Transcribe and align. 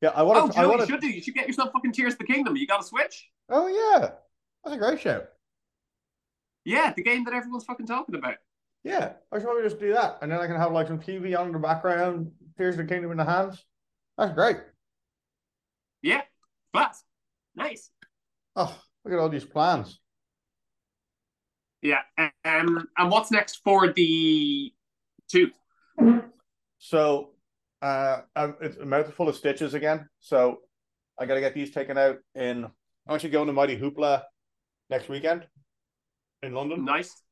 Yeah, 0.00 0.10
I 0.14 0.22
want 0.22 0.38
Oh, 0.38 0.48
to. 0.48 0.54
you 0.56 0.62
I 0.62 0.66
wanna... 0.66 0.82
you 0.82 0.88
should 0.88 1.00
do? 1.00 1.08
You 1.08 1.22
should 1.22 1.34
get 1.34 1.46
yourself 1.46 1.72
fucking 1.72 1.92
Tears 1.92 2.12
of 2.14 2.18
the 2.20 2.24
Kingdom. 2.26 2.56
You 2.56 2.66
got 2.66 2.80
to 2.80 2.86
Switch. 2.86 3.28
Oh 3.48 3.66
yeah, 3.66 4.10
that's 4.64 4.76
a 4.76 4.78
great 4.78 5.00
show. 5.00 5.24
Yeah, 6.64 6.92
the 6.94 7.02
game 7.02 7.24
that 7.24 7.34
everyone's 7.34 7.64
fucking 7.64 7.86
talking 7.86 8.14
about. 8.14 8.36
Yeah, 8.84 9.12
I 9.32 9.38
should 9.38 9.44
probably 9.44 9.62
just 9.64 9.80
do 9.80 9.92
that, 9.94 10.18
and 10.22 10.30
then 10.30 10.38
I 10.40 10.46
can 10.46 10.56
have 10.56 10.72
like 10.72 10.86
some 10.86 11.00
TV 11.00 11.36
on 11.38 11.46
in 11.46 11.52
the 11.52 11.58
background, 11.58 12.30
Tears 12.56 12.78
of 12.78 12.86
the 12.86 12.92
Kingdom 12.94 13.10
in 13.10 13.16
the 13.16 13.24
hands. 13.24 13.64
That's 14.16 14.32
great. 14.34 14.58
Yeah, 16.02 16.22
class. 16.72 17.02
Nice. 17.56 17.90
Oh, 18.54 18.76
look 19.04 19.14
at 19.14 19.18
all 19.18 19.28
these 19.28 19.44
plans. 19.44 19.98
Yeah. 21.82 22.00
Um, 22.44 22.88
and 22.96 23.10
what's 23.10 23.30
next 23.30 23.60
for 23.64 23.92
the 23.92 24.72
two? 25.28 25.50
So, 26.78 27.30
uh, 27.82 28.20
um, 28.36 28.56
it's 28.60 28.76
a 28.76 28.84
mouth 28.84 29.12
full 29.14 29.28
of 29.28 29.36
stitches 29.36 29.74
again. 29.74 30.08
So, 30.20 30.58
I 31.18 31.26
got 31.26 31.34
to 31.34 31.40
get 31.40 31.54
these 31.54 31.70
taken 31.70 31.98
out. 31.98 32.18
In 32.34 32.64
I'm 32.64 33.14
actually 33.14 33.30
going 33.30 33.46
to 33.46 33.52
Mighty 33.52 33.78
Hoopla 33.78 34.22
next 34.90 35.08
weekend 35.08 35.46
in 36.42 36.52
London. 36.52 36.84
Nice. 36.84 37.22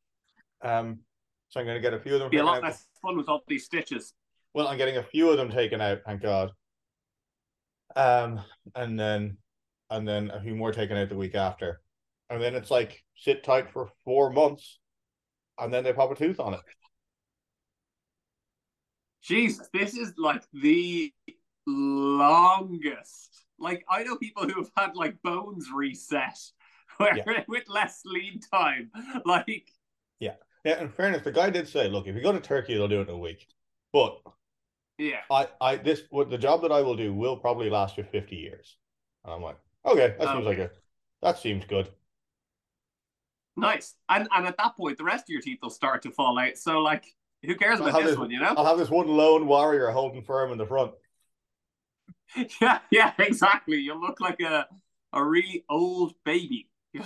Um, 0.62 1.00
so 1.48 1.60
I'm 1.60 1.66
going 1.66 1.76
to 1.76 1.82
get 1.82 1.94
a 1.94 2.00
few 2.00 2.14
of 2.14 2.20
them. 2.20 2.30
Be 2.30 2.38
a 2.38 2.44
lot 2.44 2.58
out. 2.58 2.64
less 2.64 2.86
fun 3.02 3.16
with 3.16 3.28
all 3.28 3.42
these 3.46 3.64
stitches. 3.64 4.14
Well, 4.54 4.68
I'm 4.68 4.78
getting 4.78 4.96
a 4.96 5.02
few 5.02 5.30
of 5.30 5.36
them 5.36 5.50
taken 5.50 5.80
out, 5.80 6.00
thank 6.06 6.22
God. 6.22 6.50
Um, 7.94 8.40
and 8.74 8.98
then, 8.98 9.36
and 9.90 10.08
then 10.08 10.30
a 10.30 10.40
few 10.40 10.54
more 10.54 10.72
taken 10.72 10.96
out 10.96 11.08
the 11.08 11.16
week 11.16 11.34
after, 11.34 11.80
and 12.30 12.42
then 12.42 12.54
it's 12.54 12.70
like 12.70 13.02
sit 13.16 13.44
tight 13.44 13.70
for 13.70 13.90
four 14.04 14.30
months, 14.30 14.78
and 15.58 15.72
then 15.72 15.84
they 15.84 15.92
pop 15.92 16.10
a 16.10 16.14
tooth 16.14 16.40
on 16.40 16.54
it. 16.54 16.60
Jesus, 19.26 19.68
this 19.72 19.94
is 19.94 20.14
like 20.16 20.44
the 20.52 21.12
longest. 21.66 23.44
Like 23.58 23.84
I 23.90 24.04
know 24.04 24.16
people 24.16 24.48
who 24.48 24.62
have 24.62 24.70
had 24.76 24.96
like 24.96 25.20
bones 25.22 25.68
reset 25.74 26.38
where 26.98 27.22
with 27.48 27.68
less 27.68 28.02
lead 28.04 28.44
time. 28.52 28.90
Like 29.24 29.72
Yeah, 30.20 30.34
Yeah, 30.64 30.80
in 30.80 30.88
fairness, 30.90 31.22
the 31.22 31.32
guy 31.32 31.50
did 31.50 31.68
say, 31.68 31.88
"Look, 31.88 32.06
if 32.06 32.14
you 32.14 32.22
go 32.22 32.32
to 32.32 32.40
Turkey, 32.40 32.74
they'll 32.74 32.88
do 32.88 33.00
it 33.00 33.08
in 33.08 33.14
a 33.14 33.18
week." 33.18 33.48
But 33.92 34.20
yeah. 34.98 35.20
I, 35.30 35.48
I, 35.60 35.76
this, 35.76 36.02
what 36.10 36.30
the 36.30 36.38
job 36.38 36.62
that 36.62 36.72
I 36.72 36.82
will 36.82 36.96
do 36.96 37.12
will 37.14 37.36
probably 37.36 37.70
last 37.70 37.96
you 37.98 38.04
fifty 38.04 38.36
years. 38.36 38.76
And 39.24 39.34
I'm 39.34 39.42
like, 39.42 39.58
okay, 39.84 40.14
that 40.18 40.30
seems 40.30 40.44
like 40.46 40.58
Okay. 40.58 40.64
a, 40.66 40.70
that 41.22 41.38
seems 41.38 41.64
good. 41.64 41.88
Nice. 43.56 43.94
And 44.08 44.28
and 44.34 44.46
at 44.46 44.56
that 44.58 44.76
point 44.76 44.98
the 44.98 45.04
rest 45.04 45.24
of 45.24 45.28
your 45.30 45.40
teeth 45.40 45.60
will 45.62 45.70
start 45.70 46.02
to 46.02 46.10
fall 46.10 46.38
out. 46.38 46.58
So 46.58 46.80
like 46.80 47.14
who 47.46 47.54
cares 47.54 47.80
about 47.80 47.94
this 47.94 48.10
this- 48.10 48.18
one, 48.18 48.30
you 48.30 48.40
know? 48.40 48.54
I'll 48.56 48.66
have 48.66 48.78
this 48.78 48.90
one 48.90 49.08
lone 49.08 49.46
warrior 49.46 49.90
holding 49.90 50.22
firm 50.22 50.52
in 50.52 50.58
the 50.58 50.66
front. 50.66 50.92
yeah, 52.60 52.80
yeah, 52.90 53.12
exactly. 53.18 53.78
You 53.78 54.00
look 54.00 54.20
like 54.20 54.40
a 54.40 54.66
a 55.12 55.24
really 55.24 55.64
old 55.68 56.14
baby. 56.24 56.68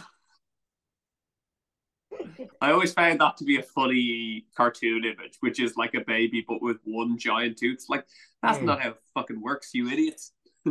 I 2.61 2.73
always 2.73 2.93
found 2.93 3.21
that 3.21 3.37
to 3.39 3.45
be 3.45 3.59
a 3.59 3.63
funny 3.63 4.45
cartoon 4.57 5.05
image, 5.05 5.37
which 5.41 5.61
is 5.61 5.77
like 5.77 5.95
a 5.95 6.01
baby 6.01 6.45
but 6.47 6.63
with 6.63 6.79
one 6.85 7.19
giant 7.19 7.59
tooth. 7.59 7.75
It's 7.75 7.89
like 7.89 8.07
that's 8.43 8.59
Hmm. 8.59 8.67
not 8.67 8.81
how 8.81 8.91
it 8.91 8.97
fucking 9.15 9.41
works, 9.41 9.71
you 9.75 9.89
idiots. 9.89 10.33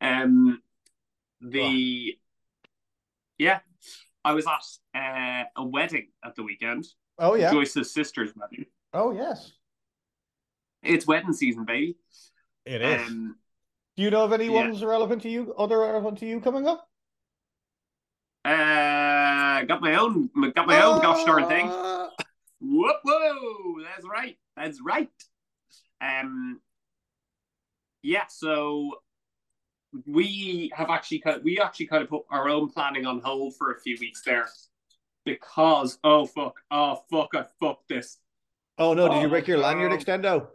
um, 0.00 0.62
the 1.40 2.18
yeah, 3.38 3.60
I 4.24 4.32
was 4.32 4.46
at 4.46 4.64
uh, 4.94 5.44
a 5.56 5.64
wedding 5.64 6.08
at 6.24 6.34
the 6.36 6.42
weekend. 6.42 6.86
Oh 7.18 7.34
yeah. 7.34 7.50
Joyce's 7.50 7.92
sister's 7.92 8.30
wedding. 8.36 8.66
Oh 8.92 9.12
yes. 9.12 9.52
It's 10.82 11.06
wedding 11.06 11.32
season, 11.32 11.64
baby. 11.64 11.96
It 12.64 12.82
is. 12.82 13.08
Um, 13.08 13.36
Do 13.96 14.02
you 14.02 14.10
know 14.10 14.24
of 14.24 14.32
any 14.32 14.48
ones 14.48 14.82
relevant 14.82 15.22
to 15.22 15.28
you, 15.28 15.54
other 15.58 15.78
relevant 15.78 16.18
to 16.18 16.26
you 16.26 16.40
coming 16.40 16.66
up? 16.66 16.86
Uh, 18.44 19.62
got 19.64 19.82
my 19.82 19.96
own, 19.96 20.30
got 20.54 20.66
my 20.66 20.82
own 20.82 21.02
gosh 21.02 21.24
darn 21.24 21.46
thing. 21.46 21.68
Uh, 21.68 22.08
Whoop, 22.62 22.96
whoa, 23.04 23.82
that's 23.84 24.06
right, 24.06 24.36
that's 24.56 24.80
right. 24.82 25.08
Um, 26.00 26.60
yeah, 28.02 28.24
so 28.28 28.92
we 30.06 30.70
have 30.74 30.90
actually 30.90 31.20
kind 31.20 31.36
of, 31.36 31.42
we 31.44 31.58
actually 31.58 31.86
kind 31.86 32.02
of 32.02 32.08
put 32.08 32.22
our 32.30 32.48
own 32.48 32.68
planning 32.70 33.06
on 33.06 33.20
hold 33.20 33.56
for 33.56 33.72
a 33.72 33.80
few 33.80 33.96
weeks 34.00 34.22
there 34.24 34.46
because 35.24 35.98
oh 36.04 36.26
fuck, 36.26 36.60
oh 36.70 37.02
fuck, 37.10 37.30
I 37.34 37.44
fucked 37.60 37.88
this. 37.88 38.18
Oh 38.78 38.94
no! 38.94 39.08
Did 39.08 39.20
you 39.20 39.26
Oh, 39.26 39.28
break 39.28 39.46
your 39.48 39.58
oh, 39.58 39.62
lanyard 39.62 39.92
extendo? 39.92 40.48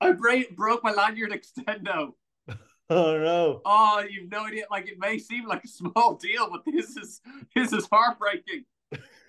I 0.00 0.12
break, 0.12 0.56
broke 0.56 0.82
my 0.82 0.92
lanyard 0.92 1.32
extendo. 1.32 2.14
Oh 2.90 3.16
no! 3.16 3.62
Oh, 3.64 4.04
you've 4.10 4.30
no 4.30 4.44
idea. 4.44 4.64
Like 4.70 4.86
it 4.86 4.98
may 4.98 5.16
seem 5.16 5.46
like 5.46 5.64
a 5.64 5.68
small 5.68 6.16
deal, 6.20 6.50
but 6.50 6.62
this 6.66 6.94
is 6.96 7.22
this 7.54 7.72
is 7.72 7.88
heartbreaking. 7.90 8.64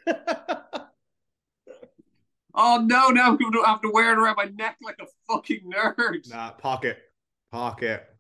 Oh 2.56 2.84
no, 2.86 3.08
now 3.10 3.30
I'm 3.30 3.38
to 3.40 3.64
have 3.66 3.82
to 3.82 3.90
wear 3.90 4.12
it 4.12 4.20
around 4.20 4.36
my 4.38 4.46
neck 4.46 4.78
like 4.84 5.00
a 5.02 5.08
fucking 5.28 5.72
nerd. 5.72 6.30
nah, 6.30 6.52
pocket, 6.52 6.98
pocket. 7.52 8.13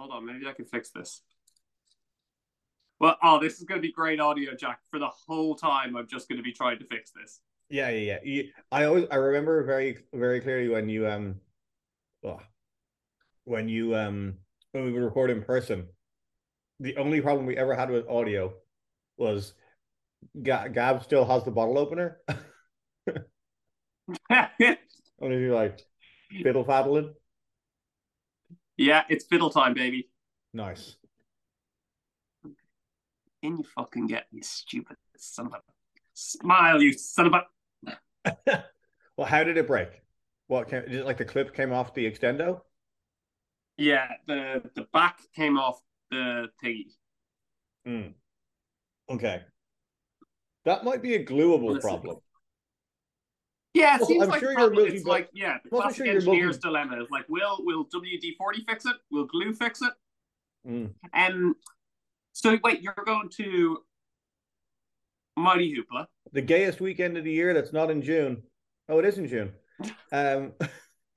Hold 0.00 0.12
on, 0.12 0.24
maybe 0.24 0.46
I 0.46 0.54
can 0.54 0.64
fix 0.64 0.88
this. 0.92 1.20
Well, 3.00 3.18
oh, 3.22 3.38
this 3.38 3.58
is 3.58 3.64
going 3.64 3.82
to 3.82 3.86
be 3.86 3.92
great 3.92 4.18
audio, 4.18 4.54
Jack. 4.54 4.80
For 4.90 4.98
the 4.98 5.10
whole 5.26 5.54
time, 5.54 5.94
I'm 5.94 6.06
just 6.06 6.26
going 6.26 6.38
to 6.38 6.42
be 6.42 6.52
trying 6.52 6.78
to 6.78 6.86
fix 6.86 7.10
this. 7.10 7.40
Yeah, 7.68 7.90
yeah, 7.90 8.16
yeah. 8.24 8.44
I 8.72 8.84
always 8.84 9.04
I 9.10 9.16
remember 9.16 9.62
very 9.62 9.98
very 10.14 10.40
clearly 10.40 10.70
when 10.70 10.88
you 10.88 11.06
um, 11.06 11.36
well, 12.22 12.40
when 13.44 13.68
you 13.68 13.94
um 13.94 14.36
when 14.72 14.86
we 14.86 14.92
would 14.92 15.02
record 15.02 15.30
in 15.30 15.42
person. 15.42 15.86
The 16.80 16.96
only 16.96 17.20
problem 17.20 17.44
we 17.44 17.58
ever 17.58 17.74
had 17.74 17.90
with 17.90 18.08
audio 18.08 18.54
was 19.18 19.52
Ga- 20.42 20.68
Gab 20.68 21.02
still 21.02 21.26
has 21.26 21.44
the 21.44 21.50
bottle 21.50 21.76
opener. 21.76 22.22
Only 24.30 25.36
if 25.36 25.40
you 25.42 25.54
like 25.54 25.78
fiddle 26.42 26.64
faddling. 26.64 27.12
Yeah, 28.80 29.04
it's 29.10 29.24
fiddle 29.26 29.50
time, 29.50 29.74
baby. 29.74 30.08
Nice. 30.54 30.96
Can 33.42 33.58
you 33.58 33.64
fucking 33.74 34.06
get 34.06 34.26
me, 34.32 34.40
stupid 34.42 34.96
son 35.16 35.46
of 35.46 35.52
a 35.52 35.58
smile, 36.14 36.82
you 36.82 36.92
son 36.94 37.26
of 37.26 37.34
a. 37.34 38.64
well, 39.16 39.26
how 39.26 39.44
did 39.44 39.58
it 39.58 39.66
break? 39.66 39.88
What 40.46 40.68
came, 40.68 40.82
is 40.84 40.96
it 40.96 41.04
like 41.04 41.18
the 41.18 41.24
clip 41.24 41.54
came 41.54 41.72
off 41.72 41.94
the 41.94 42.10
extendo? 42.10 42.62
Yeah, 43.76 44.08
the 44.26 44.62
the 44.74 44.86
back 44.92 45.20
came 45.36 45.58
off 45.58 45.80
the 46.10 46.48
thingy. 46.64 46.86
Mm. 47.86 48.14
Okay. 49.10 49.42
That 50.64 50.84
might 50.84 51.02
be 51.02 51.14
a 51.14 51.24
glueable 51.24 51.74
Listen. 51.74 51.80
problem. 51.80 52.16
Yeah, 53.72 53.94
it 53.96 54.00
Well, 54.00 54.08
seems 54.08 54.22
I'm 54.24 54.28
like 54.30 54.40
sure 54.40 54.54
probably 54.54 54.88
it's 54.88 55.06
like 55.06 55.28
yeah, 55.32 55.58
the 55.62 55.70
Well, 55.70 55.82
classic 55.82 56.06
sure 56.06 56.14
engineer's 56.14 56.56
multi- 56.56 56.60
dilemma 56.60 57.02
is 57.02 57.10
like, 57.10 57.28
will 57.28 57.58
will 57.60 57.84
WD 57.84 58.36
forty 58.36 58.64
fix 58.68 58.84
it? 58.86 58.96
Will 59.10 59.26
glue 59.26 59.52
fix 59.54 59.80
it? 59.82 59.92
Mm. 60.66 60.90
Um, 61.14 61.54
so 62.32 62.58
wait, 62.64 62.82
you're 62.82 62.94
going 63.06 63.28
to 63.36 63.78
Mighty 65.36 65.74
Hoopla? 65.74 66.06
The 66.32 66.42
gayest 66.42 66.80
weekend 66.80 67.16
of 67.16 67.24
the 67.24 67.32
year 67.32 67.54
that's 67.54 67.72
not 67.72 67.90
in 67.90 68.02
June. 68.02 68.42
Oh, 68.88 68.98
it 68.98 69.04
is 69.04 69.18
in 69.18 69.28
June. 69.28 69.52
Um, 70.12 70.52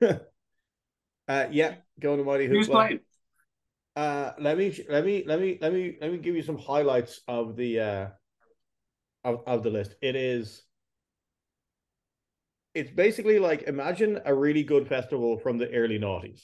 uh, 1.28 1.46
yeah, 1.50 1.74
going 2.00 2.18
to 2.18 2.24
Mighty 2.24 2.46
Who's 2.46 2.68
Hoopla. 2.68 2.72
playing? 2.72 3.00
Uh, 3.96 4.32
let 4.38 4.56
me 4.56 4.74
let 4.88 5.04
me 5.04 5.24
let 5.26 5.40
me 5.40 5.58
let 5.60 5.72
me 5.72 5.96
let 6.00 6.12
me 6.12 6.18
give 6.18 6.34
you 6.34 6.42
some 6.42 6.58
highlights 6.58 7.20
of 7.28 7.56
the 7.56 7.80
uh 7.80 8.06
of, 9.24 9.42
of 9.46 9.62
the 9.62 9.70
list. 9.70 9.96
It 10.00 10.16
is 10.16 10.62
it's 12.74 12.90
basically 12.90 13.38
like 13.38 13.62
imagine 13.62 14.20
a 14.24 14.34
really 14.34 14.64
good 14.64 14.88
festival 14.88 15.38
from 15.38 15.58
the 15.58 15.70
early 15.72 15.98
noughties. 15.98 16.42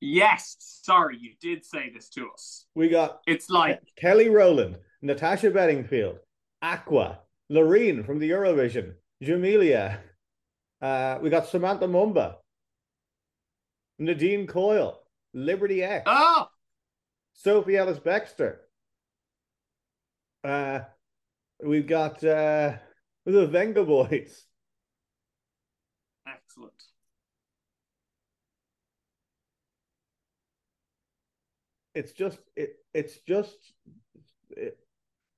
Yes, 0.00 0.56
sorry, 0.82 1.16
you 1.18 1.32
did 1.40 1.64
say 1.64 1.90
this 1.90 2.08
to 2.10 2.30
us. 2.30 2.66
We 2.74 2.88
got 2.88 3.20
It's 3.26 3.48
like 3.48 3.80
Kelly 3.96 4.28
Rowland, 4.28 4.78
Natasha 5.02 5.50
Bedingfield, 5.50 6.18
Aqua, 6.62 7.20
Loreen 7.50 8.04
from 8.04 8.18
the 8.18 8.30
Eurovision, 8.30 8.94
Jamelia. 9.22 9.98
Uh, 10.80 11.18
we 11.22 11.30
got 11.30 11.46
Samantha 11.46 11.86
Mumba, 11.86 12.36
Nadine 13.98 14.46
Coyle, 14.46 15.00
Liberty 15.32 15.82
X, 15.82 16.04
oh, 16.06 16.48
Sophie 17.34 17.76
Ellis 17.76 17.98
Bextor. 17.98 18.56
Uh, 20.42 20.80
we've 21.62 21.86
got 21.86 22.22
uh, 22.22 22.74
the 23.24 23.46
Venga 23.46 23.84
Boys. 23.84 24.44
Excellent. 26.56 26.84
It's 31.94 32.12
just 32.12 32.38
it. 32.56 32.76
It's 32.92 33.18
just 33.18 33.56
it, 34.50 34.78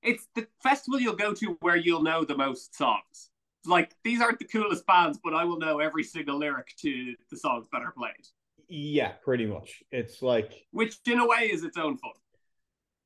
It's 0.03 0.29
the 0.35 0.47
festival 0.63 1.01
you'll 1.01 1.17
go 1.17 1.35
to 1.35 1.57
where 1.61 1.77
you'll 1.77 2.03
know 2.03 2.25
the 2.25 2.37
most 2.37 2.77
songs. 2.77 3.31
like 3.67 3.95
these 4.05 4.21
aren't 4.21 4.39
the 4.39 4.45
coolest 4.47 4.87
bands, 4.87 5.19
but 5.23 5.35
I 5.35 5.45
will 5.45 5.59
know 5.59 5.81
every 5.81 6.05
single 6.05 6.39
lyric 6.39 6.75
to 6.83 7.15
the 7.31 7.37
songs 7.37 7.67
that 7.73 7.83
are 7.83 7.93
played. 7.93 8.27
Yeah, 8.69 9.13
pretty 9.23 9.47
much. 9.47 9.83
It's 9.91 10.23
like 10.23 10.67
which 10.71 10.97
in 11.07 11.19
a 11.19 11.27
way 11.27 11.51
is 11.53 11.65
its 11.65 11.77
own 11.77 11.99
fun. 11.99 12.13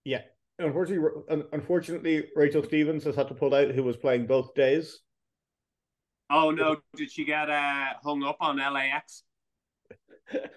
Yeah. 0.05 0.23
Unfortunately, 0.59 1.09
unfortunately, 1.53 2.29
Rachel 2.37 2.63
Stevens 2.63 3.05
has 3.05 3.17
had 3.17 3.29
to 3.29 3.35
pull 3.35 3.55
out, 3.55 3.71
who 3.71 3.83
was 3.83 3.97
playing 3.97 4.27
both 4.27 4.55
days. 4.55 5.01
Oh 6.31 6.51
no! 6.51 6.77
Did 6.97 7.11
she 7.11 7.25
get 7.25 7.51
uh, 7.51 7.95
hung 8.03 8.23
up 8.23 8.39
on 8.41 8.57
LAX? 8.57 9.25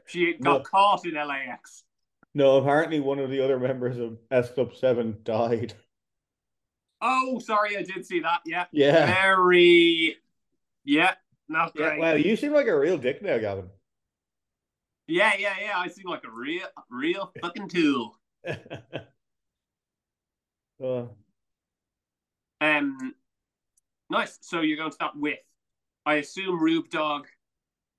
She 0.06 0.34
got 0.34 0.60
no. 0.60 0.60
caught 0.60 1.04
in 1.04 1.16
LAX. 1.16 1.84
No, 2.36 2.58
apparently 2.58 3.00
one 3.00 3.18
of 3.18 3.32
the 3.32 3.44
other 3.44 3.58
members 3.58 3.98
of 3.98 4.20
S 4.30 4.52
Club 4.52 4.76
Seven 4.76 5.18
died. 5.24 5.74
Oh, 7.02 7.40
sorry, 7.40 7.76
I 7.76 7.82
did 7.84 8.06
see 8.06 8.20
that. 8.22 8.42
Yeah. 8.46 8.66
Yeah. 8.72 9.08
Very. 9.08 10.18
Yeah. 10.86 11.16
Not 11.50 11.76
great. 11.76 12.00
Yeah, 12.00 12.14
wow, 12.14 12.14
you 12.14 12.36
seem 12.36 12.54
like 12.54 12.68
a 12.68 12.78
real 12.78 12.98
dick 12.98 13.22
now, 13.22 13.38
Gavin. 13.38 13.70
Yeah, 15.08 15.34
yeah, 15.38 15.56
yeah. 15.62 15.78
I 15.78 15.90
seem 15.90 16.08
like 16.08 16.24
a 16.24 16.32
real, 16.32 16.66
real 16.90 17.34
fucking 17.42 17.68
tool. 17.68 18.18
uh. 20.84 21.06
Um, 22.62 23.14
nice. 24.10 24.38
So 24.42 24.62
you're 24.62 24.78
going 24.78 24.90
to 24.90 24.96
start 24.96 25.14
with, 25.18 25.40
I 26.06 26.16
assume, 26.16 26.62
Rube 26.62 26.90
Dog, 26.90 27.28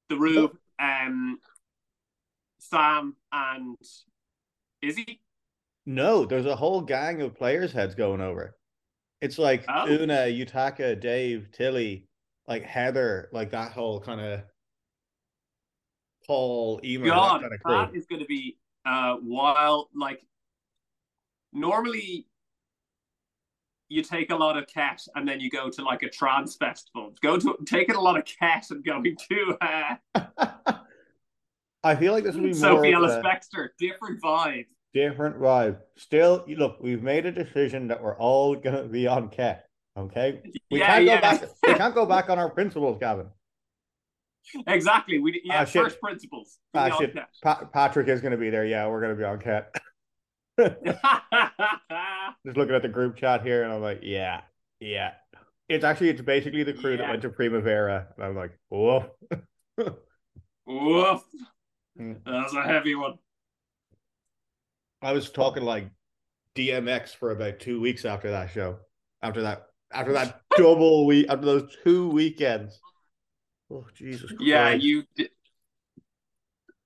the 0.09 0.17
Rube, 0.17 0.56
um, 0.79 1.39
Sam, 2.59 3.17
and 3.33 3.77
Izzy. 4.83 5.21
No, 5.87 6.25
there's 6.25 6.47
a 6.47 6.56
whole 6.56 6.81
gang 6.81 7.21
of 7.23 7.35
players' 7.35 7.73
heads 7.73 7.95
going 7.95 8.21
over. 8.21 8.56
It's 9.21 9.39
like 9.39 9.65
oh. 9.69 9.89
Una, 9.89 10.27
Yutaka, 10.27 11.01
Dave, 11.01 11.49
Tilly, 11.53 12.06
like 12.47 12.62
Heather, 12.62 13.29
like 13.33 13.51
that 13.53 13.73
whole 13.73 14.01
kind 14.01 14.21
of 14.21 14.43
Paul, 16.27 16.81
Emer, 16.85 17.06
God, 17.06 17.43
that, 17.43 17.51
kind 17.65 17.87
of 17.87 17.93
that 17.93 17.99
is 17.99 18.06
going 18.06 18.21
to 18.21 18.27
be 18.27 18.56
uh 18.85 19.17
wild. 19.23 19.89
Like 19.95 20.21
normally, 21.53 22.27
you 23.89 24.03
take 24.03 24.31
a 24.31 24.37
lot 24.37 24.57
of 24.57 24.67
cash 24.67 25.01
and 25.15 25.27
then 25.29 25.41
you 25.41 25.51
go 25.51 25.69
to 25.71 25.83
like 25.83 26.03
a 26.03 26.09
trance 26.09 26.57
festival. 26.57 27.13
Go 27.23 27.39
to 27.39 27.57
taking 27.67 27.95
a 27.95 28.01
lot 28.01 28.19
of 28.19 28.25
cash 28.25 28.71
and 28.71 28.85
going 28.85 29.17
to. 29.31 29.57
Uh, 29.61 30.75
I 31.85 31.95
feel 31.97 32.13
like 32.13 32.25
this 32.25 32.35
would 32.35 32.45
be 32.45 32.55
Sophie 32.55 32.93
more 32.93 33.05
Ellis 33.05 33.23
Bextor, 33.25 33.69
different 33.79 34.23
vibe 34.23 34.65
different 34.95 35.39
vibe. 35.39 35.79
Still, 35.97 36.45
look, 36.49 36.79
we've 36.81 37.03
made 37.03 37.27
a 37.27 37.33
decision 37.33 37.89
that 37.89 38.03
we're 38.03 38.17
all 38.17 38.55
gonna 38.55 38.85
be 38.85 39.07
on 39.07 39.29
Ket. 39.29 39.67
Okay, 39.97 40.41
we 40.71 40.79
yeah, 40.79 40.87
can't 40.87 41.07
go 41.07 41.13
yeah. 41.13 41.21
back. 41.21 41.43
We 41.67 41.75
can't 41.75 41.95
go 41.95 42.07
back 42.07 42.31
on 42.31 42.39
our 42.39 42.49
principles, 42.49 42.99
Gavin. 42.99 43.27
Exactly. 44.67 45.19
We 45.19 45.41
yeah, 45.45 45.63
uh, 45.63 45.65
first 45.65 46.01
principles. 46.01 46.59
Uh, 46.73 46.97
shit. 46.99 47.15
Pa- 47.43 47.65
Patrick 47.73 48.09
is 48.09 48.21
going 48.21 48.33
to 48.33 48.39
be 48.39 48.51
there. 48.51 48.65
Yeah, 48.65 48.89
we're 48.89 49.01
going 49.01 49.13
to 49.13 49.19
be 49.19 49.25
on 49.25 49.39
Ket. 49.39 49.75
Just 52.47 52.56
looking 52.56 52.75
at 52.75 52.83
the 52.83 52.89
group 52.89 53.17
chat 53.17 53.43
here, 53.43 53.65
and 53.65 53.73
I'm 53.73 53.83
like, 53.83 54.01
yeah, 54.03 54.43
yeah. 54.81 55.12
It's 55.69 55.85
actually 55.85 56.11
it's 56.11 56.21
basically 56.21 56.62
the 56.62 56.75
crew 56.75 56.93
yeah. 56.93 56.99
that 56.99 57.09
went 57.09 57.23
to 57.23 57.31
Primavera, 57.31 58.09
and 58.17 58.25
I'm 58.25 58.37
like, 58.37 58.59
woof, 58.71 59.05
woof. 60.67 61.23
Hmm. 61.97 62.15
That's 62.27 62.53
a 62.53 62.62
heavy 62.62 62.97
one. 62.97 63.19
I 65.01 65.12
was 65.12 65.31
talking 65.31 65.62
like 65.62 65.91
DMX 66.56 67.15
for 67.15 67.31
about 67.31 67.61
two 67.61 67.81
weeks 67.81 68.05
after 68.05 68.33
that 68.33 68.51
show. 68.51 68.79
After 69.23 69.43
that, 69.43 69.67
after 69.93 70.12
that 70.15 70.41
double 70.56 71.06
week, 71.06 71.27
after 71.29 71.47
those 71.47 71.77
two 71.85 72.09
weekends. 72.09 72.81
Oh 73.71 73.87
Jesus! 73.95 74.31
Christ. 74.31 74.43
Yeah, 74.43 74.73
you. 74.73 75.05
Did... 75.15 75.31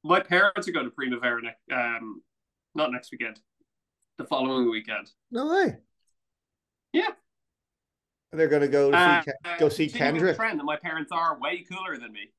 My 0.04 0.20
parents 0.20 0.68
are 0.68 0.72
going 0.72 0.84
to 0.84 0.90
Primavera 0.90 1.40
next, 1.40 1.62
um, 1.72 2.20
not 2.74 2.92
next 2.92 3.10
weekend, 3.10 3.40
the 4.18 4.24
following 4.24 4.70
weekend. 4.70 5.10
No 5.30 5.48
way. 5.48 5.76
Yeah. 6.92 7.10
They're 8.32 8.48
going 8.48 8.62
to 8.62 8.68
go 8.68 8.90
to 8.90 8.96
uh, 8.96 9.22
see 9.22 9.32
go 9.58 9.68
see 9.68 9.88
Kendrick. 9.88 10.36
Trend 10.36 10.60
that 10.60 10.64
my 10.64 10.76
parents 10.76 11.10
are 11.12 11.38
way 11.40 11.64
cooler 11.70 11.96
than 11.96 12.12
me. 12.12 12.30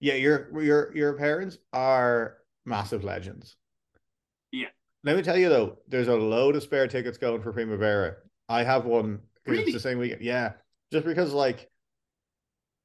Yeah, 0.00 0.14
your 0.14 0.62
your 0.62 0.96
your 0.96 1.12
parents 1.14 1.58
are 1.72 2.38
massive 2.64 3.04
legends. 3.04 3.56
Yeah. 4.52 4.68
Let 5.02 5.16
me 5.16 5.22
tell 5.22 5.36
you 5.36 5.50
though, 5.50 5.78
there's 5.86 6.08
a 6.08 6.16
load 6.16 6.56
of 6.56 6.62
spare 6.62 6.88
tickets 6.88 7.18
going 7.18 7.42
for 7.42 7.52
Primavera. 7.52 8.16
I 8.48 8.62
have 8.62 8.86
one. 8.86 9.20
Really? 9.46 9.64
It's 9.64 9.72
the 9.74 9.80
same 9.80 9.98
weekend. 9.98 10.22
Yeah, 10.22 10.52
just 10.90 11.04
because 11.04 11.34
like 11.34 11.68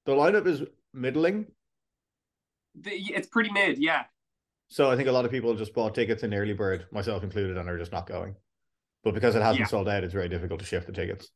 the 0.05 0.11
lineup 0.11 0.45
is 0.45 0.63
middling. 0.93 1.45
The, 2.75 2.91
it's 2.91 3.27
pretty 3.27 3.51
mid, 3.51 3.77
yeah. 3.77 4.03
So 4.69 4.89
I 4.89 4.95
think 4.95 5.09
a 5.09 5.11
lot 5.11 5.25
of 5.25 5.31
people 5.31 5.55
just 5.55 5.73
bought 5.73 5.95
tickets 5.95 6.23
in 6.23 6.33
early 6.33 6.53
bird, 6.53 6.85
myself 6.91 7.23
included, 7.23 7.57
and 7.57 7.67
are 7.67 7.77
just 7.77 7.91
not 7.91 8.07
going. 8.07 8.35
But 9.03 9.15
because 9.15 9.35
it 9.35 9.41
hasn't 9.41 9.61
yeah. 9.61 9.65
sold 9.65 9.89
out, 9.89 10.03
it's 10.03 10.13
very 10.13 10.29
difficult 10.29 10.59
to 10.59 10.65
shift 10.65 10.85
the 10.85 10.93
tickets. 10.93 11.29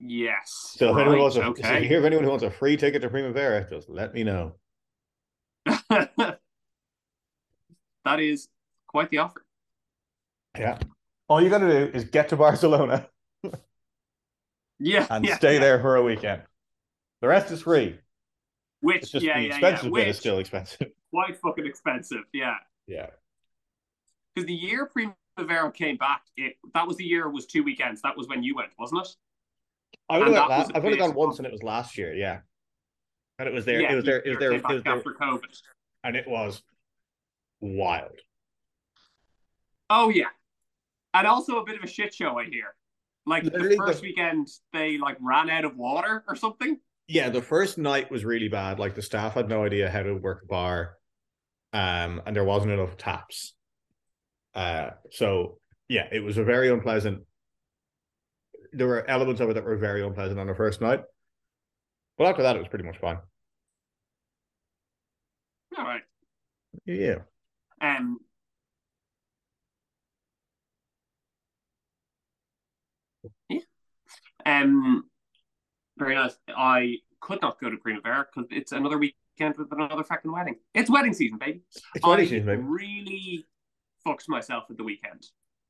Yes. 0.00 0.74
So 0.76 0.90
if 0.90 0.96
right. 0.96 1.02
anyone 1.02 1.20
wants 1.20 1.36
a, 1.36 1.44
okay. 1.44 1.62
so 1.62 1.72
if 1.74 1.82
you 1.82 1.88
hear 1.88 1.98
of 1.98 2.04
anyone 2.04 2.24
who 2.24 2.30
wants 2.30 2.44
a 2.44 2.50
free 2.50 2.76
ticket 2.76 3.02
to 3.02 3.08
Primavera, 3.08 3.68
just 3.70 3.88
let 3.88 4.12
me 4.12 4.24
know. 4.24 4.56
that 5.90 6.38
is 8.18 8.48
quite 8.88 9.10
the 9.10 9.18
offer. 9.18 9.44
Yeah. 10.58 10.78
All 11.28 11.40
you 11.40 11.50
got 11.50 11.58
to 11.58 11.68
do 11.68 11.92
is 11.92 12.04
get 12.04 12.30
to 12.30 12.36
Barcelona. 12.36 13.08
yeah. 14.80 15.06
And 15.10 15.24
yeah, 15.24 15.36
stay 15.36 15.54
yeah. 15.54 15.60
there 15.60 15.80
for 15.80 15.96
a 15.96 16.02
weekend. 16.02 16.42
The 17.20 17.28
rest 17.28 17.52
is 17.52 17.62
free. 17.62 17.98
Which 18.80 19.02
it's 19.02 19.10
just 19.10 19.24
yeah, 19.24 19.38
the 19.38 19.46
expensive 19.46 19.84
yeah. 19.86 19.90
bit 19.90 19.92
Which, 19.92 20.06
is 20.08 20.18
still 20.18 20.38
expensive. 20.38 20.88
Quite 21.12 21.36
fucking 21.40 21.66
expensive, 21.66 22.24
yeah. 22.32 22.56
Yeah. 22.86 23.06
Because 24.34 24.46
the 24.46 24.54
year 24.54 24.86
Primavera 24.86 25.72
came 25.72 25.96
back, 25.96 26.22
it 26.36 26.56
that 26.74 26.86
was 26.86 26.96
the 26.96 27.04
year 27.04 27.26
it 27.26 27.32
was 27.32 27.46
two 27.46 27.62
weekends. 27.62 28.02
That 28.02 28.16
was 28.16 28.28
when 28.28 28.42
you 28.42 28.54
went, 28.54 28.70
wasn't 28.78 29.02
it? 29.02 29.16
I 30.08 30.18
would 30.18 30.28
have 30.28 30.48
last, 30.48 30.70
I've 30.74 30.84
only 30.84 30.98
gone 30.98 31.14
once, 31.14 31.38
and 31.38 31.46
it 31.46 31.52
was 31.52 31.62
last 31.62 31.98
year. 31.98 32.14
Yeah, 32.14 32.40
and 33.38 33.48
it 33.48 33.54
was 33.54 33.64
there. 33.64 33.80
Yeah, 33.80 33.92
it 33.92 33.96
was 33.96 34.04
there. 34.04 34.20
It 34.20 34.28
was 34.30 34.38
there. 34.38 34.52
It 34.52 34.62
was 34.62 34.82
there 34.82 34.94
after 34.94 35.12
COVID, 35.12 35.62
and 36.04 36.16
it 36.16 36.28
was 36.28 36.62
wild. 37.60 38.20
Oh 39.90 40.10
yeah, 40.10 40.28
and 41.14 41.26
also 41.26 41.58
a 41.58 41.64
bit 41.64 41.76
of 41.76 41.82
a 41.82 41.88
shit 41.88 42.14
show. 42.14 42.38
I 42.38 42.44
hear. 42.44 42.74
Like 43.26 43.44
Literally 43.44 43.70
the 43.70 43.76
first 43.76 44.00
the... 44.00 44.08
weekend, 44.08 44.48
they 44.72 44.96
like 44.98 45.16
ran 45.20 45.50
out 45.50 45.64
of 45.64 45.76
water 45.76 46.24
or 46.26 46.36
something. 46.36 46.78
Yeah, 47.08 47.30
the 47.30 47.40
first 47.40 47.78
night 47.78 48.10
was 48.10 48.24
really 48.24 48.48
bad. 48.48 48.78
Like 48.78 48.94
the 48.94 49.02
staff 49.02 49.34
had 49.34 49.48
no 49.48 49.64
idea 49.64 49.90
how 49.90 50.02
to 50.02 50.12
work 50.12 50.42
a 50.42 50.46
bar, 50.46 50.96
um, 51.72 52.20
and 52.26 52.36
there 52.36 52.44
wasn't 52.44 52.72
enough 52.72 52.98
taps. 52.98 53.54
Uh, 54.54 54.90
so 55.10 55.58
yeah, 55.88 56.06
it 56.12 56.20
was 56.20 56.36
a 56.36 56.44
very 56.44 56.68
unpleasant. 56.68 57.22
There 58.72 58.86
were 58.86 59.08
elements 59.08 59.40
of 59.40 59.48
it 59.48 59.54
that 59.54 59.64
were 59.64 59.76
very 59.78 60.04
unpleasant 60.04 60.38
on 60.38 60.46
the 60.46 60.54
first 60.54 60.82
night, 60.82 61.02
but 62.18 62.26
after 62.26 62.42
that, 62.42 62.56
it 62.56 62.58
was 62.58 62.68
pretty 62.68 62.84
much 62.84 62.98
fine. 62.98 63.18
All 65.76 65.84
right. 65.84 66.02
Yeah. 66.84 67.18
Um, 67.80 68.18
Yeah. 73.48 73.60
Um, 74.46 75.07
very 75.98 76.14
nice. 76.14 76.36
I 76.56 76.96
could 77.20 77.40
not 77.42 77.60
go 77.60 77.70
to 77.70 77.76
Primavera 77.76 78.26
because 78.32 78.48
it's 78.50 78.72
another 78.72 78.98
weekend 78.98 79.56
with 79.56 79.72
another 79.72 80.04
fucking 80.04 80.30
wedding. 80.30 80.56
It's 80.74 80.90
wedding 80.90 81.12
season, 81.12 81.38
baby. 81.38 81.60
It's 81.94 82.06
wedding 82.06 82.26
I 82.26 82.28
season, 82.28 82.46
baby. 82.46 82.62
really 82.62 83.46
fucked 84.04 84.28
myself 84.28 84.64
at 84.70 84.76
the 84.76 84.84
weekend. 84.84 85.26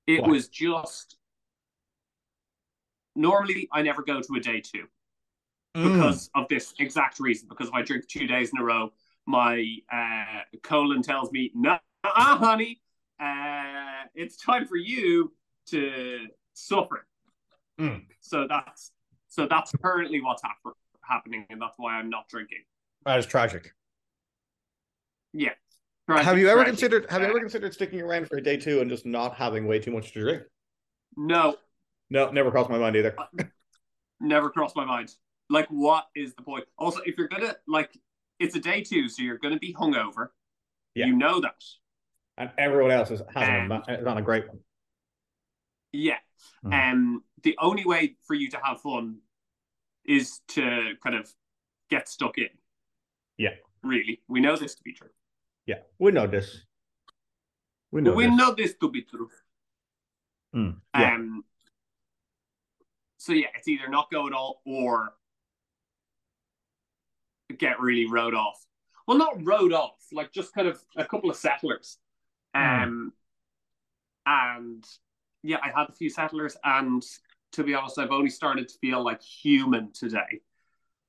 It 0.06 0.22
was 0.24 0.48
just. 0.48 1.16
Normally, 3.14 3.68
I 3.72 3.82
never 3.82 4.02
go 4.02 4.20
to 4.20 4.34
a 4.36 4.40
day 4.40 4.60
two 4.60 4.84
mm. 5.76 5.92
because 5.92 6.30
of 6.34 6.46
this 6.48 6.72
exact 6.78 7.18
reason. 7.18 7.48
Because 7.48 7.68
if 7.68 7.74
I 7.74 7.82
drink 7.82 8.06
two 8.06 8.26
days 8.26 8.50
in 8.52 8.60
a 8.60 8.64
row, 8.64 8.92
my 9.26 9.76
uh, 9.92 10.42
colon 10.62 11.02
tells 11.02 11.32
me, 11.32 11.50
"No, 11.54 11.78
uh, 12.04 12.36
honey, 12.36 12.80
uh, 13.20 14.06
it's 14.14 14.36
time 14.36 14.66
for 14.66 14.76
you 14.76 15.32
to 15.66 16.26
suffer." 16.54 17.06
Mm. 17.80 18.04
So 18.20 18.46
that's 18.48 18.92
so 19.28 19.46
that's 19.48 19.72
currently 19.82 20.20
what's 20.20 20.42
hap- 20.42 20.74
happening, 21.02 21.46
and 21.50 21.60
that's 21.60 21.74
why 21.78 21.94
I'm 21.94 22.10
not 22.10 22.28
drinking. 22.28 22.64
That 23.04 23.18
is 23.18 23.26
tragic. 23.26 23.72
Yeah. 25.32 25.50
Tragic, 26.06 26.24
have 26.24 26.38
you 26.38 26.48
ever 26.48 26.64
tragic. 26.64 26.72
considered 26.72 27.10
Have 27.10 27.22
you 27.22 27.28
ever 27.28 27.40
considered 27.40 27.74
sticking 27.74 28.00
around 28.00 28.28
for 28.28 28.38
a 28.38 28.42
day 28.42 28.56
two 28.56 28.80
and 28.80 28.90
just 28.90 29.04
not 29.04 29.34
having 29.34 29.66
way 29.66 29.78
too 29.78 29.90
much 29.90 30.12
to 30.12 30.20
drink? 30.20 30.42
No. 31.16 31.56
No, 32.10 32.30
never 32.30 32.50
crossed 32.50 32.70
my 32.70 32.78
mind 32.78 32.96
either. 32.96 33.14
Uh, 33.18 33.44
never 34.20 34.48
crossed 34.48 34.74
my 34.74 34.84
mind. 34.84 35.14
Like, 35.50 35.66
what 35.68 36.06
is 36.16 36.34
the 36.34 36.42
point? 36.42 36.64
Also, 36.78 37.00
if 37.04 37.18
you're 37.18 37.28
gonna 37.28 37.56
like, 37.66 37.90
it's 38.40 38.56
a 38.56 38.60
day 38.60 38.82
two, 38.82 39.08
so 39.08 39.22
you're 39.22 39.38
gonna 39.38 39.58
be 39.58 39.74
hungover. 39.74 40.28
Yeah. 40.94 41.06
You 41.06 41.16
know 41.16 41.40
that. 41.40 41.62
And 42.38 42.50
everyone 42.56 42.90
else 42.90 43.10
is 43.10 43.20
a, 43.20 43.82
is 43.88 44.06
on 44.06 44.18
a 44.18 44.22
great 44.22 44.48
one. 44.48 44.58
Yeah. 45.92 46.18
Mm. 46.64 46.92
Um, 46.92 47.24
the 47.42 47.56
only 47.60 47.84
way 47.84 48.16
for 48.26 48.34
you 48.34 48.50
to 48.50 48.58
have 48.62 48.80
fun 48.80 49.18
is 50.04 50.40
to 50.48 50.94
kind 51.02 51.16
of 51.16 51.32
get 51.90 52.08
stuck 52.08 52.38
in. 52.38 52.48
Yeah. 53.36 53.50
Really. 53.82 54.20
We 54.28 54.40
know 54.40 54.56
this 54.56 54.74
to 54.74 54.82
be 54.82 54.92
true. 54.92 55.10
Yeah, 55.66 55.80
we 55.98 56.12
know 56.12 56.26
this. 56.26 56.64
We 57.92 58.00
know 58.00 58.12
we 58.12 58.26
this. 58.26 58.36
know 58.36 58.54
this 58.54 58.74
to 58.80 58.90
be 58.90 59.02
true. 59.02 59.28
Mm, 60.54 60.76
yeah. 60.98 61.14
Um 61.14 61.44
so 63.18 63.32
yeah, 63.32 63.48
it's 63.54 63.68
either 63.68 63.88
not 63.88 64.10
go 64.10 64.26
at 64.26 64.32
all 64.32 64.62
or 64.64 65.12
get 67.58 67.80
really 67.80 68.06
rode 68.10 68.34
off. 68.34 68.64
Well, 69.06 69.18
not 69.18 69.46
rode 69.46 69.72
off, 69.72 69.96
like 70.12 70.32
just 70.32 70.54
kind 70.54 70.68
of 70.68 70.82
a 70.96 71.04
couple 71.04 71.30
of 71.30 71.36
settlers. 71.36 71.98
Hmm. 72.54 72.82
Um 72.82 73.12
and 74.26 74.84
yeah, 75.42 75.58
I 75.62 75.70
had 75.78 75.88
a 75.88 75.92
few 75.92 76.10
settlers 76.10 76.56
and 76.64 77.02
to 77.52 77.64
be 77.64 77.74
honest, 77.74 77.98
I've 77.98 78.10
only 78.10 78.30
started 78.30 78.68
to 78.68 78.78
feel 78.78 79.02
like 79.02 79.22
human 79.22 79.92
today. 79.92 80.40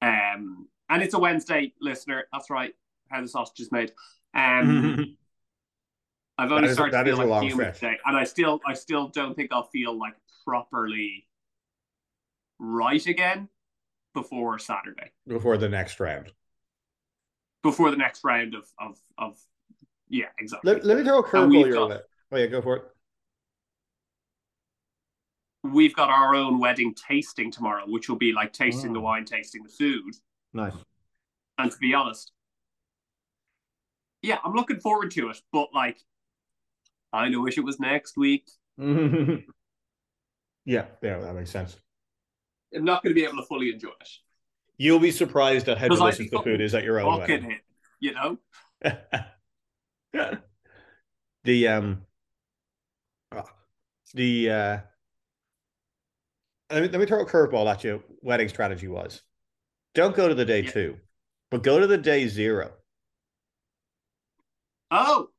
Um 0.01 0.67
and 0.89 1.03
it's 1.03 1.13
a 1.13 1.19
Wednesday, 1.19 1.73
listener. 1.81 2.25
That's 2.31 2.49
right. 2.49 2.73
How 3.09 3.21
the 3.21 3.27
sausage 3.27 3.59
is 3.59 3.71
made. 3.71 3.91
Um 4.33 5.17
I've 6.37 6.51
only 6.51 6.63
That 6.67 6.69
is- 6.71 6.75
started 6.75 6.93
that 6.93 7.03
to 7.03 7.15
feel 7.17 7.25
like 7.27 7.43
human 7.43 7.73
today, 7.73 7.97
and 8.05 8.15
I 8.15 8.23
still, 8.23 8.61
I 8.65 8.73
still 8.73 9.09
don't 9.09 9.35
think 9.35 9.51
I'll 9.51 9.67
feel 9.67 9.97
like 9.99 10.13
properly 10.45 11.27
right 12.59 13.05
again 13.05 13.49
before 14.13 14.57
Saturday, 14.57 15.11
Before 15.27 15.57
the 15.57 15.67
next 15.67 15.99
round. 15.99 16.31
before 17.61 17.91
the 17.91 17.97
next 17.97 18.23
round 18.23 18.55
of 18.55 18.65
of 18.79 18.97
of 19.17 19.37
yeah, 20.07 20.27
exactly. 20.39 20.71
Let, 20.73 20.85
let 20.85 20.97
me 20.97 21.03
throw 21.03 21.19
a 21.19 21.23
curveball 21.23 21.67
your 21.67 21.87
way. 21.89 21.97
Oh 22.31 22.37
yeah, 22.37 22.45
go 22.47 22.61
for 22.61 22.77
it. 22.77 22.83
We've 25.63 25.95
got 25.95 26.09
our 26.09 26.35
own 26.35 26.59
wedding 26.59 26.93
tasting 26.95 27.51
tomorrow, 27.51 27.83
which 27.85 28.07
will 28.07 28.17
be 28.17 28.31
like 28.31 28.53
tasting 28.53 28.93
the 28.93 28.99
Oh. 28.99 29.03
wine, 29.03 29.25
tasting 29.25 29.63
the 29.63 29.69
food. 29.69 30.15
Nice. 30.53 30.73
And 31.57 31.71
to 31.71 31.77
be 31.77 31.93
honest, 31.93 32.31
yeah, 34.21 34.37
I'm 34.43 34.53
looking 34.53 34.79
forward 34.79 35.11
to 35.11 35.29
it. 35.29 35.41
But 35.51 35.69
like, 35.73 35.99
I 37.11 37.27
know 37.29 37.41
wish 37.41 37.57
it 37.57 37.63
was 37.63 37.79
next 37.79 38.15
week. 38.17 38.49
yeah, 38.77 39.45
yeah, 40.65 40.85
that 41.01 41.33
makes 41.35 41.51
sense. 41.51 41.75
I'm 42.73 42.85
not 42.85 43.03
going 43.03 43.13
to 43.13 43.19
be 43.19 43.25
able 43.25 43.37
to 43.41 43.45
fully 43.47 43.71
enjoy 43.73 43.89
it. 43.99 44.09
You'll 44.77 44.99
be 44.99 45.11
surprised 45.11 45.67
at 45.67 45.77
how 45.77 45.89
delicious 45.89 46.29
the 46.29 46.39
food 46.39 46.61
is 46.61 46.73
at 46.73 46.83
your 46.83 47.01
own 47.01 47.19
wedding. 47.19 47.51
it, 47.51 47.61
you 47.99 48.13
know. 48.13 48.37
the 51.43 51.67
um 51.67 52.05
ah, 53.33 53.43
the 54.13 54.49
uh 54.49 54.77
let 56.71 56.81
me, 56.83 56.87
let 56.89 56.99
me 56.99 57.05
throw 57.05 57.21
a 57.21 57.25
curveball 57.25 57.69
at 57.71 57.83
you 57.83 58.03
wedding 58.21 58.49
strategy 58.49 58.87
was 58.87 59.21
don't 59.95 60.15
go 60.15 60.27
to 60.27 60.35
the 60.35 60.45
day 60.45 60.61
Yeah. 60.61 60.71
two 60.71 60.97
but 61.51 61.63
go 61.63 61.79
to 61.79 61.87
the 61.87 61.97
day 61.97 62.27
zero. 62.27 62.71
Oh, 64.91 65.29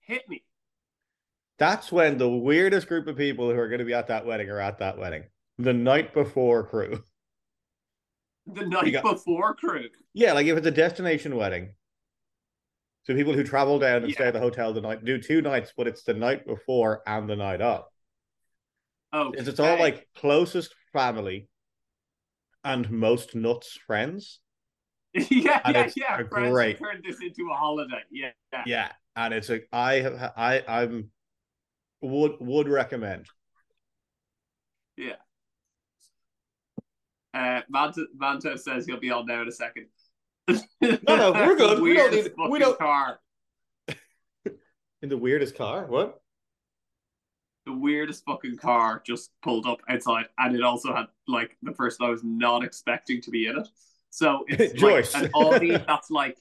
hit 0.00 0.28
me. 0.28 0.44
that's 1.58 1.90
when 1.92 2.16
the 2.18 2.28
weirdest 2.28 2.86
group 2.88 3.06
of 3.06 3.16
people 3.16 3.50
who 3.52 3.58
are 3.58 3.68
going 3.68 3.80
to 3.80 3.84
be 3.84 3.94
at 3.94 4.06
that 4.08 4.24
wedding 4.26 4.48
are 4.50 4.60
at 4.60 4.78
that 4.78 4.98
wedding. 4.98 5.24
The 5.58 5.72
night 5.74 6.14
before 6.14 6.64
crew. 6.64 7.02
The 8.46 8.64
night 8.66 8.92
got- 8.92 9.02
before 9.04 9.54
crew. 9.54 9.88
yeah 10.14 10.32
like 10.32 10.46
if 10.46 10.56
it's 10.56 10.66
a 10.66 10.70
destination 10.70 11.36
wedding. 11.36 11.74
So 13.04 13.14
people 13.14 13.32
who 13.34 13.42
travel 13.44 13.78
down 13.78 14.04
and 14.04 14.12
stay 14.12 14.24
at 14.24 14.32
the 14.34 14.40
hotel 14.40 14.72
the 14.72 14.80
night 14.82 15.04
do 15.04 15.20
two 15.20 15.40
nights 15.42 15.72
but 15.76 15.86
it's 15.86 16.02
the 16.02 16.14
night 16.14 16.46
before 16.46 17.02
and 17.06 17.28
the 17.28 17.36
night 17.36 17.60
of 17.62 17.84
Oh, 19.12 19.32
Is 19.32 19.48
it's 19.48 19.60
all 19.60 19.78
like 19.78 20.06
closest 20.16 20.74
family 20.92 21.48
and 22.64 22.90
most 22.90 23.34
nuts 23.34 23.78
friends. 23.86 24.40
yeah, 25.14 25.60
and 25.64 25.74
yeah, 25.74 25.90
yeah. 25.96 26.16
Friends 26.28 26.52
great- 26.52 26.78
turned 26.78 27.02
this 27.04 27.16
into 27.22 27.50
a 27.50 27.54
holiday. 27.54 28.02
Yeah, 28.10 28.30
yeah. 28.52 28.62
Yeah, 28.66 28.92
and 29.16 29.32
it's 29.34 29.48
a 29.50 29.60
I 29.72 29.94
have 30.00 30.32
I 30.36 30.62
I'm 30.68 31.10
would 32.02 32.32
would 32.40 32.68
recommend. 32.68 33.26
Yeah. 34.96 35.14
Uh, 37.34 37.60
Manto, 37.68 38.02
Manto 38.16 38.56
says 38.56 38.86
he'll 38.86 38.98
be 39.00 39.10
on 39.10 39.26
now 39.26 39.42
in 39.42 39.48
a 39.48 39.52
second. 39.52 39.86
No, 40.48 40.58
no, 41.06 41.32
we're 41.32 41.56
good. 41.56 41.80
We 41.80 41.94
don't 41.94 42.10
Weirdest 42.10 42.36
need- 42.38 42.50
we 42.50 42.58
don't- 42.58 42.78
car. 42.78 43.20
In 45.02 45.08
the 45.08 45.16
weirdest 45.16 45.54
car, 45.56 45.86
what? 45.86 46.20
The 47.68 47.74
weirdest 47.76 48.24
fucking 48.24 48.56
car 48.56 49.02
just 49.06 49.30
pulled 49.42 49.66
up 49.66 49.80
outside, 49.90 50.26
and 50.38 50.56
it 50.56 50.62
also 50.62 50.94
had 50.94 51.06
like 51.26 51.56
the 51.62 51.72
person 51.72 52.06
I 52.06 52.08
was 52.08 52.24
not 52.24 52.64
expecting 52.64 53.20
to 53.20 53.30
be 53.30 53.46
in 53.46 53.58
it. 53.58 53.68
So 54.08 54.44
it's 54.48 54.72
Joyce. 54.80 55.12
like 55.12 55.24
an 55.24 55.30
Audi 55.34 55.70
that's 55.86 56.10
like 56.10 56.38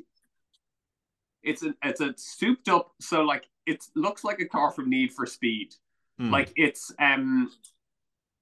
it's 1.44 1.64
a 1.64 1.74
it's 1.84 2.00
a 2.00 2.14
souped 2.16 2.70
up. 2.70 2.94
So 3.02 3.24
like 3.24 3.50
it 3.66 3.84
looks 3.94 4.24
like 4.24 4.40
a 4.40 4.46
car 4.46 4.72
from 4.72 4.90
Need 4.90 5.12
for 5.12 5.26
Speed. 5.26 5.76
Hmm. 6.18 6.32
Like 6.32 6.54
it's 6.56 6.94
um, 6.98 7.52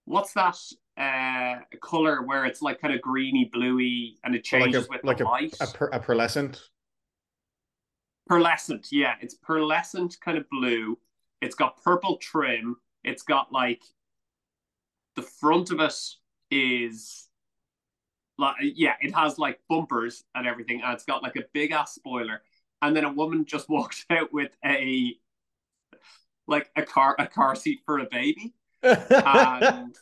what's 0.05 0.33
that 0.33 0.57
uh 0.97 1.55
color 1.81 2.21
where 2.21 2.45
it's 2.45 2.61
like 2.61 2.79
kind 2.79 2.93
of 2.93 3.01
greeny 3.01 3.49
bluey 3.51 4.19
and 4.23 4.35
it 4.35 4.45
So 4.45 4.57
like 4.57 4.69
a- 4.69 4.71
changes 4.73 4.89
with 4.89 5.03
like 5.03 5.17
the 5.17 5.23
light. 5.23 5.55
a, 5.59 5.65
per, 5.67 5.87
a 5.87 5.99
pearlescent. 5.99 6.59
pearlescent, 8.29 8.87
yeah, 8.91 9.15
it's 9.21 9.35
pearlescent 9.35 10.19
kind 10.19 10.37
of 10.37 10.47
blue. 10.51 10.97
It's 11.41 11.55
got 11.55 11.81
purple 11.83 12.17
trim. 12.17 12.77
It's 13.03 13.23
got 13.23 13.51
like 13.51 13.83
the 15.15 15.21
front 15.21 15.71
of 15.71 15.79
it 15.79 15.95
is 16.51 17.27
like 18.37 18.55
yeah, 18.61 18.93
it 19.01 19.13
has 19.15 19.37
like 19.39 19.59
bumpers 19.69 20.23
and 20.33 20.47
everything, 20.47 20.81
and 20.83 20.93
it's 20.93 21.05
got 21.05 21.23
like 21.23 21.35
a 21.35 21.43
big 21.53 21.71
ass 21.71 21.95
spoiler. 21.95 22.41
And 22.81 22.95
then 22.95 23.05
a 23.05 23.11
woman 23.11 23.45
just 23.45 23.69
walked 23.69 24.05
out 24.09 24.33
with 24.33 24.55
a 24.65 25.15
like 26.47 26.69
a 26.75 26.83
car 26.83 27.15
a 27.19 27.27
car 27.27 27.55
seat 27.55 27.81
for 27.85 27.99
a 27.99 28.05
baby. 28.05 28.53
And 28.83 29.95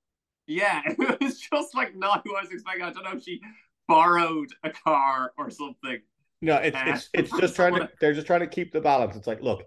yeah, 0.46 0.82
it 0.86 1.20
was 1.20 1.38
just 1.40 1.74
like 1.74 1.94
not 1.96 2.22
who 2.24 2.36
I 2.36 2.42
was 2.42 2.50
expecting. 2.52 2.84
I 2.84 2.92
don't 2.92 3.04
know 3.04 3.12
if 3.12 3.24
she 3.24 3.40
borrowed 3.88 4.50
a 4.62 4.70
car 4.70 5.32
or 5.38 5.50
something. 5.50 6.00
no, 6.42 6.56
it's 6.56 6.76
Uh, 6.76 6.84
it's 6.86 7.08
it's 7.12 7.30
just 7.32 7.56
trying 7.56 7.74
to 7.74 7.88
they're 8.00 8.14
just 8.14 8.26
trying 8.26 8.40
to 8.40 8.46
keep 8.46 8.72
the 8.72 8.80
balance. 8.80 9.16
It's 9.16 9.26
like, 9.26 9.40
look, 9.42 9.64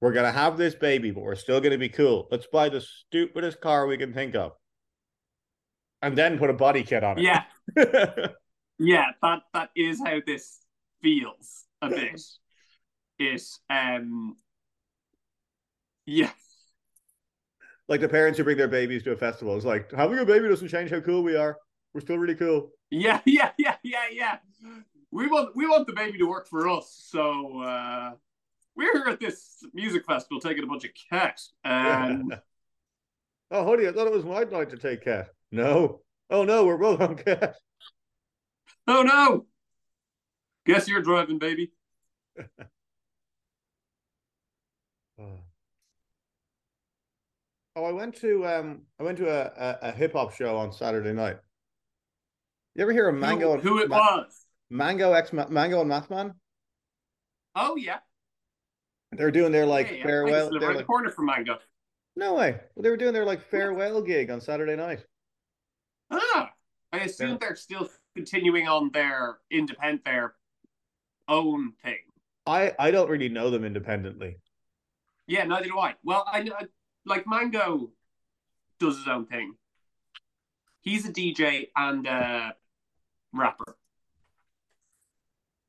we're 0.00 0.12
gonna 0.12 0.32
have 0.32 0.56
this 0.56 0.74
baby, 0.74 1.10
but 1.10 1.22
we're 1.22 1.34
still 1.34 1.60
gonna 1.60 1.78
be 1.78 1.88
cool. 1.88 2.28
Let's 2.30 2.46
buy 2.46 2.68
the 2.68 2.80
stupidest 2.80 3.60
car 3.60 3.86
we 3.86 3.98
can 3.98 4.12
think 4.12 4.34
of. 4.34 4.52
And 6.00 6.16
then 6.16 6.38
put 6.38 6.50
a 6.50 6.54
body 6.54 6.84
kit 6.84 7.02
on 7.02 7.18
it. 7.18 7.24
Yeah, 7.24 7.42
yeah, 8.78 9.06
that 9.22 9.42
that 9.52 9.70
is 9.74 10.00
how 10.04 10.20
this 10.24 10.60
feels 11.02 11.64
a 11.82 11.88
bit. 11.88 12.20
It 13.18 13.42
um 13.68 14.36
yeah. 16.06 16.30
like 17.88 18.00
the 18.00 18.08
parents 18.08 18.38
who 18.38 18.44
bring 18.44 18.56
their 18.56 18.68
babies 18.68 19.02
to 19.02 19.12
a 19.12 19.16
festival. 19.16 19.56
It's 19.56 19.64
like 19.64 19.90
having 19.92 20.18
a 20.18 20.24
baby 20.24 20.48
doesn't 20.48 20.68
change 20.68 20.90
how 20.90 21.00
cool 21.00 21.22
we 21.22 21.36
are. 21.36 21.56
We're 21.92 22.00
still 22.00 22.18
really 22.18 22.36
cool. 22.36 22.70
Yeah, 22.90 23.20
yeah, 23.26 23.50
yeah, 23.58 23.76
yeah, 23.82 24.04
yeah. 24.12 24.36
We 25.10 25.26
want 25.26 25.56
we 25.56 25.66
want 25.66 25.88
the 25.88 25.94
baby 25.94 26.18
to 26.18 26.26
work 26.26 26.46
for 26.46 26.68
us. 26.68 26.96
So 27.10 27.60
uh 27.60 28.12
we're 28.76 28.92
here 28.92 29.12
at 29.12 29.18
this 29.18 29.57
music 29.78 30.04
festival 30.04 30.40
taking 30.40 30.64
a 30.64 30.66
bunch 30.66 30.84
of 30.84 30.90
cash. 31.10 31.48
And 31.64 32.32
oh, 33.50 33.64
honey, 33.64 33.86
I 33.86 33.92
thought 33.92 34.06
it 34.06 34.12
was 34.12 34.24
my 34.24 34.44
night 34.44 34.70
to 34.70 34.76
take 34.76 35.04
Ket. 35.04 35.30
No. 35.52 36.00
Oh 36.30 36.44
no, 36.44 36.64
we're 36.64 36.76
both 36.76 37.00
on 37.00 37.16
Ket. 37.16 37.56
oh 38.86 39.02
no. 39.02 39.46
Guess 40.66 40.88
you're 40.88 41.02
driving, 41.02 41.38
baby. 41.38 41.72
Oh, 47.74 47.84
I 47.84 47.92
went 47.92 48.16
to 48.16 48.44
um, 48.44 48.82
I 48.98 49.04
went 49.04 49.18
to 49.18 49.28
a, 49.28 49.52
a, 49.56 49.88
a 49.88 49.92
hip 49.92 50.12
hop 50.12 50.34
show 50.34 50.56
on 50.56 50.72
Saturday 50.72 51.12
night. 51.12 51.38
You 52.74 52.82
ever 52.82 52.92
hear 52.92 53.08
of 53.08 53.14
Mango 53.14 53.56
who, 53.56 53.76
who 53.76 53.78
it 53.82 53.88
Ma- 53.88 53.98
was. 53.98 54.46
Mango 54.68 55.12
X 55.12 55.32
Mango 55.32 55.80
and 55.80 55.90
Mathman? 55.90 56.34
Oh 57.54 57.76
yeah. 57.76 57.98
They're 59.12 59.30
doing 59.30 59.52
their 59.52 59.66
like 59.66 59.90
yeah. 59.90 60.02
farewell. 60.02 60.50
They're 60.50 60.60
the 60.72 60.78
like, 60.78 60.86
corner 60.86 61.10
from 61.10 61.26
Mango. 61.26 61.58
no 62.16 62.34
way. 62.34 62.60
Well, 62.74 62.82
they 62.82 62.90
were 62.90 62.96
doing 62.96 63.12
their 63.14 63.24
like 63.24 63.42
farewell 63.42 64.02
gig 64.02 64.30
on 64.30 64.40
Saturday 64.40 64.76
night. 64.76 65.04
Ah, 66.10 66.52
I 66.92 66.98
assume 67.00 67.30
Yeah. 67.30 67.36
they're 67.40 67.56
still 67.56 67.88
continuing 68.14 68.68
on 68.68 68.90
their 68.92 69.38
independent, 69.50 70.04
their 70.04 70.34
own 71.26 71.72
thing. 71.82 71.98
I 72.46 72.74
I 72.78 72.90
don't 72.90 73.10
really 73.10 73.28
know 73.28 73.50
them 73.50 73.64
independently. 73.64 74.38
Yeah, 75.26 75.44
neither 75.44 75.66
do 75.68 75.78
I. 75.78 75.94
Well, 76.02 76.24
I 76.30 76.42
know, 76.42 76.56
like 77.04 77.26
Mango 77.26 77.90
does 78.78 78.96
his 78.96 79.08
own 79.08 79.26
thing. 79.26 79.54
He's 80.80 81.06
a 81.06 81.12
DJ 81.12 81.68
and 81.76 82.06
a 82.06 82.54
rapper. 83.32 83.76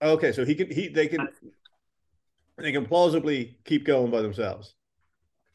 Okay, 0.01 0.31
so 0.31 0.45
he 0.45 0.55
can 0.55 0.71
he 0.71 0.87
they 0.87 1.07
can 1.07 1.27
they 2.61 2.71
can 2.71 2.85
plausibly 2.85 3.57
keep 3.65 3.85
going 3.85 4.11
by 4.11 4.21
themselves. 4.21 4.73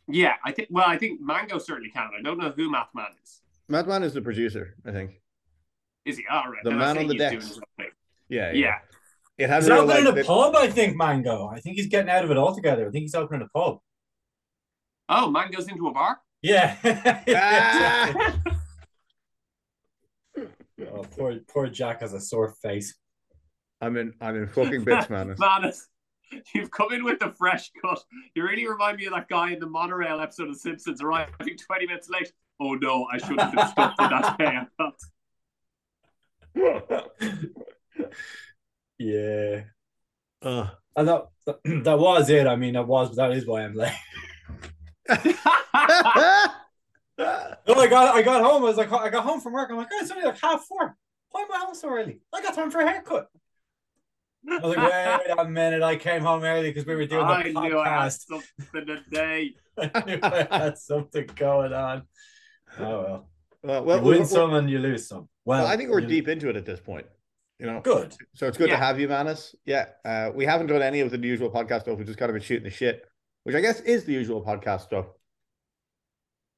Yeah, 0.08 0.34
I 0.44 0.52
think. 0.52 0.68
Well, 0.70 0.84
I 0.86 0.98
think 0.98 1.20
Mango 1.20 1.58
certainly 1.58 1.90
can. 1.90 2.10
I 2.18 2.22
don't 2.22 2.38
know 2.38 2.50
who 2.50 2.70
Mathman 2.70 3.08
is. 3.22 3.40
Mathman 3.70 4.02
is 4.04 4.12
the 4.12 4.20
producer, 4.22 4.76
I 4.86 4.90
think. 4.92 5.20
Is 6.04 6.18
he 6.18 6.24
all 6.30 6.44
right? 6.50 6.62
The 6.62 6.70
then 6.70 6.78
man 6.78 6.98
on 6.98 7.06
the 7.06 7.14
he's 7.14 7.18
decks. 7.18 7.30
doing 7.32 7.42
something. 7.78 7.92
Yeah, 8.28 8.52
Yeah. 8.52 8.78
It 9.38 9.48
has 9.48 9.64
He's 9.64 9.72
real, 9.72 9.80
opening 9.82 10.04
like, 10.04 10.14
a 10.14 10.16
the- 10.18 10.24
pub, 10.24 10.54
I 10.54 10.68
think, 10.68 10.96
Mango. 10.96 11.48
I 11.48 11.58
think 11.58 11.76
he's 11.76 11.88
getting 11.88 12.08
out 12.10 12.24
of 12.24 12.30
it 12.30 12.36
altogether. 12.36 12.86
I 12.86 12.90
think 12.90 13.02
he's 13.02 13.14
opening 13.16 13.42
a 13.42 13.48
pub. 13.58 13.78
Oh, 15.08 15.28
man 15.30 15.50
goes 15.50 15.66
into 15.68 15.88
a 15.88 15.92
bar. 15.92 16.18
Yeah. 16.42 16.76
Ah! 17.36 18.38
oh, 20.92 21.04
poor, 21.16 21.36
poor 21.48 21.68
Jack 21.68 22.00
has 22.00 22.12
a 22.12 22.20
sore 22.20 22.50
face. 22.62 22.94
I'm 23.80 23.96
in. 23.96 24.12
I'm 24.20 24.36
in 24.36 24.46
fucking 24.48 24.84
bits, 24.84 25.10
man. 25.10 25.34
Manus, 25.38 25.88
you've 26.54 26.70
come 26.70 26.92
in 26.92 27.04
with 27.04 27.18
the 27.18 27.32
fresh 27.36 27.70
cut. 27.80 28.02
You 28.34 28.44
really 28.44 28.66
remind 28.66 28.98
me 28.98 29.06
of 29.06 29.12
that 29.12 29.28
guy 29.28 29.52
in 29.52 29.58
the 29.58 29.66
monorail 29.66 30.20
episode 30.20 30.48
of 30.48 30.56
Simpsons 30.56 31.02
arriving 31.02 31.34
20 31.38 31.86
minutes 31.86 32.08
late. 32.08 32.32
Oh 32.60 32.74
no, 32.74 33.06
I 33.12 33.18
shouldn't 33.18 33.40
have 33.40 33.70
stuck 33.70 33.96
to 33.96 34.08
that 34.08 34.38
pay. 34.38 34.60
Yeah. 38.96 39.62
Ugh. 40.42 40.68
And 40.96 41.08
that, 41.08 41.26
that 41.64 41.98
was 41.98 42.30
it. 42.30 42.46
I 42.46 42.54
mean, 42.56 42.74
that 42.74 42.86
was 42.86 43.16
that 43.16 43.32
is 43.32 43.44
why 43.46 43.64
I'm 43.64 43.74
late. 43.74 43.92
No, 47.16 47.74
I 47.76 47.86
got 47.86 48.14
I 48.14 48.22
got 48.22 48.42
home. 48.42 48.64
I 48.64 48.66
was 48.66 48.76
like, 48.76 48.92
I 48.92 49.08
got 49.08 49.24
home 49.24 49.40
from 49.40 49.52
work. 49.52 49.70
I'm 49.70 49.76
like, 49.76 49.88
oh, 49.92 49.98
it's 50.00 50.10
only 50.10 50.24
like 50.24 50.40
half 50.40 50.64
four. 50.64 50.96
Why 51.30 51.42
am 51.42 51.52
I 51.52 51.58
home 51.64 51.74
so 51.74 51.88
early? 51.88 52.20
I 52.32 52.42
got 52.42 52.54
time 52.54 52.70
for 52.70 52.80
a 52.80 52.88
haircut. 52.88 53.28
I 54.50 54.58
was 54.66 54.76
like, 54.76 55.26
wait 55.26 55.34
a 55.38 55.44
minute. 55.48 55.82
I 55.82 55.96
came 55.96 56.22
home 56.22 56.42
early 56.44 56.70
because 56.70 56.86
we 56.86 56.94
were 56.94 57.06
doing 57.06 57.26
the 57.26 57.32
podcast. 57.32 57.56
I 57.56 57.68
knew 57.68 57.78
I 57.78 57.88
had 57.88 58.12
something 58.12 58.86
today. 58.86 59.54
I 59.78 60.02
knew 60.06 60.18
I 60.22 60.46
had 60.50 60.78
something 60.78 61.26
going 61.36 61.72
on. 61.72 62.02
Oh 62.78 62.82
well. 62.82 63.28
well, 63.62 63.84
well, 63.84 63.96
you 63.98 64.02
win 64.04 64.12
we're- 64.18 64.24
some 64.26 64.54
and 64.54 64.68
you 64.70 64.78
lose 64.78 65.08
some. 65.08 65.28
Well, 65.44 65.64
well, 65.64 65.66
I 65.72 65.76
think 65.76 65.90
we're 65.90 66.00
you- 66.00 66.08
deep 66.08 66.28
into 66.28 66.48
it 66.48 66.56
at 66.56 66.66
this 66.66 66.80
point. 66.80 67.06
You 67.60 67.66
know, 67.66 67.80
Good. 67.80 68.14
so 68.34 68.48
it's 68.48 68.58
good 68.58 68.68
Yeah. 68.68 68.76
to 68.76 68.82
have 68.84 68.98
you, 68.98 69.06
Manus. 69.08 69.54
Yeah, 69.64 69.86
uh, 70.04 70.30
we 70.34 70.44
haven't 70.44 70.66
done 70.66 70.82
any 70.82 71.00
of 71.00 71.10
the 71.12 71.18
usual 71.18 71.50
podcast 71.50 71.82
stuff. 71.82 71.96
We've 71.96 72.06
just 72.06 72.18
kind 72.18 72.28
of 72.30 72.34
been 72.34 72.42
shooting 72.42 72.64
the 72.64 72.70
shit, 72.70 73.04
which 73.44 73.54
I 73.54 73.60
guess 73.60 73.80
is 73.80 74.04
the 74.04 74.12
usual 74.12 74.44
podcast 74.44 74.80
stuff. 74.82 75.06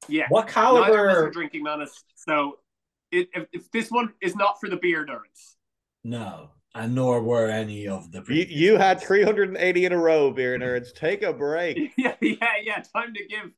Yeah. 0.07 0.25
What 0.29 0.47
Neither 0.55 0.59
are 0.59 1.07
caliber? 1.07 1.29
drinking 1.31 1.63
Manus. 1.63 2.03
So 2.15 2.57
it, 3.11 3.29
if, 3.33 3.45
if 3.53 3.71
this 3.71 3.89
one 3.91 4.13
is 4.21 4.35
not 4.35 4.59
for 4.59 4.69
the 4.69 4.77
beer 4.77 5.05
nerds. 5.05 5.53
No, 6.03 6.49
and 6.75 6.95
nor 6.95 7.21
were 7.21 7.47
any 7.47 7.87
of 7.87 8.11
the. 8.11 8.23
You, 8.27 8.45
you 8.47 8.77
had 8.77 9.01
380 9.01 9.85
in 9.85 9.91
a 9.93 9.97
row, 9.97 10.31
beer 10.31 10.57
nerds. 10.59 10.93
Take 10.93 11.23
a 11.23 11.33
break. 11.33 11.93
yeah, 11.97 12.15
yeah, 12.21 12.35
yeah. 12.63 12.83
Time 12.95 13.13
to 13.13 13.25
give 13.27 13.51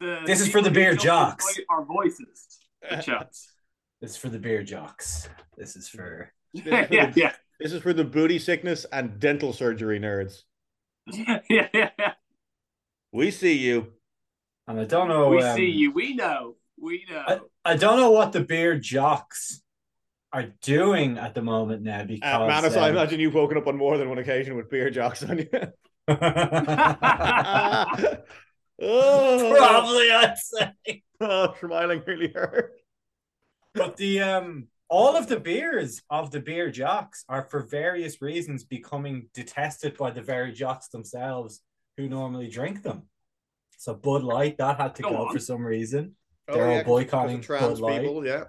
the. 0.00 0.20
This 0.26 0.40
is 0.40 0.48
for 0.48 0.60
the 0.60 0.70
beer 0.70 0.94
jocks. 0.94 1.58
Our 1.70 1.84
voices. 1.84 2.58
A. 2.90 3.26
This 4.00 4.12
is 4.12 4.16
for 4.16 4.30
the 4.30 4.38
beer 4.40 4.64
jocks. 4.64 5.28
This 5.56 5.76
is 5.76 5.88
for. 5.88 6.32
This 6.52 6.64
is 6.66 6.68
for 6.68 6.88
yeah, 6.94 7.10
the- 7.10 7.20
yeah, 7.20 7.32
This 7.60 7.72
is 7.72 7.80
for 7.82 7.92
the 7.92 8.02
booty 8.02 8.40
sickness 8.40 8.84
and 8.92 9.20
dental 9.20 9.52
surgery 9.52 10.00
nerds. 10.00 10.42
yeah, 11.06 11.38
yeah, 11.48 11.68
yeah. 11.72 12.12
We 13.12 13.30
see 13.30 13.56
you. 13.58 13.92
And 14.66 14.80
I 14.80 14.84
don't 14.84 15.06
know. 15.06 15.28
we 15.28 15.40
um, 15.42 15.56
see 15.56 15.66
you. 15.66 15.92
We 15.92 16.14
know. 16.16 16.56
We 16.80 17.04
know. 17.08 17.24
I, 17.64 17.72
I 17.72 17.76
don't 17.76 17.96
know 17.96 18.10
what 18.10 18.32
the 18.32 18.40
beer 18.40 18.76
jocks 18.76 19.61
are 20.32 20.46
doing 20.62 21.18
at 21.18 21.34
the 21.34 21.42
moment 21.42 21.82
now 21.82 22.04
because 22.04 22.42
Uh, 22.42 22.46
Manus, 22.46 22.76
I 22.76 22.88
um, 22.88 22.96
imagine 22.96 23.20
you've 23.20 23.34
woken 23.34 23.58
up 23.58 23.66
on 23.66 23.76
more 23.76 23.98
than 23.98 24.08
one 24.08 24.18
occasion 24.18 24.56
with 24.56 24.70
beer 24.70 24.90
jocks 24.90 25.22
on 25.22 25.38
you. 25.38 25.48
oh, 26.08 26.16
probably 29.56 30.10
I'd 30.10 30.38
say. 30.38 31.02
oh, 31.20 31.54
smiling 31.60 32.02
really 32.06 32.32
hurt. 32.32 32.72
But 33.74 33.96
the 33.96 34.20
um 34.20 34.68
all 34.88 35.16
of 35.16 35.26
the 35.26 35.40
beers 35.40 36.02
of 36.10 36.30
the 36.30 36.40
beer 36.40 36.70
jocks 36.70 37.24
are 37.28 37.46
for 37.50 37.60
various 37.60 38.20
reasons 38.20 38.64
becoming 38.64 39.28
detested 39.32 39.96
by 39.96 40.10
the 40.10 40.20
very 40.20 40.52
jocks 40.52 40.88
themselves 40.88 41.60
who 41.96 42.08
normally 42.08 42.48
drink 42.48 42.82
them. 42.82 43.04
So 43.78 43.94
Bud 43.94 44.22
Light 44.22 44.58
that 44.58 44.78
had 44.78 44.94
to 44.96 45.02
Go 45.02 45.10
go 45.10 45.32
for 45.32 45.38
some 45.38 45.64
reason. 45.64 46.16
Oh, 46.48 46.54
They're 46.54 46.66
all 46.66 46.72
yeah, 46.72 46.80
of 46.80 46.86
boycotting 46.86 47.44
Bud 47.46 47.80
Light. 47.80 48.02
people. 48.02 48.26
Yeah, 48.26 48.44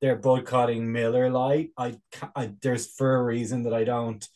They're 0.00 0.16
boycotting 0.16 0.90
Miller 0.90 1.30
Lite. 1.30 1.70
I, 1.76 1.96
I 2.34 2.52
there's 2.62 2.86
for 2.86 3.16
a 3.16 3.22
reason 3.22 3.64
that 3.64 3.74
I 3.74 3.84
don't. 3.84 4.26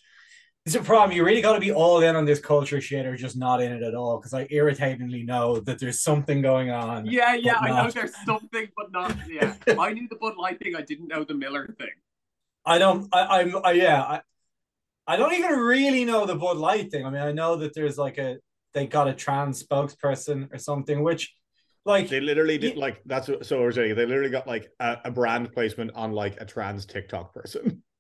It's 0.67 0.75
a 0.75 0.81
problem. 0.81 1.15
You 1.15 1.25
really 1.25 1.43
got 1.43 1.55
to 1.55 1.61
be 1.61 1.73
all 1.73 2.01
in 2.01 2.17
on 2.17 2.25
this 2.25 2.41
culture 2.41 2.81
shit, 2.81 3.05
or 3.05 3.17
just 3.17 3.37
not 3.37 3.61
in 3.61 3.73
it 3.73 3.83
at 3.83 3.95
all. 3.95 4.19
Because 4.19 4.33
I 4.33 4.47
irritatingly 4.51 5.23
know 5.23 5.61
that 5.61 5.79
there's 5.79 6.01
something 6.01 6.41
going 6.41 6.71
on. 6.71 7.07
yeah, 7.07 7.35
yeah. 7.35 7.59
I 7.59 7.69
know 7.69 7.91
there's 7.91 8.15
something, 8.25 8.69
but 8.77 8.91
not. 8.91 9.15
Yeah, 9.29 9.55
I 9.79 9.93
knew 9.93 10.09
the 10.09 10.17
Bud 10.17 10.37
Light 10.37 10.59
thing. 10.61 10.75
I 10.75 10.83
didn't 10.83 11.09
know 11.09 11.25
the 11.25 11.35
Miller 11.35 11.75
thing. 11.79 11.91
I 12.65 12.79
don't. 12.79 13.09
I, 13.13 13.41
I'm. 13.41 13.57
I, 13.65 13.73
yeah. 13.73 14.03
I, 14.03 14.21
I 15.07 15.17
don't 15.17 15.35
even 15.35 15.53
really 15.59 16.05
know 16.07 16.25
the 16.25 16.35
Bud 16.37 16.57
Light 16.57 16.91
thing. 16.91 17.05
I 17.05 17.11
mean, 17.11 17.21
I 17.21 17.33
know 17.33 17.57
that 17.57 17.75
there's 17.75 17.99
like 17.99 18.17
a 18.17 18.39
they 18.75 18.87
got 18.87 19.09
a 19.09 19.15
trans 19.15 19.63
spokesperson 19.63 20.53
or 20.53 20.59
something, 20.59 21.03
which, 21.03 21.35
like, 21.85 22.09
they 22.09 22.21
literally 22.21 22.59
did 22.59 22.77
like 22.77 23.03
that's 23.05 23.29
what, 23.29 23.45
so 23.45 23.63
I 23.63 23.67
was 23.67 23.75
saying. 23.75 23.95
They 23.95 24.07
literally 24.07 24.31
got 24.31 24.47
like 24.47 24.71
a, 24.81 24.99
a 25.05 25.11
brand 25.11 25.53
placement 25.53 25.93
on 25.95 26.13
like 26.13 26.41
a 26.41 26.45
trans 26.45 26.87
TikTok 26.87 27.35
person. 27.35 27.83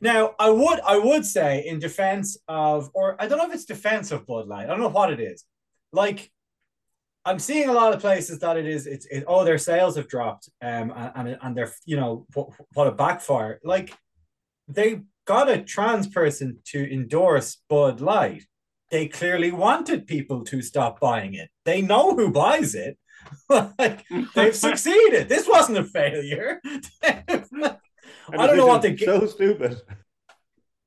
Now, 0.00 0.34
I 0.38 0.50
would 0.50 0.80
I 0.80 0.98
would 0.98 1.24
say 1.26 1.66
in 1.66 1.80
defense 1.80 2.36
of, 2.46 2.90
or 2.94 3.20
I 3.20 3.26
don't 3.26 3.38
know 3.38 3.48
if 3.48 3.54
it's 3.54 3.64
defense 3.64 4.12
of 4.12 4.26
Bud 4.26 4.46
Light. 4.46 4.64
I 4.64 4.66
don't 4.68 4.80
know 4.80 4.88
what 4.88 5.12
it 5.12 5.18
is. 5.18 5.44
Like, 5.92 6.30
I'm 7.24 7.40
seeing 7.40 7.68
a 7.68 7.72
lot 7.72 7.92
of 7.92 8.00
places 8.00 8.38
that 8.40 8.56
it 8.56 8.66
is. 8.66 8.86
It's 8.86 9.06
it, 9.06 9.24
oh, 9.26 9.44
their 9.44 9.58
sales 9.58 9.96
have 9.96 10.08
dropped, 10.08 10.48
um, 10.62 10.92
and 10.94 11.12
and, 11.16 11.38
and 11.42 11.56
they're 11.56 11.72
you 11.84 11.96
know 11.96 12.26
what, 12.34 12.50
what 12.74 12.86
a 12.86 12.92
backfire. 12.92 13.58
Like, 13.64 13.92
they 14.68 15.00
got 15.26 15.50
a 15.50 15.62
trans 15.62 16.06
person 16.06 16.58
to 16.66 16.92
endorse 16.92 17.58
Bud 17.68 18.00
Light. 18.00 18.44
They 18.90 19.08
clearly 19.08 19.50
wanted 19.50 20.06
people 20.06 20.44
to 20.44 20.62
stop 20.62 21.00
buying 21.00 21.34
it. 21.34 21.50
They 21.64 21.82
know 21.82 22.14
who 22.14 22.30
buys 22.30 22.76
it. 22.76 22.96
like, 23.78 24.04
they've 24.34 24.54
succeeded. 24.54 25.28
This 25.28 25.48
wasn't 25.48 25.78
a 25.78 25.84
failure. 25.84 26.60
I 27.02 28.46
don't 28.46 28.56
know 28.56 28.66
what 28.66 28.82
the 28.82 28.90
decision's 28.90 29.20
ga- 29.20 29.20
so 29.20 29.26
stupid. 29.26 29.80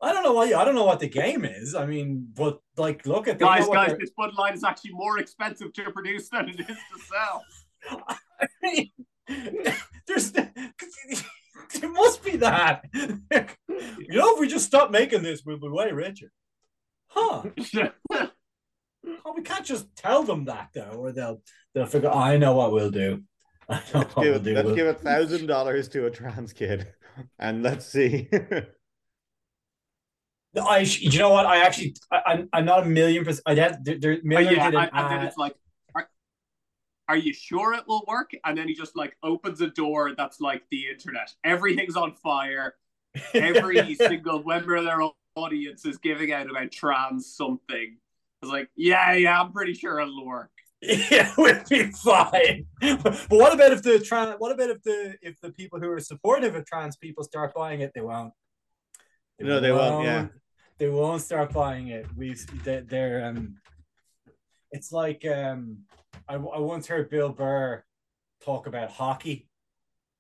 I 0.02 0.14
don't 0.14 0.24
know 0.24 0.34
what 0.34 0.54
I 0.54 0.64
don't 0.64 0.76
know 0.76 0.86
what 0.86 1.00
the 1.00 1.10
game 1.10 1.44
is. 1.44 1.76
I 1.76 1.86
mean, 1.86 2.30
but 2.34 2.60
like, 2.78 3.06
look 3.06 3.28
at 3.28 3.38
they 3.40 3.46
guys, 3.46 3.68
guys, 3.68 3.90
they're- 3.90 3.98
this 4.00 4.12
Bud 4.12 4.34
Light 4.38 4.56
is 4.56 4.64
actually 4.64 4.92
more 4.92 5.20
expensive 5.20 5.74
to 5.74 5.92
produce 5.92 6.30
than 6.30 6.50
it 6.50 6.60
is 6.60 6.68
to 6.68 7.00
sell. 7.12 7.44
I 8.40 8.48
mean, 8.62 8.92
there's 10.08 10.32
it 10.36 11.92
must 11.92 12.24
be 12.24 12.38
that. 12.38 12.86
you 12.94 14.08
know, 14.10 14.34
if 14.34 14.40
we 14.40 14.48
just 14.48 14.66
stop 14.66 14.92
making 14.92 15.22
this, 15.22 15.44
we'll 15.46 15.60
be 15.60 15.68
way 15.68 15.92
richer. 15.92 16.32
Huh? 17.08 17.44
Oh, 19.26 19.34
we 19.36 19.42
can't 19.42 19.66
just 19.66 19.96
tell 19.96 20.24
them 20.24 20.46
that 20.46 20.70
though, 20.74 20.92
or 20.98 21.12
they'll 21.12 21.42
they'll 21.74 21.86
figure. 21.86 22.10
Oh, 22.12 22.20
I 22.20 22.38
know 22.38 22.56
what 22.56 22.72
we'll 22.72 22.92
do. 22.92 23.24
I 23.70 23.82
know 23.94 24.00
what 24.02 24.16
we'll 24.18 24.40
do. 24.40 24.54
let's 24.56 24.66
We'll- 24.66 24.76
give 24.76 24.88
a 24.88 24.94
thousand 24.94 25.48
dollars 25.48 25.88
to 25.90 26.06
a 26.06 26.12
trans 26.12 26.54
kid, 26.54 26.88
and 27.40 27.64
let's 27.64 27.86
see. 27.86 28.30
I, 30.60 30.80
you 30.80 31.20
know 31.20 31.30
what? 31.30 31.46
I 31.46 31.64
actually, 31.64 31.96
I, 32.12 32.22
I'm, 32.26 32.50
I'm 32.52 32.66
not 32.66 32.84
a 32.84 32.86
million 32.88 33.24
percent. 33.24 33.44
I 33.46 33.54
had 33.54 33.86
there, 33.86 34.00
there, 34.00 34.16
But 34.16 34.26
Miller 34.26 34.48
oh, 34.48 34.52
yeah, 34.52 34.72
did 34.72 34.80
an 34.80 34.82
and, 34.82 34.90
and 34.94 35.12
then 35.12 35.28
it's 35.28 35.38
like, 35.38 35.54
are, 35.94 36.10
are 37.08 37.18
you 37.18 37.34
sure 37.34 37.74
it 37.74 37.84
will 37.88 38.04
work? 38.08 38.32
And 38.44 38.58
then 38.58 38.68
he 38.68 38.74
just 38.74 38.98
like 38.98 39.16
opens 39.22 39.62
a 39.62 39.68
door 39.68 40.14
that's 40.18 40.42
like 40.42 40.64
the 40.72 40.88
internet. 40.90 41.32
Everything's 41.44 41.96
on 41.96 42.14
fire. 42.16 42.74
Every 43.34 43.94
single 43.96 44.44
member 44.44 44.76
of 44.76 44.86
their 44.86 45.02
audience 45.36 45.86
is 45.86 45.98
giving 45.98 46.32
out 46.34 46.50
about 46.50 46.72
trans 46.72 47.32
something. 47.32 47.98
It's 48.42 48.52
like, 48.52 48.70
yeah, 48.76 49.14
yeah, 49.14 49.42
I'm 49.42 49.52
pretty 49.52 49.74
sure 49.74 50.00
it'll 50.00 50.26
work. 50.26 50.52
yeah, 50.82 51.34
we'll 51.38 51.62
be 51.70 51.92
fine. 51.92 52.66
But 52.80 53.26
what 53.28 53.54
about 53.54 53.74
if 53.74 53.84
the 53.84 54.00
trans? 54.00 54.36
What 54.38 54.54
about 54.54 54.70
if 54.70 54.82
the 54.84 55.16
if 55.22 55.40
the 55.42 55.52
people 55.52 55.80
who 55.80 55.90
are 55.90 56.00
supportive 56.00 56.56
of 56.56 56.66
trans 56.66 56.96
people 56.96 57.24
start 57.26 57.54
buying 57.54 57.82
it? 57.82 57.92
They 57.94 58.02
won't. 58.02 58.34
No, 59.42 59.60
they 59.60 59.72
won't, 59.72 60.06
yeah. 60.06 60.28
they 60.78 60.90
won't 60.90 61.22
start 61.22 61.52
buying 61.52 61.90
it. 61.90 62.06
We've 62.16 62.46
they, 62.64 62.80
they're 62.80 63.26
um. 63.26 63.58
It's 64.72 64.92
like 64.92 65.26
um, 65.26 65.80
I, 66.30 66.36
I 66.36 66.60
once 66.60 66.88
heard 66.88 67.10
Bill 67.10 67.30
Burr 67.30 67.84
talk 68.42 68.68
about 68.68 68.90
hockey. 68.90 69.49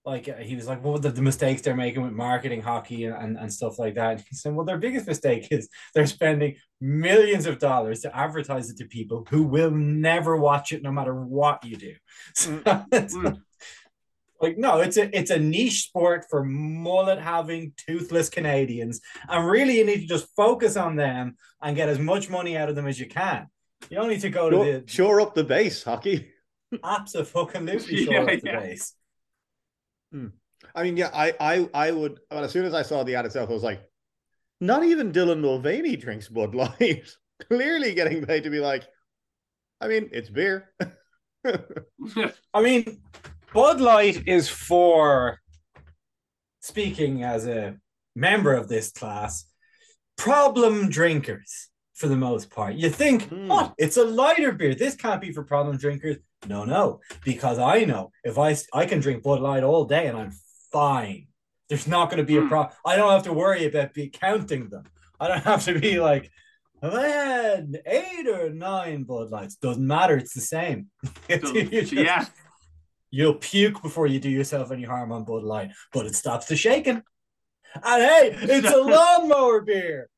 Like 0.05 0.29
uh, 0.29 0.35
he 0.37 0.55
was 0.55 0.67
like, 0.67 0.83
what 0.83 1.01
the, 1.01 1.09
the 1.09 1.21
mistakes 1.21 1.61
they're 1.61 1.75
making 1.75 2.01
with 2.01 2.13
marketing 2.13 2.61
hockey 2.61 3.05
and, 3.05 3.15
and, 3.15 3.37
and 3.37 3.53
stuff 3.53 3.77
like 3.77 3.95
that. 3.95 4.11
And 4.11 4.19
he 4.29 4.35
said, 4.35 4.53
well, 4.55 4.65
their 4.65 4.77
biggest 4.77 5.07
mistake 5.07 5.47
is 5.51 5.67
they're 5.93 6.07
spending 6.07 6.55
millions 6.81 7.45
of 7.45 7.59
dollars 7.59 7.99
to 8.01 8.17
advertise 8.17 8.69
it 8.69 8.77
to 8.77 8.85
people 8.85 9.27
who 9.29 9.43
will 9.43 9.71
never 9.71 10.37
watch 10.37 10.71
it 10.71 10.81
no 10.81 10.91
matter 10.91 11.13
what 11.13 11.63
you 11.65 11.75
do. 11.75 11.93
So 12.33 12.61
Mm. 12.63 13.41
like 14.41 14.57
no, 14.57 14.79
it's 14.79 14.97
a 14.97 15.15
it's 15.17 15.31
a 15.31 15.39
niche 15.39 15.83
sport 15.83 16.25
for 16.29 16.43
mullet 16.45 17.19
having 17.19 17.73
toothless 17.75 18.29
Canadians, 18.29 19.01
and 19.27 19.45
really 19.45 19.77
you 19.77 19.85
need 19.85 20.01
to 20.01 20.07
just 20.07 20.27
focus 20.35 20.77
on 20.77 20.95
them 20.95 21.35
and 21.61 21.75
get 21.75 21.89
as 21.89 21.99
much 21.99 22.29
money 22.29 22.55
out 22.55 22.69
of 22.69 22.75
them 22.75 22.87
as 22.87 22.99
you 22.99 23.07
can. 23.07 23.47
You 23.89 23.97
don't 23.97 24.09
need 24.09 24.21
to 24.21 24.29
go 24.29 24.49
to 24.49 24.55
shore, 24.55 24.65
the 24.65 24.83
shore 24.87 25.21
up 25.21 25.35
the 25.35 25.43
base, 25.43 25.83
hockey. 25.83 26.31
absolutely 26.83 27.95
Yeah, 28.05 28.19
short 28.19 28.33
of 28.33 28.41
the 28.41 28.47
yeah. 28.47 28.59
base. 28.59 28.93
I 30.75 30.83
mean, 30.83 30.97
yeah, 30.97 31.09
I, 31.13 31.33
I, 31.39 31.69
I 31.73 31.91
would. 31.91 32.19
Well, 32.29 32.43
as 32.43 32.51
soon 32.51 32.65
as 32.65 32.73
I 32.73 32.81
saw 32.81 33.03
the 33.03 33.15
ad 33.15 33.25
itself, 33.25 33.49
I 33.49 33.53
was 33.53 33.63
like, 33.63 33.81
not 34.59 34.83
even 34.83 35.11
Dylan 35.11 35.39
Mulvaney 35.39 35.95
drinks 35.95 36.27
Bud 36.27 36.53
Light. 36.55 37.07
Clearly, 37.47 37.93
getting 37.93 38.25
paid 38.25 38.43
to 38.43 38.49
be 38.49 38.59
like, 38.59 38.85
I 39.79 39.87
mean, 39.87 40.09
it's 40.11 40.29
beer. 40.29 40.73
I 42.53 42.61
mean, 42.61 43.01
Bud 43.53 43.79
Light 43.79 44.27
is 44.27 44.49
for 44.49 45.39
speaking 46.59 47.23
as 47.23 47.47
a 47.47 47.77
member 48.15 48.53
of 48.53 48.67
this 48.67 48.91
class, 48.91 49.45
problem 50.17 50.89
drinkers 50.89 51.69
for 51.93 52.07
the 52.07 52.17
most 52.17 52.49
part. 52.49 52.75
You 52.75 52.89
think, 52.89 53.29
Hmm. 53.29 53.47
what? 53.47 53.73
It's 53.77 53.97
a 53.97 54.03
lighter 54.03 54.51
beer. 54.51 54.75
This 54.75 54.95
can't 54.95 55.21
be 55.21 55.31
for 55.31 55.43
problem 55.43 55.77
drinkers. 55.77 56.17
No, 56.47 56.63
no, 56.63 57.01
because 57.25 57.59
I 57.59 57.83
know 57.85 58.11
if 58.23 58.37
I 58.37 58.55
I 58.73 58.85
can 58.85 58.99
drink 59.01 59.23
Bud 59.23 59.41
Light 59.41 59.63
all 59.63 59.85
day 59.85 60.07
and 60.07 60.17
I'm 60.17 60.31
fine. 60.71 61.27
There's 61.67 61.87
not 61.87 62.09
going 62.09 62.17
to 62.19 62.23
be 62.23 62.37
a 62.37 62.41
Hmm. 62.41 62.47
problem. 62.47 62.75
I 62.85 62.95
don't 62.95 63.11
have 63.11 63.23
to 63.23 63.33
worry 63.33 63.65
about 63.65 63.93
be 63.93 64.09
counting 64.09 64.69
them. 64.69 64.83
I 65.19 65.27
don't 65.27 65.43
have 65.53 65.65
to 65.65 65.77
be 65.79 65.99
like, 65.99 66.31
have 66.81 66.93
I 66.93 67.07
had 67.07 67.81
eight 67.85 68.27
or 68.27 68.49
nine 68.51 69.03
Bud 69.03 69.29
Lights? 69.31 69.55
Doesn't 69.57 69.85
matter. 69.85 70.15
It's 70.17 70.33
the 70.33 70.41
same. 70.41 70.87
You 71.29 71.69
just- 71.81 71.91
yeah. 71.93 72.25
You'll 73.11 73.35
puke 73.35 73.81
before 73.81 74.05
you 74.07 74.19
do 74.19 74.29
yourself 74.29 74.71
any 74.71 74.83
harm 74.83 75.11
on 75.11 75.23
Bud 75.25 75.43
Light, 75.43 75.71
but 75.91 76.05
it 76.05 76.15
stops 76.15 76.45
the 76.45 76.55
shaking. 76.55 77.01
And 77.83 78.03
hey, 78.03 78.35
it's 78.41 78.71
a 78.71 78.77
lawnmower 78.81 79.61
beer. 79.61 80.09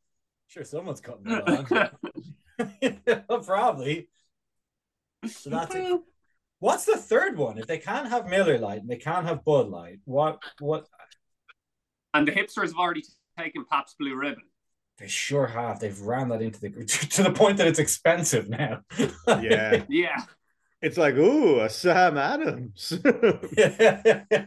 Sure, 0.48 0.66
someone's 0.66 1.00
cutting 1.02 1.24
it 1.28 1.92
on. 3.30 3.44
Probably. 3.44 4.10
So 5.26 5.50
that's 5.52 5.74
it. 5.76 6.02
What's 6.62 6.86
the 6.86 6.96
third 6.96 7.38
one? 7.38 7.58
If 7.58 7.66
they 7.66 7.80
can't 7.80 8.08
have 8.10 8.28
Miller 8.30 8.58
Lite 8.60 8.82
and 8.82 8.90
they 8.90 8.98
can't 8.98 9.26
have 9.26 9.44
Bud 9.44 9.68
Light, 9.68 10.00
what 10.06 10.40
what 10.60 10.88
and 12.14 12.28
the 12.28 12.32
hipsters 12.32 12.68
have 12.68 12.76
already 12.78 13.04
taken 13.38 13.66
Pabst 13.70 13.98
Blue 13.98 14.16
Ribbon. 14.16 14.44
they 15.00 15.08
sure 15.08 15.48
have. 15.48 15.80
They've 15.80 16.00
ran 16.00 16.30
that 16.30 16.42
into 16.44 16.60
the 16.62 16.70
to 17.16 17.24
the 17.24 17.32
point 17.32 17.58
that 17.58 17.68
it's 17.68 17.80
expensive 17.80 18.48
now. 18.48 18.82
yeah, 19.28 19.84
Yeah. 19.90 20.22
it's 20.84 20.98
like, 20.98 21.16
ooh, 21.16 21.62
a 21.62 21.70
Sam 21.70 22.16
Adams. 22.18 22.94
yeah. 23.58 24.24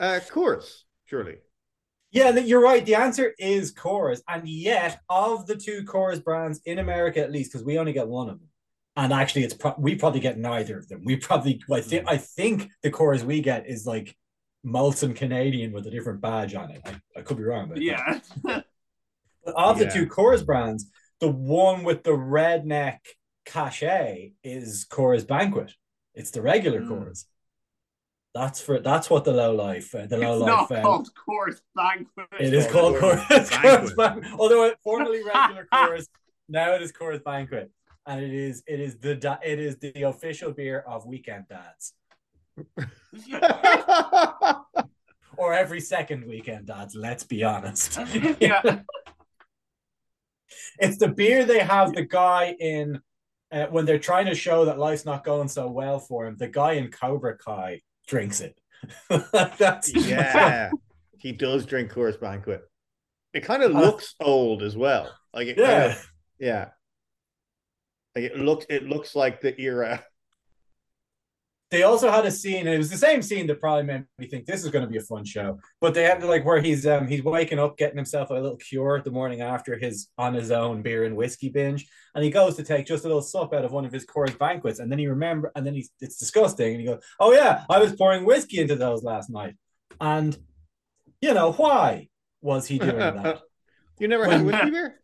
uh, 0.00 0.20
course, 0.30 0.84
surely. 1.06 1.36
Yeah, 2.10 2.28
you're 2.38 2.60
right. 2.62 2.84
The 2.84 2.96
answer 2.96 3.32
is 3.38 3.72
Coors, 3.72 4.20
and 4.28 4.46
yet 4.46 5.00
of 5.08 5.46
the 5.46 5.56
two 5.56 5.82
Coors 5.84 6.22
brands 6.22 6.60
in 6.66 6.78
America, 6.78 7.20
at 7.20 7.32
least, 7.32 7.52
because 7.52 7.64
we 7.64 7.78
only 7.78 7.94
get 7.94 8.06
one 8.06 8.28
of 8.28 8.38
them, 8.38 8.48
and 8.96 9.12
actually, 9.12 9.44
it's 9.44 9.54
pro- 9.54 9.74
we 9.78 9.94
probably 9.94 10.20
get 10.20 10.38
neither 10.38 10.78
of 10.78 10.88
them. 10.88 11.02
We 11.04 11.16
probably, 11.16 11.60
I 11.70 11.80
think, 11.80 12.04
I 12.08 12.16
think 12.18 12.70
the 12.82 12.90
Coors 12.90 13.22
we 13.24 13.40
get 13.40 13.66
is 13.66 13.86
like 13.86 14.14
Molson 14.66 15.14
Canadian 15.16 15.72
with 15.72 15.86
a 15.86 15.90
different 15.90 16.20
badge 16.20 16.54
on 16.54 16.70
it. 16.70 16.80
I, 16.84 16.94
I 17.18 17.22
could 17.22 17.36
be 17.36 17.42
wrong, 17.44 17.68
but 17.68 17.80
Yeah. 17.80 18.20
But 19.44 19.54
of 19.56 19.78
the 19.78 19.86
two 19.90 20.06
Coors 20.06 20.46
brands, 20.46 20.88
the 21.20 21.28
one 21.28 21.82
with 21.82 22.04
the 22.04 22.12
redneck 22.12 22.98
cachet 23.44 24.34
is 24.44 24.86
Coors 24.88 25.26
Banquet. 25.26 25.72
It's 26.14 26.30
the 26.30 26.42
regular 26.42 26.80
Mm. 26.80 26.88
Coors. 26.88 27.24
That's 28.34 28.60
for 28.60 28.78
that's 28.78 29.10
what 29.10 29.24
the 29.24 29.32
low 29.32 29.52
life, 29.54 29.94
uh, 29.94 30.06
the 30.06 30.16
low 30.16 30.34
it's 30.34 30.40
life. 30.42 30.70
not 30.70 30.72
um, 30.78 30.82
called 30.84 31.08
Coors 31.28 31.60
Banquet. 31.74 32.28
it 32.40 32.54
is 32.54 32.66
called 32.68 32.96
chorus, 32.98 33.20
Coors 33.24 33.48
Coors, 33.50 33.50
Banquet. 33.50 33.62
Coors 33.90 33.96
Banquet. 33.96 34.32
Although 34.38 34.64
it 34.64 34.78
formerly 34.84 35.22
regular 35.24 35.66
Coors, 35.74 36.06
now 36.48 36.72
it 36.74 36.80
is 36.82 36.92
Coors 36.92 37.22
Banquet, 37.24 37.70
and 38.06 38.22
it 38.22 38.32
is 38.32 38.62
it 38.66 38.80
is 38.80 38.98
the 38.98 39.38
it 39.44 39.58
is 39.58 39.76
the 39.78 40.02
official 40.02 40.52
beer 40.52 40.80
of 40.80 41.06
weekend 41.06 41.46
dads, 41.48 41.94
or 45.36 45.54
every 45.54 45.80
second 45.80 46.26
weekend 46.26 46.66
dads. 46.66 46.94
Let's 46.94 47.24
be 47.24 47.44
honest. 47.44 47.98
yeah. 48.40 48.62
it's 50.78 50.98
the 50.98 51.08
beer 51.08 51.44
they 51.44 51.60
have 51.60 51.94
the 51.94 52.04
guy 52.04 52.54
in 52.58 53.00
uh, 53.50 53.66
when 53.66 53.84
they're 53.84 53.98
trying 53.98 54.26
to 54.26 54.34
show 54.34 54.64
that 54.64 54.78
life's 54.78 55.04
not 55.04 55.24
going 55.24 55.48
so 55.48 55.68
well 55.68 56.00
for 56.00 56.26
him. 56.26 56.36
The 56.36 56.48
guy 56.48 56.72
in 56.72 56.90
Cobra 56.90 57.36
Kai 57.38 57.80
drinks 58.06 58.40
it. 58.40 58.58
That's 59.08 59.94
yeah, 59.94 60.70
he 61.18 61.32
does 61.32 61.66
drink 61.66 61.92
Coors 61.92 62.20
Banquet. 62.20 62.62
It 63.32 63.44
kind 63.44 63.62
of 63.62 63.74
Uh, 63.74 63.80
looks 63.80 64.14
old 64.20 64.62
as 64.62 64.76
well. 64.76 65.10
Like 65.32 65.48
it 65.48 65.56
kind 65.56 65.68
yeah. 65.68 65.84
of, 65.84 66.12
yeah. 66.38 66.68
Like 68.14 68.24
it 68.24 68.36
looks, 68.36 68.66
it 68.68 68.84
looks 68.84 69.14
like 69.14 69.40
the 69.40 69.58
era. 69.60 70.04
They 71.72 71.84
also 71.84 72.10
had 72.10 72.26
a 72.26 72.30
scene, 72.30 72.66
and 72.66 72.74
it 72.74 72.76
was 72.76 72.90
the 72.90 72.98
same 72.98 73.22
scene 73.22 73.46
that 73.46 73.58
probably 73.58 73.84
made 73.84 74.04
me 74.18 74.26
think 74.28 74.44
this 74.44 74.62
is 74.62 74.70
going 74.70 74.84
to 74.84 74.90
be 74.90 74.98
a 74.98 75.00
fun 75.00 75.24
show. 75.24 75.58
But 75.80 75.94
they 75.94 76.02
had 76.02 76.22
like 76.22 76.44
where 76.44 76.60
he's 76.60 76.86
um 76.86 77.08
he's 77.08 77.22
waking 77.24 77.58
up, 77.58 77.78
getting 77.78 77.96
himself 77.96 78.28
a 78.28 78.34
little 78.34 78.58
cure 78.58 79.00
the 79.00 79.10
morning 79.10 79.40
after 79.40 79.78
his 79.78 80.08
on 80.18 80.34
his 80.34 80.50
own 80.50 80.82
beer 80.82 81.04
and 81.04 81.16
whiskey 81.16 81.48
binge, 81.48 81.88
and 82.14 82.22
he 82.22 82.30
goes 82.30 82.56
to 82.56 82.62
take 82.62 82.84
just 82.84 83.06
a 83.06 83.08
little 83.08 83.22
sup 83.22 83.54
out 83.54 83.64
of 83.64 83.72
one 83.72 83.86
of 83.86 83.92
his 83.92 84.04
Coors 84.04 84.36
banquets, 84.36 84.80
and 84.80 84.92
then 84.92 84.98
he 84.98 85.06
remember, 85.06 85.50
and 85.56 85.66
then 85.66 85.72
he's 85.72 85.88
it's 85.98 86.18
disgusting, 86.18 86.72
and 86.72 86.80
he 86.82 86.86
goes, 86.86 87.02
"Oh 87.18 87.32
yeah, 87.32 87.64
I 87.70 87.78
was 87.78 87.96
pouring 87.96 88.26
whiskey 88.26 88.58
into 88.58 88.76
those 88.76 89.02
last 89.02 89.30
night," 89.30 89.54
and 89.98 90.36
you 91.22 91.32
know 91.32 91.52
why 91.52 92.10
was 92.42 92.66
he 92.66 92.78
doing 92.78 92.98
that? 92.98 93.40
You 93.98 94.08
never 94.08 94.26
had 94.26 94.44
whiskey 94.44 94.70
beer? 94.72 95.01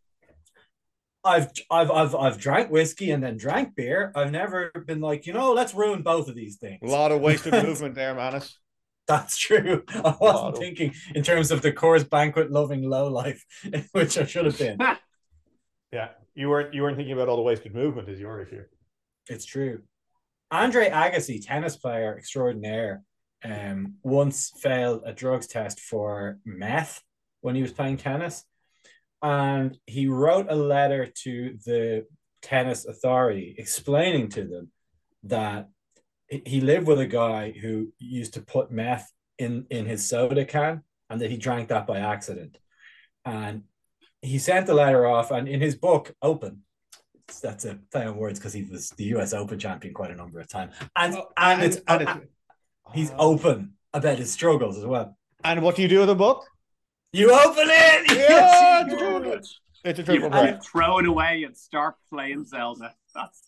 I've 1.29 1.51
I've 1.71 1.91
I've 1.91 2.15
I've 2.15 2.39
drank 2.39 2.71
whiskey 2.71 3.11
and 3.11 3.23
then 3.23 3.37
drank 3.37 3.75
beer. 3.77 4.11
I've 4.15 4.33
never 4.33 4.71
been 4.87 5.01
like, 5.01 5.27
you 5.27 5.33
know, 5.33 5.53
let's 5.53 5.75
ruin 5.75 6.03
both 6.03 6.29
of 6.29 6.35
these 6.35 6.57
things. 6.57 6.79
A 6.83 6.87
lot 6.87 7.13
of 7.13 7.21
wasted 7.21 7.53
movement 7.65 7.95
there, 7.95 8.15
Manus. 8.15 8.59
That's 9.07 9.37
true. 9.39 9.85
I 9.89 10.15
wasn't 10.21 10.55
of- 10.55 10.59
thinking 10.59 10.95
in 11.15 11.23
terms 11.23 11.51
of 11.51 11.63
the 11.63 11.73
Coors 11.73 12.09
banquet 12.09 12.51
loving 12.51 12.83
low 12.83 13.09
life, 13.09 13.45
which 13.93 14.17
I 14.19 14.25
should 14.25 14.47
have 14.47 14.59
been. 14.59 14.79
Yeah, 15.93 16.09
you 16.35 16.49
weren't 16.49 16.75
you 16.75 16.83
weren't 16.83 16.97
thinking 16.97 17.15
about 17.15 17.29
all 17.29 17.37
the 17.37 17.43
wasted 17.43 17.75
movement 17.75 18.09
is 18.09 18.19
your 18.19 18.41
issue. 18.41 18.65
It's 19.29 19.45
true. 19.45 19.83
Andre 20.51 20.89
Agassi, 20.89 21.45
tennis 21.47 21.77
player 21.77 22.17
extraordinaire, 22.17 23.03
um, 23.45 23.97
once 24.03 24.51
failed 24.63 25.03
a 25.05 25.13
drugs 25.13 25.47
test 25.47 25.81
for 25.81 26.39
meth 26.47 27.03
when 27.43 27.55
he 27.55 27.61
was 27.63 27.73
playing 27.73 27.99
tennis. 27.99 28.45
And 29.23 29.77
he 29.87 30.07
wrote 30.07 30.47
a 30.49 30.55
letter 30.55 31.07
to 31.25 31.59
the 31.65 32.07
tennis 32.43 32.87
authority 32.87 33.55
explaining 33.59 34.29
to 34.31 34.45
them 34.45 34.71
that 35.25 35.69
he- 36.29 36.61
lived 36.61 36.87
with 36.87 37.01
a 37.01 37.07
guy 37.07 37.51
who 37.51 37.93
used 37.99 38.35
to 38.35 38.43
put 38.43 38.71
meth 38.71 39.11
in, 39.39 39.67
in 39.71 39.87
his 39.87 40.09
soda 40.09 40.45
can 40.45 40.83
and 41.11 41.21
that 41.21 41.31
he 41.31 41.37
drank 41.37 41.69
that 41.69 41.87
by 41.87 41.99
accident. 41.99 42.59
And 43.25 43.65
he 44.23 44.39
sent 44.39 44.67
the 44.67 44.75
letter 44.75 45.07
off, 45.07 45.31
and 45.31 45.49
in 45.49 45.61
his 45.61 45.75
book, 45.75 46.15
Open, 46.23 46.63
that's 47.43 47.65
a 47.65 47.79
play 47.93 48.07
on 48.07 48.17
words 48.17 48.39
because 48.39 48.53
he 48.53 48.63
was 48.65 48.91
the 48.91 49.05
US 49.17 49.33
Open 49.33 49.59
champion 49.59 49.95
quite 49.95 50.11
a 50.11 50.17
number 50.17 50.39
of 50.41 50.49
times. 50.49 50.75
And 50.97 51.15
Oh, 51.17 51.29
and, 51.37 51.63
it's 51.63 51.77
and 51.89 52.03
it's- 52.03 52.19
oh, 52.87 52.91
he's 52.93 53.11
Oh. 53.13 53.33
open 53.35 53.75
about 53.93 54.19
his 54.19 54.33
struggles 54.33 54.77
as 54.79 54.85
well. 54.87 55.17
And 55.45 55.63
what 55.63 55.77
do 55.77 55.83
you 55.83 55.89
do 55.89 55.99
with 56.01 56.09
the 56.09 56.15
book? 56.15 56.45
You 57.13 57.33
open 57.33 57.69
it! 57.69 58.17
Yeah, 58.17 58.85
Yes, 58.87 58.93
it's 58.93 59.59
you 59.83 59.91
It's 59.91 59.99
a 59.99 60.13
You 60.13 60.21
triple 60.21 60.47
you 60.47 60.59
throw 60.63 60.99
it 60.99 61.07
away 61.07 61.45
and 61.45 61.57
start 61.57 61.95
playing 62.11 62.45
Zelda. 62.45 62.95
That's 63.15 63.41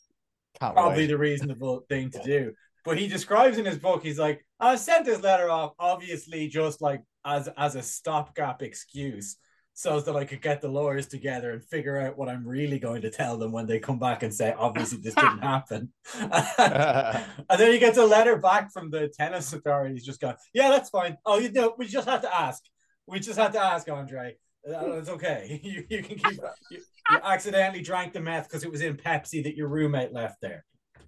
Can't 0.58 0.74
Probably 0.74 1.02
wait. 1.02 1.06
the 1.08 1.18
reasonable 1.18 1.84
thing 1.88 2.10
to 2.10 2.22
do. 2.22 2.54
But 2.84 2.98
he 2.98 3.06
describes 3.06 3.58
in 3.58 3.66
his 3.66 3.76
book, 3.76 4.02
he's 4.02 4.18
like, 4.18 4.44
I 4.58 4.76
sent 4.76 5.04
this 5.04 5.22
letter 5.22 5.50
off, 5.50 5.72
obviously 5.78 6.48
just 6.48 6.80
like 6.80 7.02
as 7.26 7.48
as 7.58 7.76
a 7.76 7.82
stopgap 7.82 8.62
excuse, 8.62 9.36
so 9.74 10.00
that 10.00 10.16
I 10.16 10.24
could 10.24 10.40
get 10.40 10.62
the 10.62 10.68
lawyers 10.68 11.06
together 11.06 11.50
and 11.50 11.62
figure 11.62 11.98
out 11.98 12.16
what 12.16 12.30
I'm 12.30 12.46
really 12.46 12.78
going 12.78 13.02
to 13.02 13.10
tell 13.10 13.36
them 13.36 13.52
when 13.52 13.66
they 13.66 13.78
come 13.78 13.98
back 13.98 14.22
and 14.22 14.32
say, 14.32 14.54
obviously 14.56 15.00
this 15.02 15.14
didn't 15.14 15.38
happen. 15.42 15.92
and 16.18 17.58
then 17.58 17.72
he 17.72 17.78
gets 17.78 17.98
a 17.98 18.06
letter 18.06 18.36
back 18.38 18.72
from 18.72 18.90
the 18.90 19.08
tennis 19.08 19.52
authorities, 19.52 20.04
just 20.04 20.20
going, 20.20 20.36
yeah, 20.54 20.70
that's 20.70 20.88
fine. 20.88 21.18
Oh, 21.26 21.38
you 21.38 21.52
know, 21.52 21.74
we 21.76 21.86
just 21.86 22.08
have 22.08 22.22
to 22.22 22.34
ask. 22.34 22.62
We 23.06 23.20
just 23.20 23.38
have 23.38 23.52
to 23.52 23.60
ask, 23.60 23.88
Andre. 23.88 24.36
Uh, 24.68 24.92
it's 24.92 25.08
okay. 25.08 25.60
You, 25.64 25.84
you 25.88 26.02
can 26.02 26.18
keep. 26.18 26.40
You, 26.70 26.78
you 27.10 27.18
accidentally 27.22 27.82
drank 27.82 28.12
the 28.12 28.20
meth 28.20 28.48
because 28.48 28.64
it 28.64 28.70
was 28.70 28.82
in 28.82 28.96
Pepsi 28.96 29.42
that 29.44 29.56
your 29.56 29.68
roommate 29.68 30.12
left 30.12 30.40
there. 30.40 30.64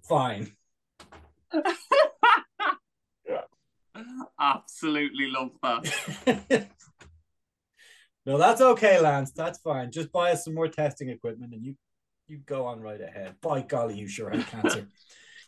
Fine. 0.07 0.51
absolutely 4.39 5.27
love 5.27 5.51
that. 5.61 6.67
no, 8.25 8.37
that's 8.37 8.61
okay, 8.61 8.99
Lance. 8.99 9.31
That's 9.31 9.59
fine. 9.59 9.91
Just 9.91 10.11
buy 10.11 10.31
us 10.31 10.43
some 10.43 10.53
more 10.53 10.67
testing 10.67 11.09
equipment 11.09 11.53
and 11.53 11.63
you 11.63 11.75
you 12.27 12.39
go 12.45 12.65
on 12.65 12.79
right 12.79 13.01
ahead. 13.01 13.35
By 13.41 13.61
golly, 13.61 13.97
you 13.97 14.07
sure 14.07 14.29
had 14.29 14.47
cancer. 14.47 14.87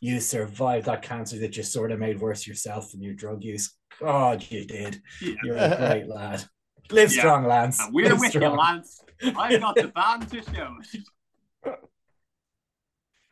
You 0.01 0.19
survived 0.19 0.85
that 0.85 1.01
cancer 1.01 1.37
that 1.39 1.55
you 1.57 1.63
sort 1.63 1.91
of 1.91 1.99
made 1.99 2.19
worse 2.19 2.45
yourself 2.47 2.91
from 2.91 3.01
your 3.01 3.13
drug 3.13 3.43
use. 3.43 3.73
God, 3.99 4.45
you 4.49 4.65
did. 4.65 5.01
Yeah. 5.21 5.33
You're 5.43 5.55
a 5.57 5.77
great 5.77 6.07
lad. 6.07 6.43
Live 6.91 7.13
Yeah. 7.13 7.19
strong, 7.21 7.45
Lance. 7.47 7.79
And 7.79 7.93
we're 7.93 8.09
Live 8.09 8.19
with 8.19 8.33
you, 8.35 8.41
strong. 8.41 8.57
Lance. 8.57 9.01
I've 9.37 9.59
got 9.61 9.75
the 9.75 9.87
band 9.95 10.29
to 10.29 10.41
show. 10.43 10.75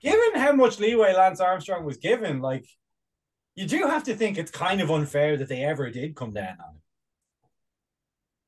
Given 0.01 0.35
how 0.35 0.53
much 0.53 0.79
leeway 0.79 1.13
Lance 1.13 1.39
Armstrong 1.39 1.85
was 1.85 1.97
given, 1.97 2.41
like 2.41 2.65
you 3.55 3.65
do 3.65 3.87
have 3.87 4.03
to 4.05 4.15
think 4.15 4.37
it's 4.37 4.51
kind 4.51 4.81
of 4.81 4.91
unfair 4.91 5.37
that 5.37 5.47
they 5.47 5.63
ever 5.63 5.89
did 5.89 6.15
come 6.15 6.33
down 6.33 6.57
on 6.59 6.75
him. 6.75 6.81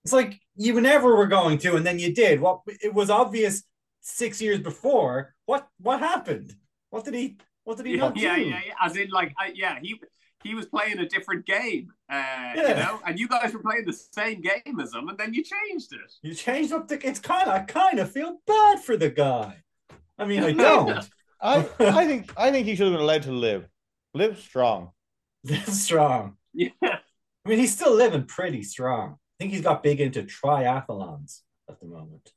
It's 0.04 0.14
like 0.14 0.40
you 0.56 0.80
never 0.82 1.16
were 1.16 1.28
going 1.28 1.58
to, 1.60 1.76
and 1.76 1.86
then 1.86 1.98
you 2.00 2.14
did. 2.14 2.40
What 2.42 2.62
it 2.68 2.94
was 2.94 3.10
obvious 3.10 3.64
six 4.02 4.42
years 4.42 4.60
before. 4.60 5.34
What 5.46 5.68
what 5.80 6.00
happened? 6.00 6.54
What 6.90 7.06
did 7.06 7.14
he? 7.16 7.38
What 7.66 7.78
did 7.78 7.88
he 7.88 7.94
Yeah, 7.94 7.98
not 7.98 8.16
do? 8.16 8.22
yeah, 8.22 8.38
yeah. 8.38 8.62
yeah. 8.68 8.74
As 8.82 8.96
in, 8.96 9.10
like, 9.10 9.34
I, 9.40 9.52
yeah, 9.56 9.80
he 9.82 10.00
he 10.44 10.54
was 10.56 10.68
playing 10.68 11.00
a 11.00 11.08
different 11.10 11.46
game, 11.48 11.92
uh, 12.10 12.54
you 12.56 12.62
know, 12.64 13.02
and 13.06 13.20
you 13.20 13.28
guys 13.28 13.52
were 13.54 13.60
playing 13.62 13.86
the 13.86 13.94
same 13.94 14.42
game 14.42 14.80
as 14.80 14.94
him, 14.94 15.10
and 15.10 15.18
then 15.18 15.34
you 15.34 15.44
changed 15.44 15.92
it. 15.94 16.12
You 16.22 16.36
changed 16.36 16.72
up 16.72 16.88
the. 16.88 17.06
It's 17.06 17.20
kind 17.20 17.50
of. 17.50 17.56
I 17.56 17.60
kind 17.64 18.00
of 18.00 18.12
feel 18.12 18.38
bad 18.48 18.80
for 18.84 18.96
the 18.96 19.10
guy. 19.10 19.64
I 20.18 20.26
mean, 20.26 20.44
I 20.44 20.52
don't. 20.66 21.10
I 21.42 21.68
I 21.80 22.06
think 22.08 22.32
I 22.38 22.52
think 22.52 22.68
he 22.68 22.76
should 22.76 22.86
have 22.88 22.94
been 22.94 23.02
allowed 23.02 23.24
to 23.24 23.32
live, 23.32 23.68
live 24.14 24.40
strong. 24.40 24.92
Live 25.44 25.68
strong. 25.70 26.38
Yeah, 26.54 26.70
I 26.84 27.50
mean, 27.50 27.60
he's 27.60 27.74
still 27.74 27.94
living 27.94 28.26
pretty 28.26 28.64
strong. 28.64 29.14
I 29.14 29.44
think 29.44 29.52
he's 29.54 29.62
got 29.62 29.84
big 29.84 30.00
into 30.00 30.24
triathlons 30.24 31.42
at 31.70 31.80
the 31.80 31.88
moment. 31.88 32.32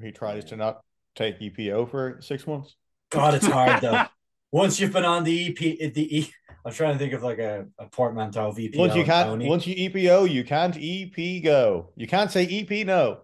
He 0.00 0.12
tries 0.12 0.44
to 0.46 0.56
not 0.56 0.80
take 1.16 1.40
EPO 1.40 1.90
for 1.90 2.18
six 2.20 2.46
months. 2.46 2.76
God, 3.10 3.34
it's 3.34 3.46
hard 3.46 3.82
though. 3.82 4.04
Once 4.50 4.80
you've 4.80 4.92
been 4.92 5.04
on 5.04 5.24
the 5.24 5.48
EP, 5.48 5.92
the 5.92 6.18
E, 6.18 6.32
I'm 6.64 6.72
trying 6.72 6.94
to 6.94 6.98
think 6.98 7.12
of 7.12 7.22
like 7.22 7.38
a, 7.38 7.66
a 7.78 7.86
portmanteau 7.86 8.48
of 8.48 8.58
EP. 8.58 8.74
Once 8.74 8.94
you 8.94 9.04
can't, 9.04 9.42
once 9.44 9.66
you 9.66 9.90
EPO, 9.90 10.30
you 10.30 10.44
can't 10.44 10.76
EP 10.76 11.42
go. 11.42 11.90
You 11.96 12.06
can't 12.06 12.30
say 12.30 12.46
EP 12.46 12.86
no. 12.86 13.20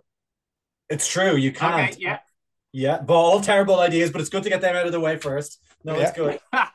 it's 0.91 1.09
true, 1.09 1.37
you 1.37 1.53
can't. 1.53 1.93
okay, 1.93 2.01
yeah. 2.01 2.19
yeah, 2.73 3.01
but 3.01 3.15
all 3.15 3.41
terrible 3.41 3.81
ideas. 3.81 4.11
But 4.11 4.21
it's 4.21 4.31
good 4.31 4.43
to 4.43 4.51
get 4.51 4.61
them 4.61 4.77
out 4.77 4.87
of 4.87 4.93
the 4.93 5.01
way 5.01 5.17
first. 5.17 5.61
No, 5.83 5.95
it's 5.95 6.13
good. 6.13 6.39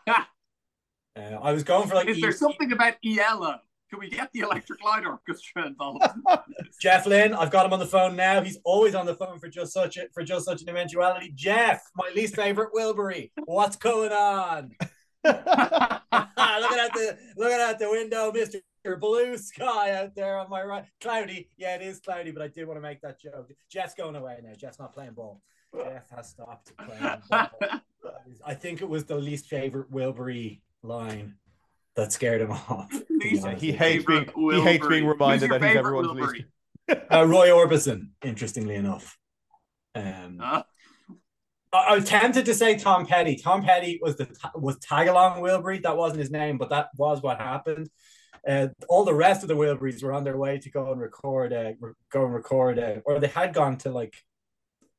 Uh, 1.16 1.38
I 1.42 1.52
was 1.52 1.64
going 1.64 1.90
for 1.90 1.96
like 1.96 2.08
Is 2.08 2.22
there 2.22 2.32
something 2.32 2.72
about 2.72 2.94
ELO? 3.04 3.60
Can 3.90 4.00
we 4.00 4.10
get 4.10 4.32
the 4.34 4.42
Electric 4.42 4.84
Light 4.84 5.04
Orchestra 5.06 5.66
involved? 5.66 6.06
Jeff 6.82 7.08
Lynne. 7.08 7.34
I've 7.34 7.50
got 7.50 7.66
him 7.66 7.74
on 7.74 7.80
the 7.80 7.88
phone 7.88 8.16
now. 8.16 8.42
He's 8.42 8.60
always 8.64 8.94
on 8.94 9.08
the 9.08 9.16
phone 9.16 9.40
for 9.40 9.48
just 9.48 9.74
such 9.74 9.98
a, 9.98 10.08
for 10.14 10.24
just 10.24 10.46
such 10.46 10.62
an 10.62 10.70
eventuality. 10.70 11.32
Jeff, 11.34 11.82
my 11.96 12.12
least 12.16 12.36
favorite 12.36 12.70
Wilbury. 12.72 13.32
What's 13.46 13.78
going 13.78 14.12
on? 14.12 14.72
looking 15.24 16.80
at 16.80 16.94
the 16.94 17.18
looking 17.36 17.60
out 17.60 17.80
the 17.80 17.90
window, 17.90 18.32
Mister 18.32 18.62
Blue 19.00 19.38
Sky 19.38 19.92
out 19.96 20.16
there 20.16 20.38
on 20.38 20.50
my 20.52 20.64
right. 20.64 20.86
Cloudy, 21.02 21.50
yeah, 21.58 21.76
it 21.76 21.82
is 21.82 22.00
cloudy, 22.00 22.32
but 22.32 22.44
I 22.44 22.48
did 22.48 22.68
want 22.68 22.78
to 22.78 22.82
make 22.82 23.02
that 23.02 23.20
joke. 23.20 23.52
Jeff's 23.70 23.96
going 23.96 24.16
away 24.16 24.38
now. 24.44 24.54
Jeff's 24.56 24.80
not 24.80 24.94
playing 24.94 25.14
ball. 25.14 25.42
Jeff 25.76 26.10
has 26.12 26.30
stopped 26.30 26.72
playing 26.78 27.22
ball. 27.30 27.50
I 28.46 28.54
think 28.54 28.82
it 28.82 28.90
was 28.90 29.06
the 29.06 29.18
least 29.18 29.48
favorite 29.48 29.92
Wilbury 29.92 30.62
line 30.84 31.36
that 31.96 32.12
scared 32.12 32.42
him 32.42 32.52
off. 32.70 32.90
to 32.92 33.06
be 33.20 33.32
Least 33.32 33.46
honest 33.46 33.62
he 33.62 33.72
hates 33.72 34.06
being 34.06 34.26
Favorite 34.26 34.56
he 34.56 34.62
hates 34.62 34.88
being 34.88 35.06
reminded 35.06 35.52
that 35.52 35.64
he's 35.64 35.76
everyone's 35.76 36.08
Wilbury? 36.10 36.34
least. 36.34 37.02
Uh, 37.12 37.26
Roy 37.26 37.50
Orbison, 37.50 38.10
interestingly 38.24 38.76
enough. 38.76 39.18
Um, 39.96 40.40
Huh? 40.42 40.64
I, 41.72 41.78
I 41.90 41.96
was 41.96 42.06
tempted 42.06 42.46
to 42.46 42.54
say 42.56 42.78
Tom 42.78 43.06
Petty. 43.06 43.36
Tom 43.36 43.64
Petty 43.64 44.00
was 44.02 44.16
the 44.16 44.28
was 44.56 44.78
Tagalong 44.78 45.40
Wilbury. 45.42 45.82
That 45.84 45.98
wasn't 45.98 46.20
his 46.22 46.32
name, 46.32 46.58
but 46.58 46.70
that 46.70 46.88
was 46.98 47.22
what 47.22 47.40
happened. 47.40 47.90
Uh, 48.48 48.68
all 48.88 49.04
the 49.04 49.14
rest 49.14 49.44
of 49.44 49.50
the 49.50 49.56
Wilburys 49.56 50.02
were 50.02 50.14
on 50.14 50.24
their 50.24 50.38
way 50.38 50.58
to 50.60 50.70
go 50.72 50.92
and 50.92 51.02
record, 51.02 51.52
uh, 51.52 51.74
re- 51.80 51.92
go 52.10 52.24
and 52.26 52.34
record, 52.34 52.80
uh, 52.80 52.96
or 53.06 53.20
they 53.20 53.28
had 53.28 53.54
gone 53.54 53.78
to 53.80 53.92
like 53.92 54.16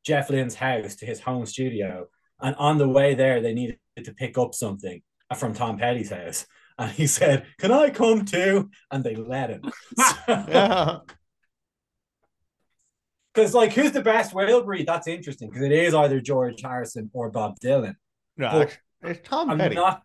Jeff 0.04 0.28
Lynne's 0.28 0.54
house 0.54 0.96
to 0.96 1.06
his 1.06 1.20
home 1.20 1.46
studio, 1.46 2.06
and 2.40 2.54
on 2.56 2.76
the 2.78 2.88
way 2.88 3.14
there, 3.14 3.40
they 3.40 3.54
needed 3.54 3.78
to 4.04 4.12
pick 4.14 4.36
up 4.38 4.54
something 4.54 5.00
from 5.36 5.54
Tom 5.54 5.78
Petty's 5.78 6.10
house, 6.10 6.46
and 6.80 6.90
he 6.90 7.06
said, 7.06 7.46
"Can 7.58 7.70
I 7.70 7.90
come 7.90 8.24
too?" 8.24 8.70
And 8.90 9.04
they 9.04 9.14
let 9.14 9.50
him. 9.50 9.62
Yeah. 10.28 10.98
Because 13.32 13.54
like, 13.54 13.72
who's 13.72 13.92
the 13.92 14.02
best 14.02 14.34
Wilbury? 14.34 14.84
That's 14.84 15.06
interesting 15.06 15.50
because 15.50 15.62
it 15.64 15.70
is 15.70 15.94
either 15.94 16.20
George 16.20 16.60
Harrison 16.62 17.10
or 17.12 17.30
Bob 17.30 17.60
Dylan. 17.60 17.94
No, 18.36 18.48
Well, 18.48 18.62
actually, 18.62 18.78
it's 19.02 19.28
Tom 19.28 19.50
I'm 19.50 19.58
Petty. 19.58 19.76
not, 19.76 20.02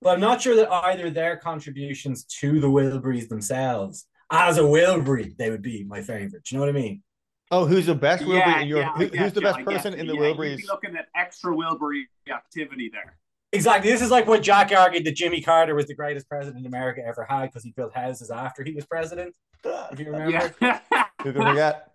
but 0.00 0.10
I'm 0.14 0.20
not 0.20 0.40
sure 0.40 0.54
that 0.56 0.70
either 0.70 1.10
their 1.10 1.36
contributions 1.36 2.22
to 2.40 2.60
the 2.60 2.68
Wilburys 2.68 3.28
themselves, 3.28 4.06
as 4.30 4.58
a 4.58 4.62
Wilbury, 4.62 5.36
they 5.38 5.50
would 5.50 5.60
be 5.62 5.82
my 5.82 6.02
favorite. 6.02 6.44
Do 6.44 6.54
you 6.54 6.60
know 6.60 6.66
what 6.66 6.74
I 6.76 6.78
mean? 6.80 7.02
Oh, 7.50 7.66
who's 7.66 7.86
the 7.86 7.96
best 7.96 8.22
Wilbury 8.22 8.36
Yeah, 8.46 8.60
in 8.60 8.68
your? 8.68 8.78
yeah, 8.78 8.92
who- 8.92 9.08
get 9.08 9.18
who's 9.18 9.32
the 9.32 9.40
best 9.40 9.58
I 9.58 9.62
person 9.64 9.92
you. 9.94 9.98
in 9.98 10.06
the 10.06 10.14
Yeah, 10.14 10.28
You'd 10.28 10.36
Wilburys? 10.36 10.56
be 10.58 10.66
looking 10.68 10.96
at 10.96 11.08
extra 11.16 11.52
Wilbury 11.52 12.04
activity 12.32 12.90
there. 12.92 13.16
Exactly. 13.52 13.90
This 13.90 14.02
is 14.02 14.10
like 14.10 14.26
what 14.26 14.42
Jack 14.42 14.72
argued 14.72 15.04
that 15.04 15.16
Jimmy 15.16 15.40
Carter 15.42 15.74
was 15.74 15.86
the 15.86 15.94
greatest 15.94 16.28
president 16.28 16.66
America 16.66 17.02
ever 17.04 17.24
had 17.28 17.46
because 17.46 17.64
he 17.64 17.72
built 17.72 17.92
houses 17.94 18.30
after 18.30 18.62
he 18.62 18.72
was 18.72 18.86
president. 18.86 19.34
If 19.64 19.98
you 19.98 20.06
remember, 20.06 20.54
Yeah. 20.60 20.80
Who 21.22 21.32
can 21.32 21.42
forget? 21.42 21.90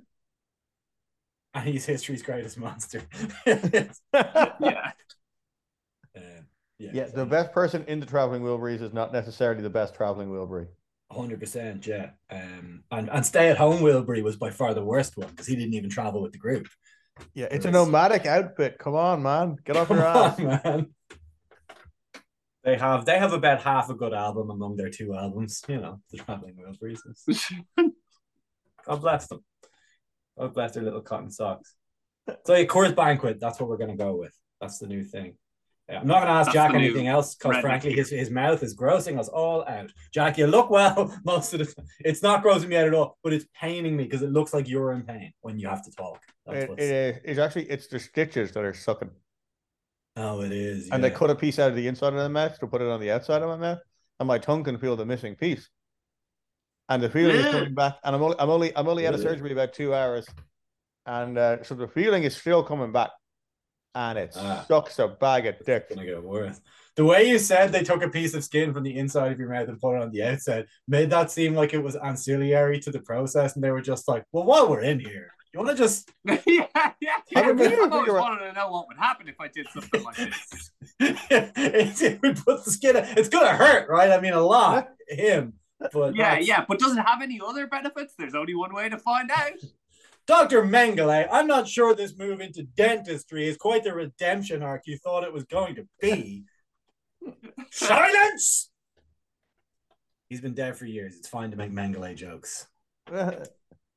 and 1.53 1.63
he's 1.69 1.85
history's 1.85 2.21
greatest 2.21 2.57
monster. 2.57 3.01
yeah. 3.45 4.91
Uh, 6.15 6.21
yeah, 6.77 6.91
Yeah, 6.93 7.05
the 7.05 7.25
best 7.25 7.53
person 7.53 7.85
in 7.87 7.99
the 7.99 8.05
traveling 8.05 8.41
Wilburys 8.41 8.81
is 8.81 8.93
not 8.93 9.13
necessarily 9.13 9.61
the 9.61 9.69
best 9.69 9.95
traveling 9.95 10.29
Wilbury. 10.29 10.67
Hundred 11.11 11.39
percent, 11.39 11.87
yeah. 11.87 12.09
Um, 12.29 12.83
and 12.91 13.09
and 13.09 13.25
stay 13.25 13.49
at 13.49 13.57
home 13.57 13.79
Wilbury 13.81 14.23
was 14.23 14.35
by 14.35 14.49
far 14.49 14.73
the 14.73 14.83
worst 14.83 15.15
one 15.15 15.29
because 15.29 15.47
he 15.47 15.55
didn't 15.55 15.73
even 15.75 15.89
travel 15.89 16.21
with 16.21 16.33
the 16.33 16.37
group. 16.39 16.67
Yeah, 17.33 17.47
it's 17.49 17.65
a 17.65 17.71
nomadic 17.71 18.25
outfit. 18.25 18.77
Come 18.77 18.95
on, 18.95 19.23
man, 19.23 19.55
get 19.63 19.77
off 19.77 19.87
Come 19.87 19.97
your 19.97 20.05
ass. 20.05 20.39
on, 20.39 20.45
man. 20.45 20.94
They 22.65 22.77
have 22.77 23.05
they 23.05 23.19
have 23.19 23.31
about 23.31 23.61
half 23.61 23.91
a 23.91 23.93
good 23.93 24.13
album 24.13 24.49
among 24.49 24.75
their 24.75 24.89
two 24.89 25.13
albums. 25.13 25.61
You 25.67 25.79
know, 25.79 26.01
the 26.11 26.17
Traveling 26.17 26.55
Wilburys. 26.55 26.99
God 28.87 29.01
bless 29.01 29.27
them. 29.27 29.45
God 30.37 30.53
bless 30.53 30.73
their 30.73 30.83
little 30.83 31.01
cotton 31.01 31.29
socks. 31.29 31.75
So 32.45 32.55
yeah, 32.55 32.65
Coors 32.65 32.95
Banquet. 32.95 33.39
That's 33.39 33.59
what 33.59 33.69
we're 33.69 33.77
gonna 33.77 33.95
go 33.95 34.15
with. 34.15 34.33
That's 34.59 34.79
the 34.79 34.87
new 34.87 35.03
thing. 35.03 35.37
Yeah, 35.87 35.99
I'm 35.99 36.07
not 36.07 36.21
gonna 36.21 36.31
ask 36.31 36.47
That's 36.47 36.55
Jack 36.55 36.73
anything 36.73 37.07
else 37.07 37.35
because 37.35 37.57
frankly 37.61 37.93
his, 37.93 38.09
his 38.09 38.31
mouth 38.31 38.63
is 38.63 38.75
grossing 38.75 39.19
us 39.19 39.27
all 39.27 39.63
out. 39.67 39.91
Jack, 40.11 40.39
you 40.39 40.47
look 40.47 40.71
well 40.71 41.15
most 41.23 41.53
of 41.53 41.59
the 41.59 41.65
time. 41.65 41.85
It's 41.99 42.23
not 42.23 42.43
grossing 42.43 42.69
me 42.69 42.77
out 42.77 42.87
at 42.87 42.95
all, 42.95 43.19
but 43.23 43.33
it's 43.33 43.45
paining 43.53 43.95
me 43.95 44.05
because 44.05 44.23
it 44.23 44.31
looks 44.31 44.51
like 44.55 44.67
you're 44.67 44.93
in 44.93 45.03
pain 45.03 45.33
when 45.41 45.59
you 45.59 45.67
have 45.67 45.83
to 45.85 45.91
talk. 45.91 46.19
That's 46.47 46.63
It, 46.63 46.69
what's, 46.69 46.83
it 46.83 46.91
is. 46.91 47.17
It's 47.23 47.39
actually 47.39 47.69
it's 47.69 47.85
the 47.85 47.99
stitches 47.99 48.51
that 48.53 48.63
are 48.63 48.73
sucking, 48.73 49.11
oh, 50.15 50.41
it 50.41 50.51
is. 50.51 50.89
and 50.91 51.03
they 51.03 51.09
cut 51.11 51.29
a 51.29 51.35
piece 51.35 51.59
out 51.59 51.69
of 51.69 51.75
the 51.75 51.87
inside 51.87 52.13
of 52.13 52.19
the 52.19 52.29
mouth 52.29 52.57
to 52.59 52.67
put 52.67 52.81
it 52.81 52.87
on 52.87 52.99
the 52.99 53.11
outside 53.11 53.41
of 53.41 53.49
my 53.49 53.57
mouth, 53.57 53.79
and 54.19 54.27
my 54.27 54.37
tongue 54.37 54.63
can 54.63 54.77
feel 54.77 54.95
the 54.95 55.05
missing 55.05 55.35
piece. 55.35 55.69
And 56.87 57.01
the 57.01 57.09
feeling 57.09 57.37
is 57.37 57.45
coming 57.51 57.73
back, 57.73 57.95
and 58.03 58.15
I'm 58.15 58.21
only 58.21 58.35
I'm 58.39 58.49
only 58.49 58.75
I'm 58.77 58.87
only 58.87 59.07
out 59.07 59.13
of 59.15 59.19
surgery 59.21 59.51
about 59.51 59.73
two 59.73 59.93
hours, 59.93 60.27
and 61.07 61.37
uh, 61.37 61.63
so 61.63 61.73
the 61.75 61.87
feeling 61.87 62.23
is 62.23 62.35
still 62.37 62.61
coming 62.63 62.91
back, 62.91 63.09
and 63.95 64.19
it 64.19 64.33
Ah. 64.37 64.63
sucks 64.67 64.99
a 64.99 65.07
bag 65.07 65.47
of 65.47 65.55
dick. 65.65 65.89
gonna 65.89 66.05
get 66.05 66.21
worse. 66.23 66.61
The 66.95 67.03
way 67.03 67.27
you 67.27 67.39
said 67.39 67.71
they 67.71 67.83
took 67.83 68.03
a 68.03 68.09
piece 68.09 68.33
of 68.35 68.43
skin 68.43 68.71
from 68.73 68.83
the 68.83 68.95
inside 68.95 69.31
of 69.31 69.39
your 69.39 69.49
mouth 69.49 69.67
and 69.67 69.81
put 69.81 69.95
it 69.97 70.01
on 70.03 70.11
the 70.11 70.23
outside 70.23 70.65
made 70.87 71.09
that 71.09 71.29
seem 71.31 71.53
like 71.55 71.73
it 71.73 71.83
was 71.83 71.95
ancillary 71.97 72.79
to 72.81 72.91
the 72.91 73.01
process, 73.01 73.55
and 73.55 73.63
they 73.63 73.71
were 73.71 73.81
just 73.81 74.07
like, 74.07 74.23
"Well, 74.31 74.45
while 74.45 74.69
we're 74.69 74.81
in 74.81 74.99
here, 74.99 75.31
you 75.55 75.63
want 75.63 75.77
to 75.77 75.81
just 75.81 76.11
yeah, 76.25 76.37
yeah, 76.75 76.91
yeah. 76.99 77.17
I 77.37 77.47
remember- 77.47 77.83
I've 77.83 77.91
always 77.93 78.11
wanted 78.11 78.45
to 78.47 78.51
know 78.53 78.69
what 78.71 78.89
would 78.89 78.97
happen 78.97 79.29
if 79.29 79.39
I 79.39 79.47
did 79.47 79.67
something 79.73 80.03
like 80.03 80.17
this. 80.17 80.71
it, 80.99 82.01
it 82.01 82.21
would 82.21 82.35
put 82.43 82.65
the 82.65 82.71
skin. 82.71 82.97
It's 82.97 83.29
gonna 83.29 83.55
hurt, 83.55 83.87
right? 83.89 84.11
I 84.11 84.19
mean, 84.19 84.33
a 84.33 84.41
lot. 84.41 84.89
Him, 85.07 85.53
but 85.93 86.13
Yeah, 86.13 86.31
that's- 86.31 86.47
yeah, 86.47 86.65
but 86.67 86.77
does 86.79 86.97
it 86.97 86.99
have 87.01 87.21
any 87.21 87.39
other 87.45 87.67
benefits? 87.67 88.13
There's 88.17 88.35
only 88.35 88.53
one 88.53 88.73
way 88.73 88.89
to 88.89 88.97
find 88.97 89.31
out. 89.31 89.53
Dr. 90.27 90.63
Mengele, 90.63 91.27
I'm 91.31 91.47
not 91.47 91.69
sure 91.69 91.95
this 91.95 92.17
move 92.17 92.41
into 92.41 92.63
dentistry 92.63 93.47
is 93.47 93.55
quite 93.55 93.83
the 93.85 93.93
redemption 93.93 94.61
arc 94.61 94.81
you 94.87 94.97
thought 94.97 95.23
it 95.23 95.31
was 95.31 95.45
going 95.45 95.75
to 95.75 95.87
be. 96.01 96.43
Silence! 97.71 98.71
He's 100.27 100.41
been 100.41 100.55
dead 100.55 100.75
for 100.75 100.85
years. 100.85 101.15
It's 101.15 101.29
fine 101.29 101.51
to 101.51 101.57
make 101.57 101.71
Mengele 101.71 102.13
jokes. 102.15 102.67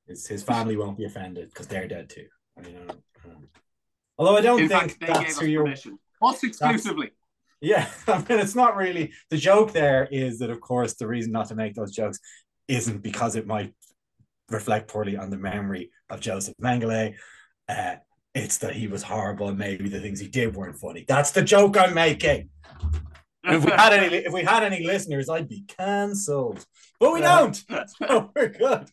His, 0.09 0.27
his 0.27 0.43
family 0.43 0.77
won't 0.77 0.97
be 0.99 1.05
offended 1.05 1.49
because 1.51 1.67
they're 1.67 1.87
dead 1.89 2.09
too. 2.09 2.27
You 2.65 2.73
know. 2.73 2.95
um, 3.27 3.49
although 4.17 4.37
I 4.37 4.41
don't 4.41 4.61
In 4.63 4.69
think 4.69 4.99
fact, 4.99 5.07
that's 5.07 5.39
who 5.39 5.47
you're. 5.47 5.65
permission. 5.65 5.99
Us 6.23 6.43
exclusively. 6.43 7.11
Yeah, 7.61 7.89
I 8.09 8.19
mean, 8.19 8.39
it's 8.41 8.55
not 8.55 8.77
really 8.77 9.13
the 9.31 9.37
joke. 9.37 9.73
There 9.73 10.09
is 10.11 10.39
that, 10.41 10.51
of 10.51 10.61
course, 10.61 10.95
the 10.95 11.07
reason 11.07 11.33
not 11.33 11.49
to 11.49 11.55
make 11.55 11.75
those 11.75 11.93
jokes 11.93 12.19
isn't 12.69 13.03
because 13.03 13.37
it 13.37 13.47
might 13.47 13.75
reflect 14.49 14.89
poorly 14.89 15.17
on 15.17 15.31
the 15.31 15.37
memory 15.37 15.91
of 16.11 16.21
Joseph 16.21 16.55
Mengele. 16.63 17.15
Uh, 17.69 17.97
it's 18.35 18.59
that 18.59 18.75
he 18.75 18.87
was 18.87 19.03
horrible 19.03 19.49
and 19.49 19.59
maybe 19.59 19.89
the 19.89 20.01
things 20.01 20.21
he 20.21 20.29
did 20.29 20.55
weren't 20.57 20.79
funny. 20.79 21.05
That's 21.07 21.33
the 21.33 21.43
joke 21.43 21.77
I'm 21.77 21.95
making. 21.95 22.51
If 23.45 23.65
we 23.65 23.71
had 23.71 23.93
any, 23.93 24.17
if 24.17 24.33
we 24.33 24.43
had 24.45 24.63
any 24.63 24.85
listeners, 24.85 25.29
I'd 25.29 25.49
be 25.49 25.65
cancelled. 25.67 26.65
But 27.01 27.13
we 27.13 27.21
don't. 27.31 27.55
So 27.99 28.31
we're 28.37 28.49
good. 28.49 28.89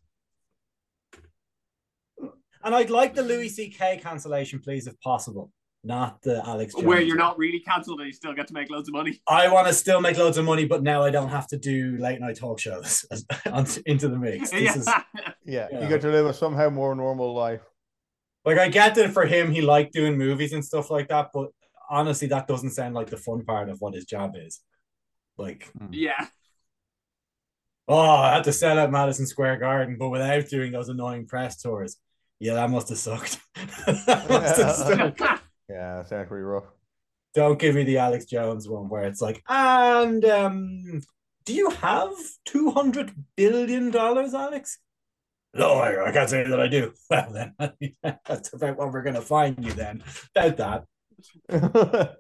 And 2.65 2.73
I'd 2.73 2.89
like 2.89 3.13
the 3.13 3.21
Louis 3.21 3.49
C.K. 3.49 3.99
cancellation, 4.03 4.59
please, 4.59 4.87
if 4.87 4.99
possible. 4.99 5.51
not 5.83 6.19
the 6.23 6.43
Alex 6.47 6.73
Jones. 6.73 6.85
Where 6.85 6.99
you're 6.99 7.15
not 7.15 7.37
really 7.37 7.59
cancelled 7.59 7.99
and 7.99 8.07
you 8.07 8.13
still 8.13 8.33
get 8.33 8.47
to 8.47 8.53
make 8.55 8.71
loads 8.71 8.89
of 8.89 8.93
money. 8.93 9.21
I 9.27 9.47
want 9.49 9.67
to 9.67 9.73
still 9.73 10.01
make 10.01 10.17
loads 10.17 10.37
of 10.39 10.45
money, 10.45 10.65
but 10.65 10.81
now 10.81 11.03
I 11.03 11.11
don't 11.11 11.29
have 11.29 11.47
to 11.49 11.57
do 11.57 11.95
late 11.97 12.19
night 12.19 12.37
talk 12.37 12.59
shows 12.59 13.05
into 13.85 14.07
the 14.09 14.17
mix. 14.17 14.49
This 14.49 14.61
yeah. 14.61 14.77
is 14.77 14.87
Yeah, 14.87 15.67
Yeah. 15.71 15.81
you 15.83 15.87
get 15.87 16.01
to 16.01 16.09
live 16.09 16.25
a 16.25 16.33
somehow 16.33 16.71
more 16.71 16.95
normal 16.95 17.35
life. 17.35 17.61
like 18.43 18.57
I 18.57 18.67
get 18.67 18.95
that 18.95 19.11
for 19.11 19.27
him, 19.27 19.51
he 19.51 19.61
liked 19.61 19.93
doing 19.93 20.17
movies 20.17 20.51
and 20.51 20.65
stuff 20.65 20.89
like 20.89 21.07
that, 21.09 21.29
but 21.33 21.49
honestly, 21.87 22.27
that 22.29 22.47
doesn't 22.47 22.71
sound 22.71 22.95
like 22.95 23.11
the 23.11 23.17
fun 23.17 23.45
part 23.45 23.69
of 23.69 23.79
what 23.79 23.93
his 23.93 24.05
job 24.05 24.33
is. 24.35 24.61
Like, 25.37 25.69
hmm. 25.77 25.93
yeah. 25.93 26.27
oh, 27.87 27.99
I 27.99 28.33
had 28.33 28.43
to 28.45 28.53
sell 28.53 28.79
out 28.79 28.91
Madison 28.91 29.27
Square 29.27 29.57
Garden, 29.57 29.97
but 29.99 30.09
without 30.09 30.47
doing 30.49 30.71
those 30.71 30.89
annoying 30.89 31.27
press 31.27 31.61
tours. 31.61 31.97
Yeah, 32.39 32.55
that 32.55 32.69
must 32.69 32.89
have 32.89 32.97
sucked. 32.97 33.39
Must 33.87 34.07
have 34.07 34.75
sucked. 34.75 35.21
Yeah, 35.69 36.01
it 36.01 36.07
sounds 36.07 36.27
pretty 36.27 36.43
rough. 36.43 36.65
Don't 37.33 37.59
give 37.59 37.75
me 37.75 37.83
the 37.83 37.97
Alex 37.97 38.25
Jones 38.25 38.67
one 38.67 38.89
where 38.89 39.03
it's 39.03 39.21
like, 39.21 39.43
and 39.47 40.23
um, 40.25 41.01
do 41.45 41.53
you 41.53 41.69
have 41.69 42.13
two 42.45 42.71
hundred 42.71 43.13
billion 43.35 43.91
dollars, 43.91 44.33
Alex? 44.33 44.79
No, 45.53 45.75
I, 45.75 46.09
I 46.09 46.11
can't 46.11 46.29
say 46.29 46.43
that 46.43 46.59
I 46.59 46.67
do. 46.67 46.93
Well, 47.09 47.31
then 47.31 47.53
that's 48.25 48.53
about 48.53 48.77
what 48.77 48.91
we're 48.91 49.03
going 49.03 49.15
to 49.15 49.21
find 49.21 49.63
you 49.63 49.71
then. 49.71 50.03
About 50.35 50.57
that, 51.47 52.17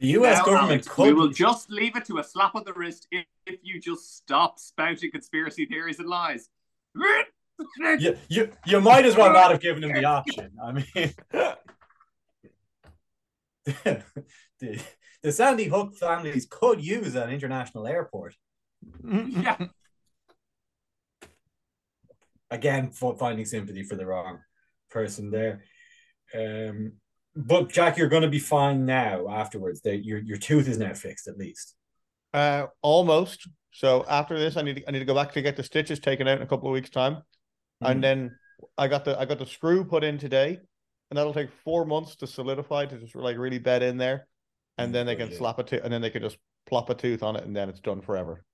the 0.00 0.06
U.S. 0.08 0.38
Now, 0.38 0.44
government 0.44 0.70
Alex, 0.70 0.88
could. 0.88 1.06
we 1.06 1.12
will 1.14 1.28
just 1.28 1.70
leave 1.70 1.96
it 1.96 2.04
to 2.06 2.18
a 2.18 2.24
slap 2.24 2.54
on 2.54 2.64
the 2.64 2.72
wrist 2.72 3.06
if, 3.10 3.26
if 3.46 3.60
you 3.62 3.80
just 3.80 4.16
stop 4.16 4.58
spouting 4.58 5.10
conspiracy 5.10 5.66
theories 5.66 5.98
and 5.98 6.08
lies. 6.08 6.48
You, 7.98 8.16
you, 8.28 8.50
you 8.66 8.80
might 8.80 9.06
as 9.06 9.16
well 9.16 9.32
not 9.32 9.50
have 9.50 9.60
given 9.60 9.84
him 9.84 9.92
the 9.92 10.04
option. 10.04 10.50
I 10.62 10.72
mean, 10.72 10.86
the, 14.60 14.80
the 15.22 15.32
Sandy 15.32 15.64
Hook 15.64 15.96
families 15.96 16.46
could 16.48 16.84
use 16.84 17.14
an 17.14 17.30
international 17.30 17.86
airport. 17.86 18.34
yeah. 19.02 19.56
again 22.50 22.90
for 22.90 23.16
finding 23.16 23.46
sympathy 23.46 23.82
for 23.82 23.96
the 23.96 24.04
wrong 24.04 24.40
person 24.90 25.30
there. 25.30 25.62
Um, 26.34 26.92
but 27.34 27.70
Jack, 27.70 27.96
you're 27.96 28.08
going 28.08 28.22
to 28.22 28.28
be 28.28 28.38
fine 28.38 28.84
now. 28.84 29.28
Afterwards, 29.28 29.80
that 29.82 30.04
your 30.04 30.18
your 30.18 30.38
tooth 30.38 30.68
is 30.68 30.78
now 30.78 30.94
fixed 30.94 31.26
at 31.26 31.36
least. 31.36 31.74
Uh, 32.32 32.66
almost. 32.82 33.48
So 33.72 34.04
after 34.08 34.38
this, 34.38 34.56
I 34.56 34.62
need 34.62 34.76
to, 34.76 34.88
I 34.88 34.92
need 34.92 35.00
to 35.00 35.04
go 35.04 35.14
back 35.14 35.32
to 35.32 35.42
get 35.42 35.56
the 35.56 35.64
stitches 35.64 35.98
taken 35.98 36.28
out 36.28 36.36
in 36.36 36.42
a 36.42 36.46
couple 36.46 36.68
of 36.68 36.72
weeks' 36.72 36.90
time, 36.90 37.22
Mm. 37.82 37.90
and 37.90 38.04
then 38.04 38.38
I 38.78 38.88
got 38.88 39.04
the 39.04 39.18
I 39.18 39.24
got 39.24 39.38
the 39.38 39.46
screw 39.46 39.84
put 39.84 40.04
in 40.04 40.18
today, 40.18 40.58
and 41.10 41.18
that'll 41.18 41.34
take 41.34 41.50
four 41.64 41.84
months 41.84 42.16
to 42.16 42.26
solidify 42.26 42.86
to 42.86 42.98
just 42.98 43.14
like 43.14 43.36
really 43.36 43.58
bed 43.58 43.82
in 43.82 43.96
there, 43.96 44.26
and 44.78 44.94
then 44.94 45.06
they 45.06 45.14
can 45.14 45.26
Brilliant. 45.26 45.38
slap 45.38 45.58
a 45.58 45.64
tooth, 45.64 45.80
and 45.84 45.92
then 45.92 46.00
they 46.02 46.10
can 46.10 46.22
just 46.22 46.38
plop 46.66 46.88
a 46.90 46.94
tooth 46.94 47.22
on 47.22 47.36
it, 47.36 47.44
and 47.44 47.54
then 47.54 47.68
it's 47.68 47.80
done 47.80 48.00
forever. 48.00 48.44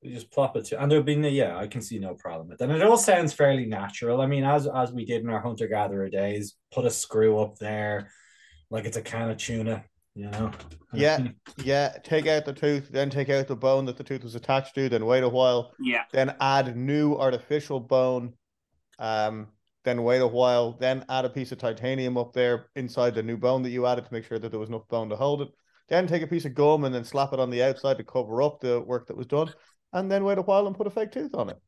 You 0.00 0.14
just 0.14 0.30
plop 0.30 0.56
it 0.56 0.64
to, 0.66 0.80
and 0.80 0.88
there'll 0.90 1.02
be 1.02 1.16
no, 1.16 1.26
yeah, 1.26 1.56
I 1.58 1.66
can 1.66 1.82
see 1.82 1.98
no 1.98 2.14
problem 2.14 2.48
with 2.48 2.58
that. 2.58 2.70
And 2.70 2.80
it 2.80 2.86
all 2.86 2.96
sounds 2.96 3.32
fairly 3.32 3.66
natural. 3.66 4.20
I 4.20 4.26
mean, 4.26 4.44
as 4.44 4.68
as 4.68 4.92
we 4.92 5.04
did 5.04 5.22
in 5.22 5.28
our 5.30 5.40
hunter 5.40 5.66
gatherer 5.66 6.08
days, 6.08 6.54
put 6.72 6.84
a 6.84 6.90
screw 6.90 7.40
up 7.40 7.58
there, 7.58 8.10
like 8.70 8.84
it's 8.84 8.96
a 8.96 9.02
can 9.02 9.30
of 9.30 9.38
tuna, 9.38 9.84
you 10.14 10.30
know. 10.30 10.50
Yeah. 10.94 11.28
Yeah, 11.62 11.96
take 12.02 12.26
out 12.26 12.46
the 12.46 12.52
tooth, 12.54 12.88
then 12.90 13.10
take 13.10 13.28
out 13.28 13.46
the 13.46 13.54
bone 13.56 13.84
that 13.86 13.98
the 13.98 14.04
tooth 14.04 14.22
was 14.24 14.34
attached 14.36 14.74
to, 14.76 14.88
then 14.88 15.04
wait 15.04 15.22
a 15.22 15.28
while, 15.28 15.72
Yeah. 15.80 16.04
then 16.12 16.34
add 16.40 16.76
new 16.76 17.14
artificial 17.14 17.78
bone, 17.78 18.32
um, 18.98 19.48
then 19.84 20.02
wait 20.02 20.20
a 20.20 20.26
while, 20.26 20.72
then 20.72 21.04
add 21.08 21.24
a 21.24 21.30
piece 21.30 21.52
of 21.52 21.58
titanium 21.58 22.16
up 22.16 22.32
there 22.32 22.66
inside 22.76 23.14
the 23.14 23.22
new 23.22 23.36
bone 23.36 23.62
that 23.62 23.70
you 23.70 23.86
added 23.86 24.04
to 24.04 24.12
make 24.12 24.24
sure 24.24 24.38
that 24.38 24.50
there 24.50 24.60
was 24.60 24.68
enough 24.68 24.88
bone 24.88 25.08
to 25.08 25.16
hold 25.16 25.42
it. 25.42 25.48
Then 25.88 26.06
take 26.06 26.22
a 26.22 26.26
piece 26.26 26.44
of 26.44 26.54
gum 26.54 26.84
and 26.84 26.94
then 26.94 27.04
slap 27.04 27.32
it 27.32 27.40
on 27.40 27.50
the 27.50 27.62
outside 27.62 27.96
to 27.96 28.04
cover 28.04 28.42
up 28.42 28.60
the 28.60 28.80
work 28.80 29.06
that 29.06 29.16
was 29.16 29.26
done, 29.26 29.52
and 29.92 30.10
then 30.10 30.24
wait 30.24 30.38
a 30.38 30.42
while 30.42 30.66
and 30.66 30.76
put 30.76 30.86
a 30.86 30.90
fake 30.90 31.12
tooth 31.12 31.34
on 31.34 31.50
it. 31.50 31.58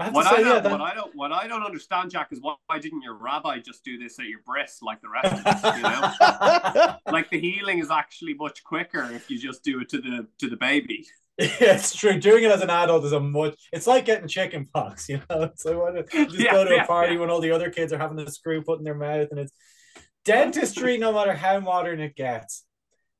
I 0.00 0.08
What 0.10 0.22
to 0.22 0.28
I, 0.30 0.36
don't, 0.36 0.46
yeah, 0.46 0.60
that, 0.60 0.72
what 0.72 0.80
I 0.80 0.94
don't 0.94 1.14
what 1.14 1.32
I 1.32 1.46
don't 1.46 1.62
understand, 1.62 2.10
Jack, 2.10 2.28
is 2.32 2.40
why, 2.40 2.54
why 2.66 2.78
didn't 2.78 3.02
your 3.02 3.18
rabbi 3.18 3.58
just 3.58 3.84
do 3.84 3.98
this 3.98 4.18
at 4.18 4.26
your 4.26 4.40
breast 4.46 4.82
like 4.82 5.00
the 5.02 5.10
rest 5.10 5.32
of 5.32 5.46
us? 5.46 5.76
You 5.76 5.82
know, 5.82 6.96
like 7.12 7.30
the 7.30 7.38
healing 7.38 7.80
is 7.80 7.90
actually 7.90 8.34
much 8.34 8.64
quicker 8.64 9.10
if 9.12 9.30
you 9.30 9.38
just 9.38 9.62
do 9.62 9.80
it 9.80 9.90
to 9.90 10.00
the 10.00 10.26
to 10.38 10.48
the 10.48 10.56
baby. 10.56 11.06
Yeah, 11.60 11.74
it's 11.76 11.94
true. 11.94 12.20
Doing 12.20 12.44
it 12.44 12.50
as 12.50 12.60
an 12.60 12.68
adult 12.70 13.04
is 13.04 13.12
a 13.12 13.20
much. 13.20 13.54
It's 13.72 13.86
like 13.86 14.04
getting 14.04 14.28
chicken 14.28 14.68
pox, 14.72 15.08
you 15.08 15.22
know. 15.30 15.44
It's 15.44 15.64
like 15.64 15.76
what, 15.76 15.94
you 16.12 16.26
just 16.26 16.38
Yeah, 16.38 16.52
go 16.52 16.64
to 16.64 16.74
yeah, 16.74 16.84
a 16.84 16.86
party 16.86 17.14
yeah. 17.14 17.20
when 17.20 17.30
all 17.30 17.40
the 17.40 17.52
other 17.52 17.70
kids 17.70 17.92
are 17.92 17.98
having 17.98 18.16
the 18.16 18.30
screw 18.30 18.62
put 18.62 18.78
in 18.78 18.84
their 18.84 18.94
mouth, 18.94 19.28
and 19.30 19.40
it's 19.40 19.52
dentistry. 20.24 20.98
no 20.98 21.12
matter 21.12 21.32
how 21.32 21.58
modern 21.60 22.00
it 22.00 22.14
gets, 22.14 22.64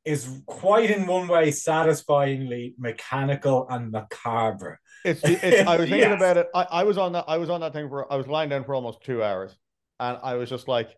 is 0.05 0.43
quite 0.47 0.91
in 0.91 1.07
one 1.07 1.29
way 1.29 1.51
satisfyingly 1.51 2.75
mechanical 2.79 3.67
and 3.71 3.91
macabre. 3.91 4.79
It's, 5.05 5.23
it's 5.25 5.67
I 5.67 5.77
was 5.79 5.89
thinking 5.89 6.11
Yes. 6.11 6.17
about 6.21 6.37
it. 6.37 6.49
I, 6.55 6.67
I 6.71 6.85
was 6.85 6.99
on 6.99 7.13
that 7.13 7.25
I 7.27 7.39
was 7.39 7.49
on 7.49 7.63
that 7.63 7.73
thing 7.73 7.89
for 7.89 8.13
I 8.13 8.17
was 8.17 8.27
lying 8.27 8.51
down 8.51 8.65
for 8.65 8.75
almost 8.75 9.03
two 9.03 9.23
hours, 9.25 9.57
and 9.99 10.19
I 10.23 10.35
was 10.35 10.51
just 10.51 10.69
like, 10.69 10.91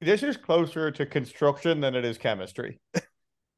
this 0.00 0.24
is 0.24 0.36
closer 0.36 0.90
to 0.90 1.06
construction 1.06 1.80
than 1.80 1.94
it 1.94 2.04
is 2.04 2.18
chemistry. 2.18 2.80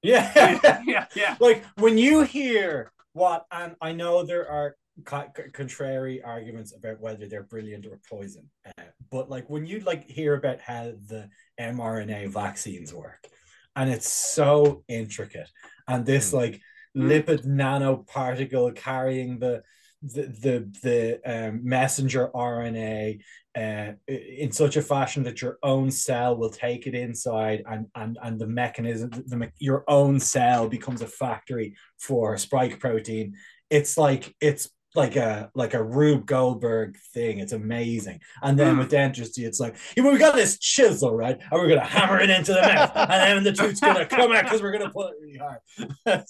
Yeah, 0.03 0.61
yeah, 0.87 1.07
yeah. 1.17 1.37
like 1.41 1.65
when 1.79 1.99
you 1.99 2.23
hear 2.23 2.93
what, 3.17 3.47
and 3.51 3.75
I 3.81 3.93
know 3.93 4.23
there 4.23 4.47
are 4.49 4.77
co- 5.07 5.31
co- 5.35 5.51
contrary 5.55 6.23
arguments 6.23 6.75
about 6.77 7.01
whether 7.01 7.27
they're 7.27 7.43
brilliant 7.45 7.87
or 7.87 7.99
poison, 8.09 8.51
uh, 8.67 8.83
but 9.11 9.31
like 9.31 9.49
when 9.49 9.65
you 9.65 9.81
like 9.81 10.09
hear 10.09 10.35
about 10.35 10.61
how 10.61 10.93
the 11.09 11.31
mRNA 11.59 12.29
vaccines 12.29 12.93
work, 12.93 13.27
and 13.75 13.89
it's 13.89 14.13
so 14.13 14.85
intricate, 14.87 15.51
and 15.89 16.05
this 16.05 16.31
Mm. 16.31 16.35
like 16.35 16.61
Mm. 16.95 17.09
lipid 17.11 17.47
nanoparticle 17.47 18.75
carrying 18.77 19.39
the 19.39 19.63
the 20.03 20.23
the, 20.23 20.71
the 20.83 21.49
um, 21.49 21.61
messenger 21.65 22.31
RNA 22.35 23.21
uh, 23.57 23.93
in 24.07 24.53
such 24.53 24.77
a 24.77 24.83
fashion 24.83 25.23
that 25.25 25.41
your 25.41 25.59
own 25.63 25.91
cell 25.91 26.37
will 26.37 26.51
take 26.51 26.87
it 26.87 26.95
inside 26.95 27.63
and 27.71 27.87
and 27.95 28.19
and 28.23 28.39
the 28.39 28.47
mechanism 28.47 29.11
the, 29.11 29.51
your 29.59 29.85
own 29.89 30.21
cell 30.21 30.69
becomes 30.69 31.01
a 31.01 31.07
factory 31.07 31.75
for 31.99 32.37
spike 32.37 32.79
protein 32.79 33.35
it's 33.71 33.97
like 33.97 34.35
it's 34.41 34.69
like 34.95 35.17
a 35.17 35.51
like 35.55 35.75
a 35.75 35.83
Rube 35.83 36.25
Goldberg 36.25 36.97
thing. 37.13 37.39
It's 37.39 37.53
amazing. 37.53 38.21
And 38.43 38.59
then 38.59 38.77
Mm. 38.77 38.79
with 38.79 38.89
dentistry, 38.91 39.45
it's 39.45 39.61
like, 39.61 39.77
yeah, 39.95 40.03
well, 40.05 40.13
we 40.15 40.19
got 40.19 40.35
this 40.35 40.59
chisel, 40.59 41.15
right? 41.15 41.39
And 41.39 41.61
we're 41.61 41.69
gonna 41.69 41.85
hammer 41.85 42.19
it 42.19 42.31
into 42.31 42.55
the 42.55 42.63
mouth, 42.63 42.93
and 42.97 43.11
then 43.11 43.45
the 43.45 43.53
tooth's 43.53 43.79
gonna 43.81 44.07
come 44.07 44.33
out 44.33 44.45
because 44.45 44.63
we're 44.63 44.73
gonna 44.73 44.89
pull 44.91 45.09
it 45.09 45.15
really 45.21 45.39
hard. 45.39 45.61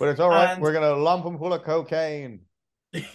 But 0.00 0.08
it's 0.08 0.18
all 0.18 0.30
right. 0.30 0.54
And- 0.54 0.62
We're 0.62 0.72
gonna 0.72 0.96
lump 0.96 1.24
them 1.24 1.38
full 1.38 1.52
of 1.52 1.62
cocaine. 1.62 2.40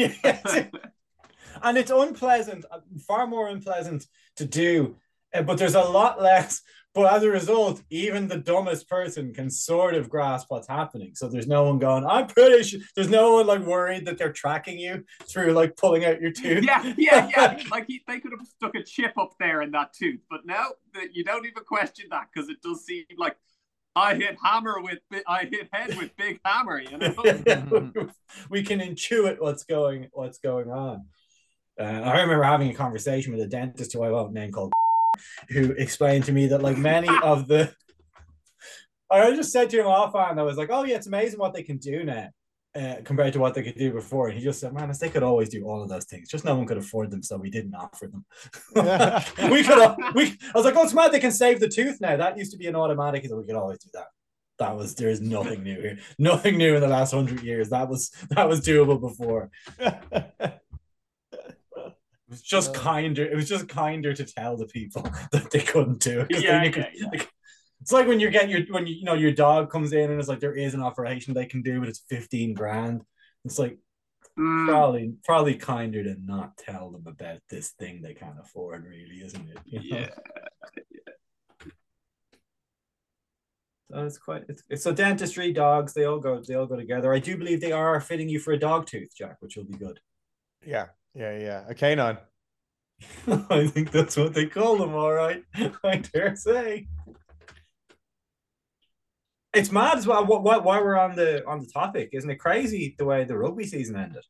and 1.64 1.78
it's 1.78 1.92
unpleasant, 1.92 2.66
far 3.08 3.28
more 3.28 3.50
unpleasant 3.50 4.06
to 4.38 4.46
do, 4.46 4.96
uh, 5.34 5.42
but 5.42 5.58
there's 5.58 5.76
a 5.76 5.82
lot 5.82 6.22
less. 6.22 6.62
But 6.94 7.14
as 7.14 7.24
a 7.24 7.30
result, 7.30 7.84
even 7.90 8.30
the 8.30 8.38
dumbest 8.38 8.88
person 8.88 9.34
can 9.34 9.50
sort 9.50 9.96
of 9.96 10.10
grasp 10.10 10.46
what's 10.48 10.70
happening. 10.70 11.12
So 11.14 11.28
there's 11.28 11.46
no 11.46 11.66
one 11.66 11.78
going, 11.78 12.06
I'm 12.06 12.28
pretty 12.28 12.64
sure. 12.64 12.80
There's 12.96 13.10
no 13.10 13.34
one 13.34 13.48
like 13.48 13.60
worried 13.66 14.06
that 14.06 14.18
they're 14.18 14.32
tracking 14.32 14.80
you 14.80 15.04
through 15.30 15.52
like 15.52 15.76
pulling 15.76 16.06
out 16.06 16.22
your 16.22 16.32
tooth. 16.32 16.64
yeah, 16.64 16.94
yeah, 16.98 17.30
yeah. 17.36 17.64
Like 17.70 17.88
he, 17.88 18.02
they 18.08 18.22
could 18.22 18.32
have 18.32 18.48
stuck 18.48 18.76
a 18.76 18.84
chip 18.84 19.18
up 19.18 19.34
there 19.42 19.62
in 19.62 19.72
that 19.72 19.92
tooth, 19.92 20.22
but 20.30 20.46
now 20.46 20.68
that 20.94 21.14
you 21.14 21.26
don't 21.26 21.46
even 21.46 21.66
question 21.66 22.06
that 22.12 22.28
because 22.34 22.50
it 22.50 22.62
does 22.62 22.86
seem 22.86 23.04
like 23.18 23.36
I 23.96 24.16
hit 24.16 24.38
hammer 24.44 24.82
with 24.82 25.00
I 25.28 25.46
hit 25.46 25.70
head 25.72 25.98
with 25.98 26.16
big 26.18 26.40
hammer. 26.44 26.82
You 26.82 26.98
know. 26.98 27.92
we 28.50 28.64
can 28.64 28.80
intuit 28.80 29.40
what's 29.40 29.64
going 29.64 30.10
what's 30.12 30.40
going 30.40 30.70
on. 30.70 31.06
Uh, 31.80 31.84
I 31.84 32.22
remember 32.22 32.44
having 32.44 32.70
a 32.70 32.74
conversation 32.74 33.34
with 33.34 33.42
a 33.42 33.48
dentist 33.48 33.94
who 33.94 34.04
I 34.04 34.12
won't 34.12 34.34
name 34.34 34.52
called 34.52 34.74
who 35.50 35.72
explained 35.72 36.26
to 36.26 36.32
me 36.32 36.48
that 36.48 36.62
like 36.62 36.78
many 36.78 37.10
of 37.24 37.48
the 37.48 37.74
I 39.10 39.36
just 39.36 39.52
said 39.52 39.70
to 39.70 39.80
him 39.80 39.86
offhand, 39.86 40.40
I 40.40 40.44
was 40.44 40.58
like, 40.58 40.70
"Oh 40.72 40.84
yeah, 40.84 40.96
it's 40.96 41.08
amazing 41.08 41.40
what 41.40 41.54
they 41.54 41.64
can 41.64 41.78
do 41.78 42.04
now." 42.04 42.30
Uh, 42.76 42.96
compared 43.06 43.32
to 43.32 43.40
what 43.40 43.54
they 43.54 43.64
could 43.64 43.78
do 43.78 43.94
before, 43.94 44.28
and 44.28 44.38
he 44.38 44.44
just 44.44 44.60
said, 44.60 44.74
"Man, 44.74 44.92
they 45.00 45.08
could 45.08 45.24
always 45.24 45.48
do 45.48 45.64
all 45.64 45.82
of 45.82 45.88
those 45.88 46.04
things. 46.04 46.28
Just 46.28 46.44
no 46.44 46.56
one 46.56 46.66
could 46.66 46.78
afford 46.78 47.10
them, 47.10 47.24
so 47.24 47.38
we 47.38 47.50
didn't 47.50 47.74
offer 47.74 48.08
them. 48.08 48.26
we 49.50 49.64
could. 49.64 49.96
We. 50.14 50.38
I 50.54 50.58
was 50.58 50.66
like, 50.66 50.76
oh, 50.76 50.84
it's 50.84 50.94
mad. 50.94 51.14
They 51.14 51.22
can 51.22 51.32
save 51.32 51.62
the 51.62 51.70
tooth 51.70 52.02
now. 52.02 52.18
That 52.18 52.38
used 52.38 52.52
to 52.52 52.58
be 52.58 52.68
an 52.68 52.76
automatic. 52.76 53.24
Said, 53.24 53.38
we 53.38 53.46
could 53.46 53.56
always 53.56 53.80
do 53.80 53.90
that. 53.94 54.08
That 54.60 54.76
was. 54.76 54.94
There's 54.94 55.22
nothing 55.22 55.64
new 55.64 55.80
here. 55.80 56.00
Nothing 56.20 56.58
new 56.58 56.76
in 56.76 56.82
the 56.82 56.90
last 56.90 57.14
hundred 57.14 57.44
years. 57.44 57.70
That 57.70 57.88
was. 57.88 58.10
That 58.32 58.50
was 58.50 58.60
doable 58.60 59.00
before. 59.00 59.52
It 59.80 60.60
was 62.30 62.42
just 62.42 62.74
kinder. 62.74 63.24
It 63.24 63.36
was 63.36 63.48
just 63.48 63.70
kinder 63.70 64.14
to 64.14 64.26
tell 64.26 64.58
the 64.58 64.66
people 64.66 65.04
that 65.32 65.50
they 65.52 65.62
couldn't 65.62 66.02
do 66.02 66.22
it. 66.22 66.42
Yeah, 66.44 66.64
yeah, 66.64 66.72
could- 66.72 66.88
yeah. 66.94 67.24
It's 67.82 67.92
like 67.92 68.08
when 68.08 68.20
you 68.20 68.30
get 68.30 68.50
your 68.50 68.62
when 68.70 68.88
you 68.88 68.96
you 68.96 69.04
know 69.04 69.14
your 69.14 69.32
dog 69.32 69.70
comes 69.70 69.94
in 69.94 70.10
and 70.10 70.20
it's 70.20 70.30
like 70.30 70.40
there 70.40 70.56
is 70.56 70.74
an 70.74 70.82
operation 70.82 71.34
they 71.34 71.46
can 71.46 71.62
do, 71.62 71.80
but 71.80 71.90
it's 71.90 72.04
fifteen 72.10 72.54
grand. 72.54 73.04
It's 73.44 73.60
like 73.60 73.78
Mm, 74.38 74.68
probably 74.68 75.14
probably 75.24 75.56
kinder 75.56 76.04
to 76.04 76.16
not 76.20 76.58
tell 76.58 76.92
them 76.92 77.06
about 77.08 77.40
this 77.50 77.70
thing 77.72 78.02
they 78.02 78.14
can't 78.14 78.40
afford, 78.40 78.86
really, 78.86 79.22
isn't 79.24 79.50
it? 79.50 79.58
You 79.66 79.80
know? 79.80 79.98
yeah. 79.98 80.08
That's 83.90 84.18
quite. 84.18 84.44
It's, 84.50 84.64
it's 84.70 84.84
so 84.84 84.92
dentistry, 84.92 85.54
dogs. 85.54 85.94
They 85.94 86.06
all 86.06 86.20
go. 86.20 86.42
They 86.46 86.56
all 86.56 86.66
go 86.66 86.76
together. 86.76 87.14
I 87.14 87.20
do 87.20 87.38
believe 87.38 87.62
they 87.62 87.72
are 87.72 88.02
fitting 88.02 88.28
you 88.28 88.40
for 88.40 88.52
a 88.52 88.60
dog 88.60 88.88
tooth, 88.88 89.16
Jack, 89.16 89.38
which 89.40 89.56
will 89.56 89.64
be 89.64 89.78
good. 89.78 90.00
Yeah, 90.66 90.88
yeah, 91.14 91.38
yeah. 91.38 91.64
A 91.70 91.76
canine. 91.76 92.18
I 93.28 93.68
think 93.68 93.92
that's 93.92 94.18
what 94.18 94.34
they 94.34 94.48
call 94.48 94.78
them. 94.78 94.96
All 94.96 95.14
right, 95.14 95.44
I 95.84 95.98
dare 95.98 96.36
say. 96.36 96.88
It's 99.56 99.72
mad 99.72 99.98
as 99.98 100.06
well. 100.06 100.26
Why, 100.26 100.58
why 100.58 100.82
we're 100.82 100.98
on 100.98 101.16
the 101.16 101.46
on 101.48 101.60
the 101.60 101.68
topic? 101.68 102.10
Isn't 102.14 102.30
it 102.30 102.36
crazy 102.36 102.96
the 102.98 103.06
way 103.06 103.24
the 103.24 103.38
rugby 103.38 103.66
season 103.66 103.96
ended? 103.96 104.24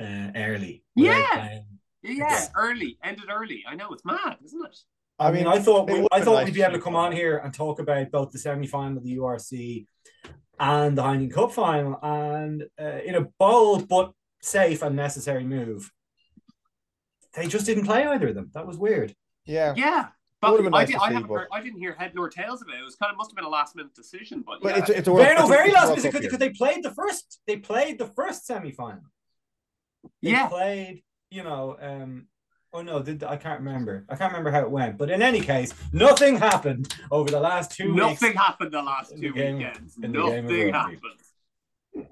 Uh, 0.00 0.32
early. 0.36 0.82
Yeah. 0.96 1.26
playing. 1.34 1.66
Yeah, 2.02 2.46
early. 2.56 2.98
Ended 3.02 3.30
early. 3.30 3.64
I 3.66 3.74
know 3.74 3.92
it's 3.92 4.04
mad, 4.04 4.36
isn't 4.44 4.64
it? 4.64 4.76
I 5.18 5.30
mean, 5.30 5.46
I 5.46 5.58
thought 5.58 5.86
we, 5.86 5.94
would've 5.94 6.08
I 6.10 6.20
thought 6.20 6.34
nice 6.34 6.46
we'd 6.46 6.54
be 6.54 6.62
able 6.62 6.74
to 6.74 6.80
come 6.80 6.96
on 6.96 7.12
here 7.12 7.38
and 7.38 7.54
talk 7.54 7.78
about 7.78 8.10
both 8.10 8.32
the 8.32 8.38
semi 8.38 8.66
final 8.66 8.98
of 8.98 9.04
the 9.04 9.16
URC 9.16 9.86
and 10.58 10.98
the 10.98 11.02
Heineken 11.02 11.32
Cup 11.32 11.52
final, 11.52 11.98
and 12.02 12.64
uh, 12.80 12.98
in 13.04 13.14
a 13.14 13.28
bold 13.38 13.88
but 13.88 14.12
safe 14.42 14.82
and 14.82 14.96
necessary 14.96 15.44
move, 15.44 15.90
they 17.34 17.46
just 17.46 17.66
didn't 17.66 17.86
play 17.86 18.06
either 18.06 18.28
of 18.28 18.34
them. 18.34 18.50
That 18.54 18.66
was 18.66 18.76
weird. 18.76 19.14
Yeah. 19.44 19.74
Yeah. 19.76 20.08
Would've 20.50 20.64
But 20.64 20.70
been 20.70 20.74
I, 20.74 20.78
nice 20.80 20.88
did, 20.88 20.94
to 20.94 21.02
I, 21.02 21.08
see, 21.08 21.14
haven't 21.14 21.28
but- 21.28 21.34
heard, 21.34 21.48
I 21.52 21.60
didn't 21.60 21.78
hear 21.78 21.92
head 21.94 22.12
nor 22.14 22.28
tails 22.28 22.62
of 22.62 22.68
it. 22.68 22.74
It 22.78 22.84
was 22.84 22.96
kind 22.96 23.10
of 23.10 23.16
must 23.18 23.30
have 23.30 23.36
been 23.36 23.44
a 23.44 23.48
last 23.48 23.74
minute 23.76 23.94
decision, 23.94 24.42
but, 24.46 24.60
But 24.62 24.76
yeah. 24.76 24.78
it's 24.82 24.90
it's 24.90 25.08
a 25.08 25.12
World 25.12 25.24
Very, 25.26 25.38
no, 25.38 25.46
very 25.46 25.66
it's 25.68 25.74
last 25.74 25.96
minute 25.96 26.12
Cup 26.12 26.22
because 26.22 26.38
they 26.38 26.50
played 26.50 26.82
the 26.82 26.90
first. 26.90 27.40
They 27.46 27.56
played 27.56 27.98
the 27.98 28.06
first 28.06 28.46
semi 28.46 28.72
final. 28.72 29.02
They 30.22 30.30
yeah. 30.30 30.48
played. 30.48 31.02
You 31.30 31.42
know. 31.44 31.76
um 31.80 32.26
Oh 32.76 32.82
no, 32.82 33.00
did 33.00 33.22
I 33.22 33.36
can't 33.36 33.60
remember. 33.60 34.04
I 34.08 34.16
can't 34.16 34.32
remember 34.32 34.50
how 34.50 34.62
it 34.62 34.70
went. 34.70 34.98
But 34.98 35.08
in 35.08 35.22
any 35.22 35.40
case, 35.40 35.72
nothing 35.92 36.36
happened 36.36 36.92
over 37.12 37.30
the 37.30 37.38
last 37.38 37.70
two 37.70 37.94
weeks. 37.94 38.20
Nothing 38.20 38.32
happened 38.36 38.72
the 38.72 38.82
last 38.82 39.12
in 39.12 39.20
the 39.20 39.28
two 39.28 39.32
game- 39.32 39.58
weekends. 39.58 39.96
in 39.96 40.10
the 40.10 40.18
game 40.22 40.38
of 40.38 40.44
Nothing 40.50 40.72
rugby. 40.72 40.72
happened. 40.72 42.06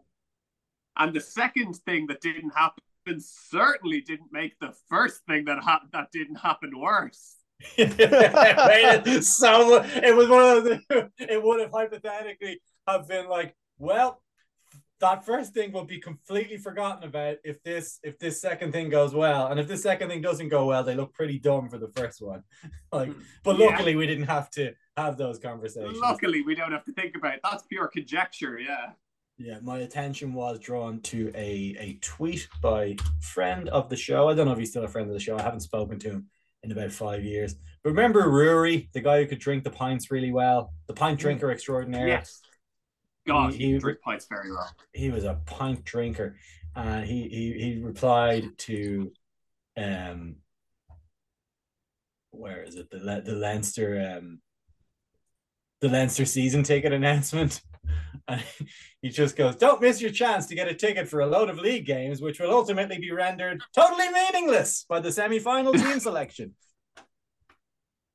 And 0.96 1.14
the 1.16 1.20
second 1.20 1.74
thing 1.84 2.06
that 2.06 2.20
didn't 2.20 2.50
happen 2.54 2.82
certainly 3.18 4.02
didn't 4.02 4.30
make 4.32 4.56
the 4.60 4.72
first 4.88 5.22
thing 5.26 5.46
that 5.46 5.62
happened 5.64 5.90
that 5.94 6.12
didn't 6.12 6.36
happen 6.36 6.78
worse. 6.78 7.34
it 7.76 9.06
it 10.02 10.16
was 10.16 10.28
one 10.28 10.56
of 10.56 10.64
the 10.64 11.10
it 11.18 11.42
would 11.42 11.60
have 11.60 11.72
hypothetically 11.72 12.60
have 12.86 13.08
been 13.08 13.28
like 13.28 13.54
well 13.78 14.20
that 15.00 15.26
first 15.26 15.52
thing 15.52 15.72
will 15.72 15.84
be 15.84 15.98
completely 15.98 16.56
forgotten 16.56 17.02
about 17.02 17.36
if 17.42 17.60
this 17.64 17.98
if 18.04 18.18
this 18.20 18.40
second 18.40 18.70
thing 18.72 18.88
goes 18.88 19.14
well 19.14 19.48
and 19.48 19.58
if 19.58 19.66
this 19.66 19.82
second 19.82 20.08
thing 20.08 20.22
doesn't 20.22 20.48
go 20.48 20.66
well 20.66 20.84
they 20.84 20.94
look 20.94 21.12
pretty 21.12 21.38
dumb 21.38 21.68
for 21.68 21.76
the 21.78 21.88
first 21.96 22.22
one 22.22 22.42
like 22.92 23.12
hmm. 23.12 23.20
but 23.42 23.58
Yeah. 23.58 23.66
luckily 23.66 23.96
we 23.96 24.06
didn't 24.06 24.26
have 24.26 24.48
to 24.52 24.72
have 24.96 25.16
those 25.16 25.38
conversations 25.38 25.98
Luckily, 25.98 26.42
we 26.42 26.54
don't 26.54 26.72
have 26.72 26.84
to 26.84 26.92
think 26.92 27.16
about 27.16 27.34
it. 27.34 27.40
That's 27.42 27.64
pure 27.64 27.88
conjecture. 27.88 28.58
Yeah. 28.58 28.90
yeah 29.38 29.58
my 29.62 29.78
attention 29.78 30.34
was 30.34 30.58
drawn 30.58 31.00
to 31.00 31.32
a 31.34 31.74
a 31.78 31.98
tweet 32.02 32.46
by 32.60 32.96
friend 33.20 33.68
of 33.70 33.88
the 33.88 33.96
show 33.96 34.28
i 34.28 34.34
don't 34.34 34.46
know 34.46 34.52
if 34.52 34.58
he's 34.58 34.70
still 34.70 34.84
a 34.84 34.88
friend 34.88 35.08
of 35.08 35.14
the 35.14 35.20
show 35.20 35.38
i 35.38 35.42
haven't 35.42 35.60
spoken 35.60 35.98
to 35.98 36.10
him 36.10 36.26
in 36.62 36.72
about 36.72 36.92
five 36.92 37.24
years. 37.24 37.56
But 37.82 37.90
remember 37.90 38.28
Rory, 38.30 38.88
the 38.92 39.00
guy 39.00 39.20
who 39.22 39.26
could 39.26 39.40
drink 39.40 39.64
the 39.64 39.70
pints 39.70 40.10
really 40.10 40.30
well? 40.30 40.72
The 40.86 40.94
pint 40.94 41.18
drinker 41.18 41.50
extraordinaire? 41.50 42.06
Yes. 42.08 42.40
God, 43.26 43.52
He- 43.52 43.58
he, 43.66 43.72
he- 43.72 43.78
drink 43.78 44.00
pints 44.00 44.26
very 44.28 44.50
well. 44.52 44.70
he 44.92 45.10
was 45.10 45.24
a 45.24 45.40
pint 45.46 45.84
drinker. 45.84 46.36
And 46.74 47.04
he 47.04 47.28
he, 47.28 47.52
he 47.58 47.82
replied 47.82 48.44
to 48.58 49.12
um 49.76 50.36
where 52.30 52.62
is 52.62 52.76
it? 52.76 52.90
The 52.90 52.98
the 53.24 53.34
Leinster 53.34 54.16
um 54.16 54.40
the 55.80 55.88
Leinster 55.88 56.24
season 56.24 56.62
ticket 56.62 56.92
announcement 56.92 57.60
and 58.28 58.42
he 59.02 59.08
just 59.08 59.36
goes 59.36 59.56
don't 59.56 59.80
miss 59.80 60.00
your 60.00 60.10
chance 60.10 60.46
to 60.46 60.54
get 60.54 60.68
a 60.68 60.74
ticket 60.74 61.08
for 61.08 61.20
a 61.20 61.26
load 61.26 61.50
of 61.50 61.58
league 61.58 61.86
games 61.86 62.20
which 62.20 62.40
will 62.40 62.50
ultimately 62.50 62.98
be 62.98 63.10
rendered 63.10 63.60
totally 63.74 64.08
meaningless 64.10 64.84
by 64.88 65.00
the 65.00 65.12
semi-final 65.12 65.72
team 65.72 66.00
selection 66.08 66.54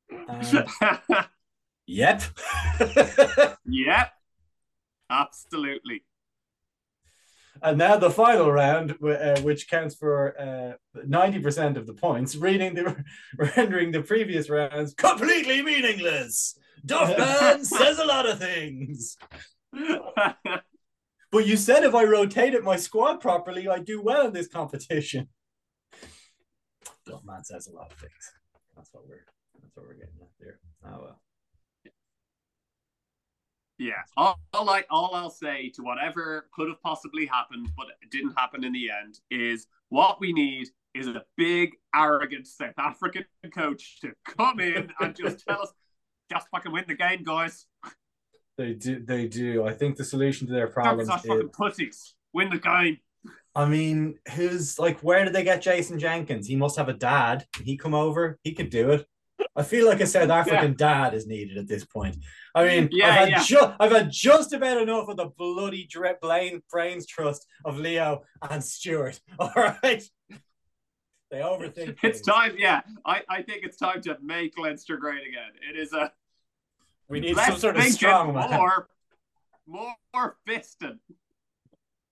And, 0.30 0.66
yep 1.86 2.22
yep. 3.66 4.12
Absolutely. 5.10 6.04
And 7.62 7.78
now 7.78 7.98
the 7.98 8.12
final 8.12 8.52
round, 8.52 8.96
uh, 9.04 9.42
which 9.42 9.68
counts 9.70 9.96
for 9.96 10.40
uh, 10.40 11.02
ninety 11.06 11.40
percent 11.40 11.76
of 11.76 11.88
the 11.88 11.94
points, 11.94 12.36
reading 12.36 12.76
the 12.76 13.04
rendering 13.56 13.92
the 13.92 14.04
previous 14.04 14.50
rounds 14.50 14.94
completely 14.94 15.64
meaningless. 15.64 16.58
Duffman 16.86 17.66
says 17.66 17.98
a 17.98 18.06
lot 18.06 18.28
of 18.28 18.38
things, 18.38 19.18
but 21.32 21.46
you 21.46 21.58
said 21.58 21.84
if 21.84 21.94
I 21.94 22.04
rotated 22.04 22.64
my 22.64 22.76
squad 22.76 23.18
properly, 23.18 23.68
I 23.68 23.80
do 23.80 24.02
well 24.02 24.28
in 24.28 24.34
this 24.34 24.48
competition. 24.48 25.30
Duffman 27.08 27.44
says 27.46 27.68
a 27.68 27.76
lot 27.76 27.92
of 27.92 27.98
things. 27.98 28.32
That's 28.76 28.90
what 28.92 29.08
we're. 29.08 29.26
That's 29.62 29.76
what 29.76 29.86
we're 29.88 29.94
getting 29.94 30.20
at 30.22 30.30
there. 30.40 30.60
Oh 30.86 31.00
well. 31.02 31.22
Yeah, 33.80 34.02
all, 34.16 34.40
all 34.54 34.70
I 34.70 34.84
all 34.90 35.14
I'll 35.14 35.30
say 35.30 35.70
to 35.76 35.84
whatever 35.84 36.48
could 36.54 36.68
have 36.68 36.82
possibly 36.82 37.28
happened, 37.28 37.70
but 37.78 37.88
it 38.02 38.10
didn't 38.10 38.34
happen 38.38 38.64
in 38.64 38.74
the 38.74 38.90
end, 38.90 39.20
is 39.30 39.68
what 39.90 40.20
we 40.20 40.34
need 40.34 40.70
is 40.96 41.08
a 41.08 41.24
big, 41.38 41.72
arrogant 41.96 42.48
South 42.48 42.74
African 42.78 43.26
coach 43.54 44.00
to 44.02 44.14
come 44.26 44.60
in 44.60 44.92
and 45.00 45.16
just 45.16 45.46
tell 45.48 45.62
us, 45.62 45.72
just 46.32 46.48
fucking 46.50 46.72
win 46.72 46.86
the 46.88 46.96
game, 46.96 47.24
guys. 47.24 47.68
They 48.58 48.74
do. 48.74 49.04
They 49.04 49.28
do. 49.28 49.66
I 49.66 49.74
think 49.74 49.98
the 49.98 50.04
solution 50.04 50.48
to 50.48 50.54
their 50.54 50.66
Don't 50.66 50.74
problems 50.74 51.10
is 51.10 51.16
fucking 51.22 51.50
pussies. 51.50 52.16
Win 52.34 52.50
the 52.50 52.58
game. 52.60 52.98
I 53.56 53.66
mean, 53.66 54.20
who's 54.36 54.78
like, 54.78 55.00
where 55.02 55.24
did 55.26 55.34
they 55.34 55.44
get 55.44 55.62
Jason 55.62 56.00
Jenkins? 56.00 56.48
He 56.48 56.56
must 56.56 56.78
have 56.78 56.90
a 56.90 56.94
dad. 56.94 57.46
He 57.64 57.76
come 57.78 57.94
over? 57.96 58.38
He 58.44 58.54
could 58.54 58.70
do 58.70 58.92
it. 58.92 59.06
I 59.56 59.64
feel 59.64 59.88
like 59.88 60.02
a 60.02 60.08
South 60.08 60.30
African 60.30 60.76
dad 60.76 61.14
is 61.14 61.28
needed 61.28 61.58
at 61.58 61.68
this 61.68 61.86
point. 61.86 62.18
I 62.56 62.66
mean, 62.68 62.90
Yeah, 62.92 63.08
I've, 63.08 63.14
had 63.16 63.30
yeah. 63.30 63.44
ju- 63.44 63.74
I've 63.80 63.92
had 63.92 64.12
just 64.12 64.54
about 64.54 64.82
enough 64.82 65.08
of 65.10 65.18
the 65.18 65.30
bloody 65.38 65.88
brain, 66.22 66.62
brains 66.72 67.06
trust 67.08 67.46
of 67.66 67.78
Leo 67.78 68.24
and 68.50 68.64
Stuart. 68.64 69.20
All 69.40 69.52
right. 69.56 70.04
They 71.30 71.38
overthink 71.40 71.98
It's 72.04 72.20
things. 72.20 72.22
time, 72.22 72.56
yeah. 72.58 72.82
I, 73.06 73.22
I 73.30 73.42
think 73.42 73.64
it's 73.64 73.78
time 73.78 74.02
to 74.04 74.18
make 74.22 74.58
Leinster 74.58 74.98
great 74.98 75.28
again. 75.28 75.52
It 75.70 75.78
is 75.78 75.94
a 75.94 76.12
We 77.10 77.20
need 77.22 77.36
less 77.36 77.48
some 77.48 77.58
sort 77.60 77.76
of 77.78 77.82
thinking, 77.84 77.98
strong 77.98 78.34
man. 78.34 78.50
more, 78.52 78.88
more 80.14 80.38
fisting 80.48 81.00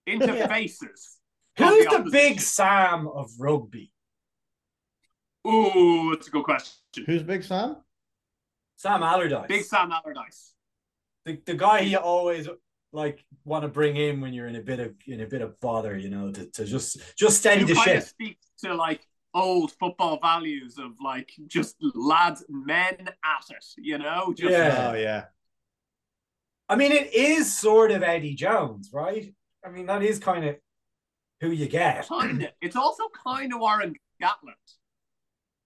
into 0.08 0.28
Yeah. 0.36 0.48
faces. 0.48 1.18
Who's 1.58 1.86
the 1.86 1.96
opposition. 1.96 2.12
big 2.12 2.40
Sam 2.42 3.08
of 3.08 3.32
rugby? 3.40 3.92
Ooh, 5.48 6.12
that's 6.14 6.28
a 6.28 6.32
good 6.32 6.44
question. 6.44 6.74
Who's 7.06 7.24
Big 7.24 7.44
Sam? 7.44 7.78
Sam 8.78 9.04
Allardyce. 9.04 9.48
Big 9.48 9.64
Sam 9.64 9.92
Allardyce. 9.92 10.54
the, 11.26 11.40
the 11.46 11.54
guy 11.54 11.82
you 11.82 11.98
always 11.98 12.48
like 12.92 13.24
want 13.44 13.62
to 13.64 13.68
bring 13.68 13.96
in 13.96 14.22
when 14.22 14.34
you're 14.34 14.48
in 14.48 14.56
a 14.56 14.62
bit 14.62 14.80
of 14.80 14.96
in 15.08 15.22
a 15.22 15.26
bit 15.28 15.42
of 15.42 15.60
bother, 15.60 15.98
you 15.98 16.10
know, 16.10 16.32
to, 16.32 16.46
to 16.52 16.66
just 16.66 16.98
just 17.18 17.38
steady 17.38 17.62
Who 17.62 17.68
the 17.68 17.74
kind 17.76 17.92
of 17.92 17.98
ship. 18.04 18.04
speaks 18.10 18.48
to 18.64 18.74
like 18.74 19.06
old 19.36 19.72
football 19.74 20.18
values 20.20 20.78
of 20.80 20.94
like 21.04 21.32
just 21.48 21.76
lads, 21.94 22.44
men 22.50 22.96
at 23.08 23.46
it, 23.52 23.66
you 23.78 23.98
know? 24.00 24.34
Just, 24.36 24.52
Yeah. 24.52 24.90
Oh 24.92 24.96
yeah. 24.96 25.26
I 26.68 26.76
mean, 26.76 26.92
it 26.92 27.14
is 27.14 27.56
sort 27.56 27.92
of 27.92 28.02
Eddie 28.02 28.34
Jones, 28.34 28.90
right? 28.92 29.32
I 29.64 29.70
mean, 29.70 29.86
that 29.86 30.02
is 30.02 30.18
kind 30.18 30.46
of 30.46 30.56
who 31.42 31.52
you 31.52 31.68
get. 31.68 32.08
Kind 32.08 32.42
of. 32.44 32.50
It's 32.62 32.76
also 32.76 33.04
kind 33.24 33.54
of 33.54 33.60
Warren 33.60 33.94
Gatland. 34.22 34.54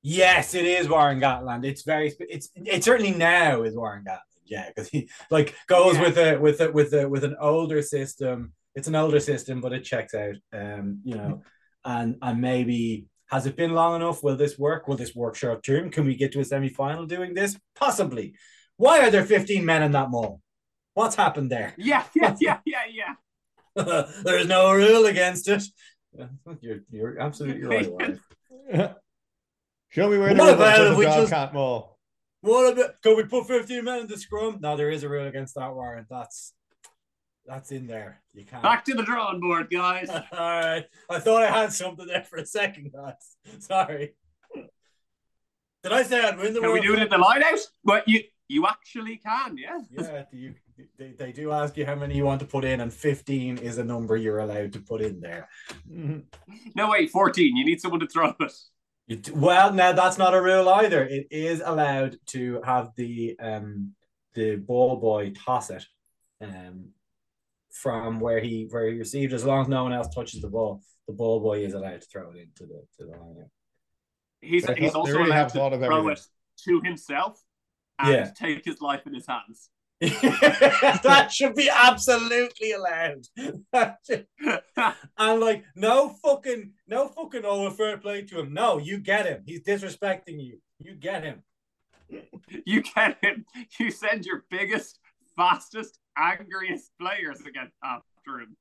Yes, 0.02 0.56
it 0.56 0.66
is 0.66 0.90
Warren 0.90 1.20
Gatland. 1.20 1.66
It's 1.66 1.84
very. 1.84 2.14
It's 2.20 2.50
it 2.56 2.84
certainly 2.84 3.12
now 3.12 3.64
is 3.64 3.76
Warren 3.76 4.04
Gatland. 4.06 4.20
Yeah, 4.46 4.68
because 4.68 4.90
he 4.90 5.10
like 5.30 5.56
goes 5.68 5.96
Yeah. 5.96 6.02
with 6.02 6.18
a 6.18 6.38
with 6.38 6.62
a 6.62 6.72
with 6.72 6.94
a 6.94 7.08
with 7.08 7.24
an 7.24 7.36
older 7.40 7.82
system. 7.82 8.54
It's 8.76 8.88
an 8.88 8.96
older 8.96 9.20
system, 9.20 9.62
but 9.62 9.74
it 9.74 9.84
checks 9.84 10.14
out. 10.14 10.36
Um, 10.54 11.02
you 11.04 11.16
know, 11.16 11.42
and 11.86 12.16
and 12.22 12.42
maybe 12.42 13.06
has 13.30 13.46
it 13.46 13.56
been 13.56 13.74
long 13.74 13.96
enough? 13.96 14.24
Will 14.24 14.36
this 14.36 14.58
work? 14.58 14.88
Will 14.88 14.96
this 14.98 15.16
work 15.16 15.36
short 15.36 15.64
term? 15.64 15.90
Can 15.92 16.06
we 16.06 16.16
get 16.16 16.32
to 16.34 16.40
a 16.40 16.46
semi 16.46 16.70
final 16.70 17.06
doing 17.06 17.34
this? 17.34 17.58
Possibly. 17.76 18.36
Why 18.78 19.00
are 19.06 19.12
there 19.12 19.26
fifteen 19.26 19.66
men 19.66 19.84
in 19.84 19.92
that 19.94 20.10
maul? 20.10 20.42
What's 20.94 21.16
happened 21.16 21.52
there? 21.52 21.74
Yeah, 21.78 22.04
yeah, 22.16 22.36
yeah, 22.40 22.60
yeah, 22.66 22.82
yeah. 22.92 24.04
There's 24.24 24.48
no 24.48 24.74
rule 24.74 25.06
against 25.06 25.48
it. 25.48 25.64
You're 26.62 26.80
you're 26.90 27.20
absolutely 27.20 27.64
right. 27.64 27.90
Warren. 27.92 28.20
Show 29.90 30.10
me 30.10 30.18
where 30.18 30.34
the 30.34 30.40
What 30.40 30.46
rule 30.46 30.56
about 30.56 30.76
says 30.78 30.92
if 30.92 30.98
we 30.98 31.06
just- 31.06 31.32
can't 31.32 31.54
maul. 31.54 31.98
What 32.42 32.74
about 32.74 33.02
can 33.02 33.18
we 33.18 33.24
put 33.26 33.48
15 33.48 33.84
men 33.84 34.00
in 34.02 34.08
the 34.08 34.18
scrum? 34.18 34.60
No, 34.62 34.78
there 34.78 34.92
is 34.92 35.04
a 35.04 35.10
rule 35.10 35.28
against 35.28 35.56
that, 35.56 35.74
Warren. 35.74 36.06
That's 36.10 36.54
that's 37.50 37.72
in 37.72 37.88
there. 37.88 38.22
You 38.34 38.46
can't. 38.46 38.62
Back 38.62 38.86
to 38.86 38.94
the 38.94 39.02
drawing 39.02 39.40
board, 39.40 39.70
guys. 39.72 40.08
All 40.10 40.24
right. 40.32 40.86
I 41.10 41.20
thought 41.20 41.44
I 41.44 41.48
had 41.48 41.74
something 41.74 42.06
there 42.06 42.24
for 42.24 42.38
a 42.38 42.46
second, 42.46 42.94
guys. 42.94 43.36
Sorry. 43.60 44.14
Did 44.56 45.94
I 45.94 46.04
say 46.04 46.24
I'd 46.24 46.38
win 46.38 46.54
the 46.54 46.60
Can 46.60 46.70
we 46.70 46.80
World 46.80 46.86
do 46.86 46.94
it 46.94 47.02
in 47.02 47.10
the 47.10 47.18
line 47.18 47.42
out? 47.42 47.60
But 47.84 48.08
you 48.08 48.22
You 48.48 48.68
actually 48.68 49.18
can, 49.18 49.58
yeah. 49.58 49.80
Yeah, 49.92 50.24
you, 50.32 50.54
they, 50.98 51.12
they 51.12 51.32
do 51.32 51.52
ask 51.52 51.76
you 51.76 51.86
how 51.86 51.96
many 51.96 52.16
you 52.16 52.24
want 52.24 52.40
to 52.42 52.46
put 52.46 52.64
in, 52.66 52.82
and 52.82 52.94
15 52.94 53.58
is 53.58 53.80
a 53.80 53.84
number 53.84 54.16
you're 54.16 54.40
allowed 54.40 54.74
to 54.74 54.80
put 54.80 55.02
in 55.02 55.20
there. 55.20 55.50
No, 56.76 56.90
wait, 56.90 57.10
14. 57.10 57.58
You 57.58 57.66
need 57.66 57.82
someone 57.82 58.00
to 58.02 58.08
throw 58.08 58.34
it. 58.40 59.32
Well, 59.34 59.74
now 59.74 59.92
that's 59.94 60.18
not 60.18 60.36
a 60.36 60.42
rule 60.42 60.70
either. 60.70 61.04
It 61.04 61.28
is 61.32 61.64
allowed 61.66 62.18
to 62.28 62.62
have 62.64 62.92
the 62.96 63.38
um 63.40 63.96
the 64.36 64.58
ball 64.58 64.98
boy 64.98 65.32
toss 65.32 65.72
it 65.72 65.84
um 66.42 66.90
from 67.82 68.20
where 68.20 68.40
he 68.40 68.68
where 68.70 68.88
he 68.90 68.98
received 68.98 69.34
as 69.34 69.46
long 69.46 69.62
as 69.62 69.68
no 69.68 69.84
one 69.84 69.94
else 69.94 70.14
touches 70.14 70.42
the 70.42 70.50
ball. 70.50 70.82
The 71.08 71.14
ball 71.14 71.40
boy 71.40 71.64
is 71.64 71.74
allowed 71.74 72.02
to 72.02 72.08
throw 72.08 72.32
it 72.32 72.38
into 72.38 72.66
the 72.66 72.84
to 72.98 73.06
the 73.06 73.18
line. 73.18 73.46
He's 74.42 74.66
he's 74.78 74.94
also 74.94 75.14
really 75.14 75.30
allowed 75.30 75.50
to 75.50 75.54
throw 75.54 75.68
everything. 75.74 76.10
it 76.10 76.22
to 76.66 76.82
himself 76.82 77.42
and 77.98 78.14
Yeah. 78.14 78.32
take 78.36 78.66
his 78.66 78.82
life 78.82 79.06
in 79.06 79.14
his 79.14 79.28
hands. 79.28 79.70
that 80.02 81.30
should 81.32 81.56
be 81.56 81.70
absolutely 81.70 82.72
allowed. 82.72 83.26
and 85.18 85.40
like 85.42 85.64
no 85.76 86.10
fucking 86.24 86.72
no 86.88 87.08
fucking 87.10 87.42
oh 87.46 87.70
fair 87.72 87.98
play 87.98 88.22
to 88.24 88.40
him. 88.40 88.54
No, 88.54 88.78
you 88.78 88.98
get 89.00 89.26
him. 89.26 89.44
He's 89.46 89.62
disrespecting 89.64 90.42
you. 90.44 90.60
You 90.80 90.96
get 90.96 91.24
him. 91.24 91.44
you 92.66 92.82
get 92.96 93.18
him. 93.24 93.46
You 93.80 93.92
send 93.92 94.26
your 94.26 94.46
biggest, 94.50 94.99
fastest, 95.40 96.00
angriest 96.18 96.92
players 97.00 97.40
against 97.48 97.74
after 97.82 98.42
him. 98.42 98.58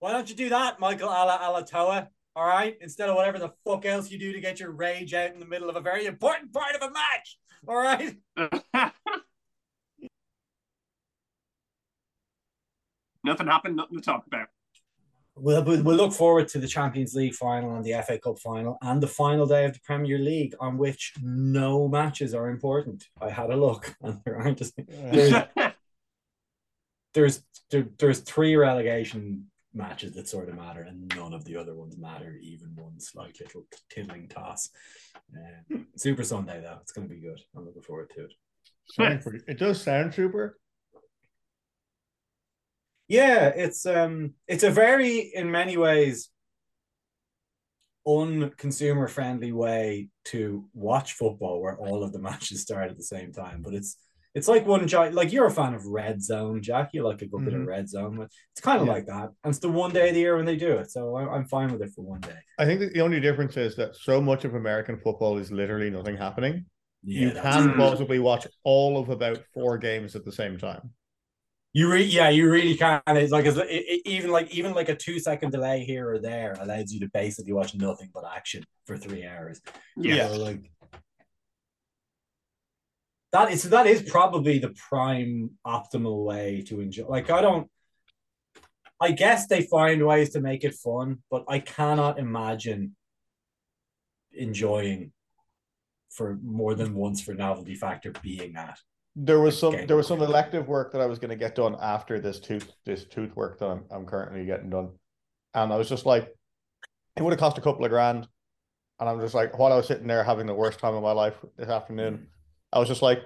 Why 0.00 0.12
don't 0.12 0.30
you 0.30 0.34
do 0.34 0.48
that, 0.48 0.80
Michael 0.80 1.10
Ala'alatoa? 1.10 2.08
All 2.34 2.46
right, 2.46 2.78
instead 2.80 3.10
of 3.10 3.16
whatever 3.16 3.38
the 3.38 3.52
fuck 3.66 3.84
else 3.84 4.10
you 4.10 4.18
do 4.18 4.32
to 4.32 4.40
get 4.40 4.58
your 4.58 4.70
rage 4.70 5.12
out 5.12 5.34
in 5.34 5.40
the 5.40 5.44
middle 5.44 5.68
of 5.68 5.76
a 5.76 5.82
very 5.82 6.06
important 6.06 6.50
part 6.54 6.74
of 6.74 6.80
a 6.80 6.90
match. 6.90 7.38
All 7.68 7.76
right. 7.76 8.16
nothing 13.22 13.46
happened, 13.46 13.76
nothing 13.76 13.98
to 13.98 14.02
talk 14.02 14.26
about. 14.26 14.48
We'll, 15.34 15.62
we'll 15.64 15.82
we'll 15.82 15.96
look 15.96 16.14
forward 16.14 16.48
to 16.48 16.58
the 16.58 16.68
Champions 16.68 17.14
League 17.14 17.34
final 17.34 17.74
and 17.74 17.84
the 17.84 18.02
FA 18.06 18.18
Cup 18.18 18.38
final 18.38 18.78
and 18.82 19.02
the 19.02 19.06
final 19.06 19.46
day 19.46 19.66
of 19.66 19.74
the 19.74 19.80
Premier 19.80 20.18
League, 20.18 20.54
on 20.60 20.78
which 20.78 21.12
no 21.22 21.88
matches 21.88 22.34
are 22.34 22.48
important. 22.48 23.08
I 23.20 23.28
had 23.28 23.50
a 23.50 23.56
look, 23.56 23.94
and 24.00 24.20
there 24.24 24.38
aren't. 24.38 24.58
Just, 24.58 24.78
there's, 27.14 27.42
there's 27.70 27.84
there, 27.84 27.86
there's 27.98 28.20
three 28.20 28.56
relegation 28.56 29.46
matches 29.74 30.14
that 30.14 30.28
sort 30.28 30.48
of 30.48 30.56
matter, 30.56 30.82
and 30.82 31.08
none 31.16 31.32
of 31.32 31.44
the 31.44 31.56
other 31.56 31.74
ones 31.74 31.96
matter. 31.98 32.38
Even 32.42 32.74
one 32.74 33.00
slight 33.00 33.36
little 33.40 33.66
tiddling 33.90 34.28
toss. 34.28 34.70
Uh, 35.34 35.78
Super 35.96 36.24
Sunday 36.24 36.60
though, 36.60 36.78
it's 36.80 36.92
going 36.92 37.08
to 37.08 37.14
be 37.14 37.20
good. 37.20 37.40
I'm 37.56 37.64
looking 37.64 37.82
forward 37.82 38.10
to 38.16 38.24
it. 38.24 38.32
Pretty- 39.22 39.44
it 39.48 39.58
does 39.58 39.80
sound 39.80 40.12
super. 40.14 40.58
Yeah, 43.08 43.48
it's 43.48 43.84
um, 43.86 44.34
it's 44.48 44.62
a 44.62 44.70
very, 44.70 45.32
in 45.34 45.50
many 45.50 45.76
ways, 45.76 46.30
unconsumer 48.06 49.08
friendly 49.08 49.52
way 49.52 50.08
to 50.26 50.68
watch 50.74 51.12
football, 51.12 51.60
where 51.60 51.76
all 51.76 52.02
of 52.02 52.12
the 52.12 52.18
matches 52.18 52.62
start 52.62 52.90
at 52.90 52.96
the 52.96 53.02
same 53.02 53.32
time. 53.32 53.62
But 53.62 53.74
it's 53.74 53.96
it's 54.34 54.48
like 54.48 54.66
one 54.66 54.88
giant, 54.88 55.14
like 55.14 55.32
you're 55.32 55.46
a 55.46 55.50
fan 55.50 55.74
of 55.74 55.84
Red 55.86 56.22
Zone, 56.22 56.62
Jack. 56.62 56.90
You 56.92 57.02
like 57.06 57.20
a 57.22 57.26
good 57.26 57.44
bit 57.44 57.54
of 57.54 57.60
Mhm. 57.60 57.66
Red 57.66 57.88
Zone. 57.88 58.16
but 58.16 58.30
It's 58.52 58.60
kind 58.60 58.80
of 58.80 58.86
Yeah. 58.86 58.92
like 58.94 59.06
that, 59.06 59.30
and 59.44 59.50
it's 59.50 59.58
the 59.58 59.68
one 59.68 59.92
day 59.92 60.08
of 60.08 60.14
the 60.14 60.20
year 60.20 60.36
when 60.36 60.46
they 60.46 60.56
do 60.56 60.72
it. 60.78 60.90
So 60.90 61.14
I, 61.16 61.34
I'm 61.34 61.44
fine 61.46 61.70
with 61.72 61.82
it 61.82 61.90
for 61.94 62.02
one 62.02 62.20
day. 62.20 62.36
I 62.58 62.64
think 62.64 62.80
that 62.80 62.92
the 62.94 63.00
only 63.02 63.20
difference 63.20 63.56
is 63.56 63.76
that 63.76 63.94
so 63.96 64.20
much 64.20 64.44
of 64.44 64.54
American 64.54 64.98
football 64.98 65.38
is 65.38 65.50
literally 65.52 65.90
nothing 65.90 66.16
happening. 66.16 66.66
Yeah, 67.04 67.20
you 67.20 67.30
can 67.32 67.62
true. 67.70 67.76
possibly 67.76 68.18
watch 68.20 68.46
all 68.64 68.96
of 68.98 69.08
about 69.10 69.42
four 69.52 69.76
games 69.76 70.14
at 70.16 70.24
the 70.24 70.32
same 70.32 70.56
time. 70.56 70.92
You 71.74 71.90
re- 71.90 72.02
yeah, 72.04 72.28
you 72.28 72.50
really 72.50 72.76
can. 72.76 73.00
It's 73.08 73.32
like 73.32 73.46
it's, 73.46 73.56
it, 73.56 73.66
it- 73.70 74.02
even 74.06 74.30
like 74.30 74.54
even 74.54 74.72
like 74.74 74.88
a 74.88 74.94
two 74.94 75.18
second 75.18 75.50
delay 75.52 75.84
here 75.84 76.08
or 76.08 76.18
there 76.18 76.54
allows 76.60 76.92
you 76.92 77.00
to 77.00 77.08
basically 77.08 77.52
watch 77.54 77.74
nothing 77.74 78.10
but 78.14 78.24
action 78.24 78.62
for 78.86 78.96
three 78.98 79.24
hours. 79.26 79.60
Yeah. 79.96 80.28
So, 80.28 80.36
like 80.36 80.60
that 83.32 83.50
is 83.50 83.62
that 83.64 83.86
is 83.86 84.02
probably 84.02 84.58
the 84.58 84.74
prime 84.88 85.50
optimal 85.66 86.24
way 86.24 86.62
to 86.68 86.80
enjoy. 86.80 87.06
Like 87.06 87.30
I 87.30 87.40
don't. 87.40 87.68
I 89.00 89.10
guess 89.10 89.48
they 89.48 89.62
find 89.62 90.06
ways 90.06 90.30
to 90.30 90.40
make 90.40 90.62
it 90.62 90.74
fun, 90.74 91.22
but 91.28 91.44
I 91.48 91.58
cannot 91.58 92.20
imagine 92.20 92.94
enjoying 94.32 95.12
for 96.10 96.38
more 96.44 96.74
than 96.74 96.94
once 96.94 97.20
for 97.20 97.34
novelty 97.34 97.74
factor 97.74 98.12
being 98.22 98.52
that. 98.52 98.78
There 99.16 99.40
was 99.40 99.58
some 99.58 99.86
there 99.86 99.96
was 99.96 100.06
some 100.06 100.22
elective 100.22 100.68
work 100.68 100.92
that 100.92 101.00
I 101.00 101.06
was 101.06 101.18
going 101.18 101.30
to 101.30 101.36
get 101.36 101.54
done 101.54 101.76
after 101.80 102.20
this 102.20 102.38
tooth 102.38 102.70
this 102.84 103.04
tooth 103.04 103.34
work 103.34 103.58
that 103.58 103.66
I'm, 103.66 103.84
I'm 103.90 104.06
currently 104.06 104.44
getting 104.46 104.70
done, 104.70 104.90
and 105.54 105.72
I 105.72 105.76
was 105.76 105.88
just 105.88 106.06
like, 106.06 106.34
it 107.16 107.22
would 107.22 107.32
have 107.32 107.40
cost 107.40 107.58
a 107.58 107.62
couple 107.62 107.84
of 107.84 107.90
grand, 107.90 108.28
and 109.00 109.08
I'm 109.08 109.20
just 109.20 109.34
like, 109.34 109.58
while 109.58 109.72
I 109.72 109.76
was 109.76 109.86
sitting 109.86 110.06
there 110.06 110.22
having 110.22 110.46
the 110.46 110.54
worst 110.54 110.78
time 110.78 110.94
of 110.94 111.02
my 111.02 111.12
life 111.12 111.34
this 111.56 111.68
afternoon, 111.68 112.28
I 112.72 112.78
was 112.78 112.88
just 112.88 113.02
like, 113.02 113.22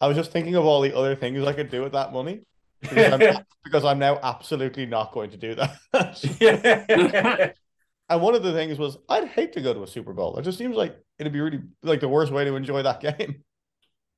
I 0.00 0.08
was 0.08 0.16
just 0.16 0.32
thinking 0.32 0.54
of 0.56 0.64
all 0.64 0.80
the 0.80 0.96
other 0.96 1.16
things 1.16 1.44
I 1.44 1.52
could 1.52 1.70
do 1.70 1.82
with 1.82 1.92
that 1.92 2.12
money 2.12 2.42
because 2.80 3.12
I'm, 3.12 3.44
because 3.64 3.84
I'm 3.84 3.98
now 3.98 4.18
absolutely 4.22 4.86
not 4.86 5.12
going 5.12 5.30
to 5.30 5.36
do 5.36 5.54
that. 5.56 7.54
and 8.08 8.22
one 8.22 8.34
of 8.34 8.42
the 8.42 8.52
things 8.52 8.78
was 8.78 8.98
I'd 9.08 9.28
hate 9.28 9.52
to 9.54 9.60
go 9.60 9.74
to 9.74 9.82
a 9.82 9.86
Super 9.86 10.12
Bowl. 10.12 10.36
It 10.36 10.42
just 10.42 10.58
seems 10.58 10.76
like 10.76 10.96
it'd 11.18 11.32
be 11.32 11.40
really 11.40 11.60
like 11.82 12.00
the 12.00 12.08
worst 12.08 12.32
way 12.32 12.44
to 12.44 12.54
enjoy 12.56 12.82
that 12.82 13.00
game. 13.00 13.44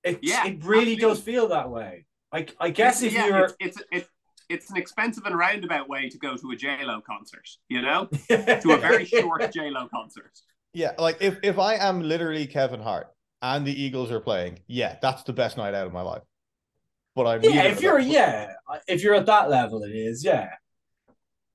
It, 0.05 0.21
Yeah, 0.23 0.47
it 0.47 0.65
really 0.65 0.95
absolutely. 0.95 0.97
does 0.97 1.21
feel 1.21 1.49
that 1.49 1.71
way. 1.71 2.07
I, 2.33 2.47
I 2.61 2.71
guess 2.71 3.03
if 3.03 3.13
yeah, 3.13 3.27
you're 3.27 3.45
it's, 3.61 3.79
it's 3.79 3.83
it's 3.91 4.09
it's 4.49 4.71
an 4.71 4.77
expensive 4.77 5.25
and 5.27 5.37
roundabout 5.37 5.89
way 5.89 6.09
to 6.09 6.19
go 6.19 6.37
to 6.37 6.51
a 6.53 6.57
J 6.57 6.85
Lo 6.85 7.01
concert. 7.01 7.49
You 7.69 7.83
know, 7.83 8.09
to 8.29 8.73
a 8.73 8.79
very 8.79 9.05
short 9.05 9.51
J 9.53 9.71
Lo 9.71 9.89
concert. 9.89 10.33
Yeah, 10.73 10.93
like 10.99 11.19
if 11.21 11.39
if 11.43 11.59
I 11.59 11.75
am 11.75 12.03
literally 12.03 12.47
Kevin 12.47 12.81
Hart 12.81 13.09
and 13.55 13.67
the 13.67 13.83
Eagles 13.83 14.11
are 14.11 14.21
playing, 14.21 14.61
yeah, 14.67 14.97
that's 15.01 15.23
the 15.23 15.33
best 15.33 15.57
night 15.57 15.75
out 15.75 15.87
of 15.87 15.93
my 15.93 16.03
life. 16.03 16.23
But 17.15 17.27
I'm 17.27 17.43
yeah, 17.43 17.63
if 17.65 17.81
you're 17.81 17.99
yeah, 17.99 18.53
if 18.87 19.03
you're 19.03 19.15
at 19.15 19.27
that 19.27 19.49
level, 19.49 19.83
it 19.83 19.95
is 19.95 20.25
yeah. 20.25 20.51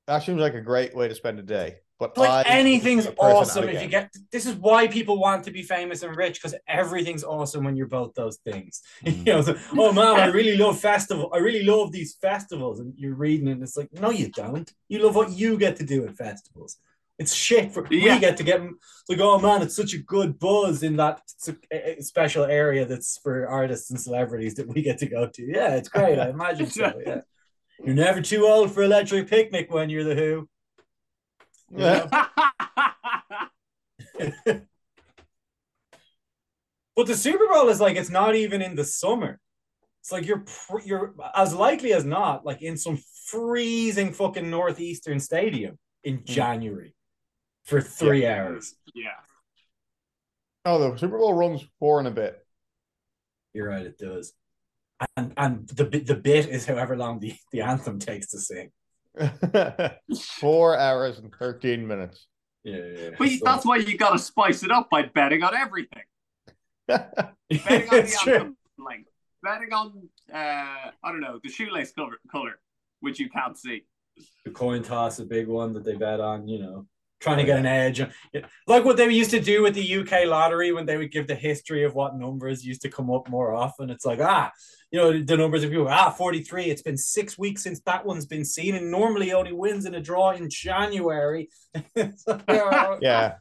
that 0.08 0.24
seems 0.24 0.42
like 0.42 0.56
a 0.56 0.62
great 0.62 0.96
way 0.96 1.08
to 1.08 1.16
spend 1.16 1.40
a 1.40 1.44
day. 1.44 1.78
But 2.00 2.18
Like 2.18 2.48
I- 2.48 2.58
anything's 2.58 3.08
awesome 3.20 3.70
if 3.70 3.80
you 3.80 3.88
get. 3.88 4.12
This 4.32 4.48
is 4.48 4.56
why 4.56 4.88
people 4.88 5.20
want 5.20 5.44
to 5.44 5.52
be 5.52 5.62
famous 5.62 6.02
and 6.02 6.18
rich 6.18 6.42
because 6.42 6.56
everything's 6.68 7.24
awesome 7.24 7.64
when 7.64 7.76
you're 7.76 7.86
both 7.86 8.16
those 8.16 8.38
things. 8.38 8.82
Mm. 9.06 9.18
you 9.28 9.34
know, 9.34 9.42
so, 9.44 9.56
oh 9.78 9.94
man, 9.94 10.20
I 10.20 10.26
really 10.26 10.58
love 10.58 10.80
festival. 10.80 11.30
I 11.32 11.38
really 11.38 11.64
love 11.64 11.92
these 11.92 12.16
festivals, 12.16 12.80
and 12.80 12.96
you're 12.98 13.14
reading 13.14 13.50
it. 13.50 13.52
and 13.52 13.64
It's 13.64 13.78
like, 13.78 13.94
no, 13.94 14.10
you 14.10 14.30
don't. 14.30 14.74
You 14.90 15.04
love 15.04 15.16
what 15.16 15.30
you 15.30 15.60
get 15.60 15.76
to 15.76 15.86
do 15.86 16.04
at 16.08 16.16
festivals. 16.16 16.78
It's 17.22 17.36
shit 17.36 17.72
for 17.72 17.86
Yeah. 17.92 18.16
we 18.16 18.20
get 18.20 18.36
to 18.38 18.44
get. 18.44 18.62
It's 18.62 19.10
like, 19.10 19.20
oh 19.20 19.38
man, 19.38 19.62
it's 19.62 19.76
such 19.76 19.94
a 19.94 20.00
good 20.00 20.40
buzz 20.40 20.82
in 20.82 20.96
that 20.96 21.22
s- 21.40 21.56
a- 21.72 22.00
a 22.00 22.02
special 22.02 22.46
area 22.46 22.84
that's 22.86 23.20
for 23.24 23.48
artists 23.48 23.92
and 23.92 24.00
celebrities 24.02 24.56
that 24.56 24.68
we 24.68 24.82
get 24.82 24.98
to 25.00 25.06
go 25.06 25.28
to. 25.28 25.44
Yeah, 25.44 25.76
it's 25.76 25.88
great. 25.90 26.18
I 26.18 26.30
imagine 26.30 26.66
so. 26.66 26.92
Yeah, 27.06 27.22
you're 27.86 27.96
never 27.96 28.22
too 28.22 28.48
old 28.48 28.72
for 28.72 28.82
electric 28.82 29.28
picnic 29.28 29.72
when 29.72 29.92
you're 29.92 30.04
the 30.04 30.16
Who. 30.16 30.50
you 31.70 31.78
Yeah. 31.78 32.28
But 36.96 37.08
the 37.08 37.16
Super 37.16 37.48
Bowl 37.48 37.70
is 37.70 37.80
like 37.80 37.98
it's 37.98 38.10
not 38.10 38.36
even 38.36 38.62
in 38.62 38.76
the 38.76 38.84
summer. 38.84 39.40
It's 40.02 40.12
like 40.12 40.26
you're 40.26 40.44
pr- 40.46 40.86
you're 40.86 41.14
as 41.36 41.54
likely 41.54 41.94
as 41.94 42.04
not 42.04 42.46
like 42.46 42.62
in 42.62 42.78
some 42.78 42.98
freezing 43.26 44.12
fucking 44.12 44.50
northeastern 44.50 45.20
stadium 45.20 45.78
in 46.04 46.18
hmm. 46.18 46.26
January 46.26 46.94
for 47.72 47.82
three 47.82 48.28
hours. 48.28 48.76
yeah. 48.94 49.12
Oh, 50.66 50.92
the 50.92 50.98
Super 50.98 51.18
Bowl 51.18 51.34
runs 51.34 51.66
four 51.80 52.00
and 52.00 52.08
a 52.08 52.12
bit. 52.12 52.38
You're 53.54 53.70
right, 53.70 53.86
it 53.86 53.98
does. 53.98 54.34
And 55.18 55.34
and 55.36 55.68
the 55.70 55.86
bit 55.86 56.06
the 56.06 56.16
bit 56.16 56.48
is 56.48 56.66
however 56.68 56.96
long 56.96 57.20
the, 57.20 57.34
the 57.52 57.62
anthem 57.62 57.98
takes 57.98 58.28
to 58.32 58.40
sing. 58.40 58.72
four 60.22 60.78
hours 60.78 61.18
and 61.18 61.34
thirteen 61.34 61.88
minutes. 61.88 62.28
Yeah, 62.64 62.84
yeah. 62.96 63.10
But 63.18 63.30
that's 63.44 63.66
why 63.66 63.78
you 63.78 63.98
got 63.98 64.12
to 64.12 64.20
spice 64.20 64.62
it 64.62 64.70
up 64.72 64.90
by 64.92 65.04
betting 65.04 65.42
on 65.42 65.56
everything. 65.56 66.04
Betting 66.88 67.90
on 67.90 67.96
it's 67.98 68.14
the 68.14 68.20
true. 68.24 68.34
anthem 68.34 68.58
length. 68.78 69.10
Betting 69.42 69.74
on 69.74 70.10
uh, 70.32 70.36
I 70.38 70.92
don't 71.06 71.22
know 71.22 71.40
the 71.44 71.50
shoelace 71.50 71.92
color, 71.94 72.18
color, 72.32 72.60
which 73.00 73.20
you 73.20 73.30
can't 73.30 73.58
see. 73.58 73.86
the 74.46 74.52
coin 74.52 74.84
toss, 74.84 75.18
a 75.20 75.26
big 75.26 75.48
one 75.48 75.74
that 75.74 75.84
they 75.84 75.96
bet 75.96 76.20
on, 76.20 76.48
you 76.48 76.60
know, 76.60 76.86
trying 77.22 77.38
to 77.38 77.44
get 77.44 77.60
an 77.60 77.66
edge. 77.66 78.02
Like 78.68 78.84
what 78.84 78.98
they 78.98 79.10
used 79.10 79.32
to 79.32 79.40
do 79.40 79.62
with 79.62 79.76
the 79.76 79.98
UK 79.98 80.26
lottery 80.26 80.72
when 80.72 80.86
they 80.86 80.98
would 80.98 81.12
give 81.12 81.28
the 81.28 81.36
history 81.36 81.84
of 81.84 81.96
what 81.96 82.18
numbers 82.18 82.66
used 82.66 82.82
to 82.82 82.90
come 82.90 83.12
up 83.12 83.30
more 83.30 83.54
often. 83.54 83.90
It's 83.90 84.06
like, 84.06 84.20
ah, 84.20 84.52
you 84.92 85.00
know, 85.00 85.24
the 85.24 85.38
numbers 85.38 85.64
of 85.64 85.70
people, 85.70 85.88
ah, 85.88 86.10
43. 86.10 86.66
It's 86.66 86.82
been 86.82 86.98
six 86.98 87.38
weeks 87.38 87.64
since 87.64 87.80
that 87.82 88.06
one's 88.06 88.26
been 88.26 88.44
seen, 88.44 88.76
and 88.76 88.92
normally 88.92 89.32
only 89.32 89.54
wins 89.54 89.86
in 89.86 89.96
a 89.96 90.02
draw 90.02 90.32
in 90.32 90.50
January. 90.50 91.50
Yeah, 91.96 93.36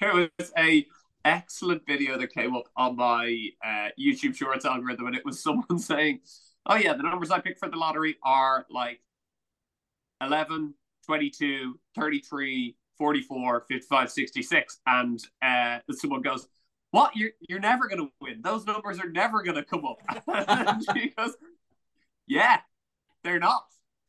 There 0.00 0.14
was 0.14 0.52
a 0.56 0.86
excellent 1.24 1.84
video 1.86 2.16
that 2.18 2.32
came 2.32 2.54
up 2.54 2.68
on 2.76 2.94
my 2.94 3.48
uh, 3.64 3.88
YouTube 3.98 4.36
Shorts 4.36 4.64
algorithm, 4.64 5.08
and 5.08 5.16
it 5.16 5.24
was 5.24 5.42
someone 5.42 5.78
saying, 5.78 6.20
"Oh 6.66 6.76
yeah, 6.76 6.94
the 6.94 7.02
numbers 7.02 7.30
I 7.30 7.40
picked 7.40 7.58
for 7.58 7.68
the 7.68 7.76
lottery 7.76 8.16
are 8.22 8.66
like 8.70 9.00
11, 10.20 10.74
22, 11.06 11.78
33, 11.94 12.76
44, 12.98 13.64
55, 13.68 14.10
66," 14.10 14.80
and 14.86 15.20
uh, 15.42 15.78
someone 15.90 16.22
goes. 16.22 16.48
What 16.92 17.16
you're 17.16 17.32
you're 17.46 17.58
never 17.58 17.88
gonna 17.88 18.08
win. 18.20 18.40
Those 18.42 18.64
numbers 18.64 18.98
are 19.00 19.10
never 19.10 19.42
gonna 19.42 19.64
come 19.64 19.84
up. 19.84 19.98
and 20.28 20.82
she 20.94 21.10
goes, 21.10 21.36
Yeah, 22.26 22.60
they're 23.22 23.40
not. 23.40 23.64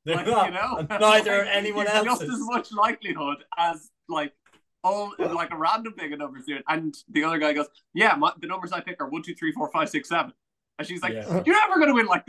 They're 0.05 0.15
like, 0.15 0.27
not. 0.27 0.45
you 0.45 0.53
know, 0.53 0.97
neither 0.99 1.43
anyone 1.43 1.87
else. 1.87 2.05
Just 2.05 2.21
as 2.21 2.39
much 2.39 2.71
likelihood 2.71 3.43
as 3.57 3.89
like 4.07 4.31
all 4.83 5.13
like 5.19 5.51
a 5.51 5.57
random 5.57 5.93
thing 5.93 6.13
of 6.13 6.19
numbers 6.19 6.43
here. 6.47 6.61
And 6.69 6.95
the 7.09 7.23
other 7.25 7.39
guy 7.39 7.51
goes, 7.53 7.67
"Yeah, 7.93 8.15
my, 8.15 8.31
the 8.39 8.47
numbers 8.47 8.71
I 8.71 8.79
pick 8.79 9.01
are 9.01 9.09
one, 9.09 9.21
two, 9.21 9.35
three, 9.35 9.51
four, 9.51 9.69
five, 9.69 9.89
six, 9.89 10.07
seven. 10.07 10.31
And 10.79 10.87
she's 10.87 11.01
like, 11.01 11.13
Yeah. 11.13 11.43
"You're 11.45 11.55
never 11.55 11.79
gonna 11.79 11.93
win 11.93 12.05
like 12.05 12.25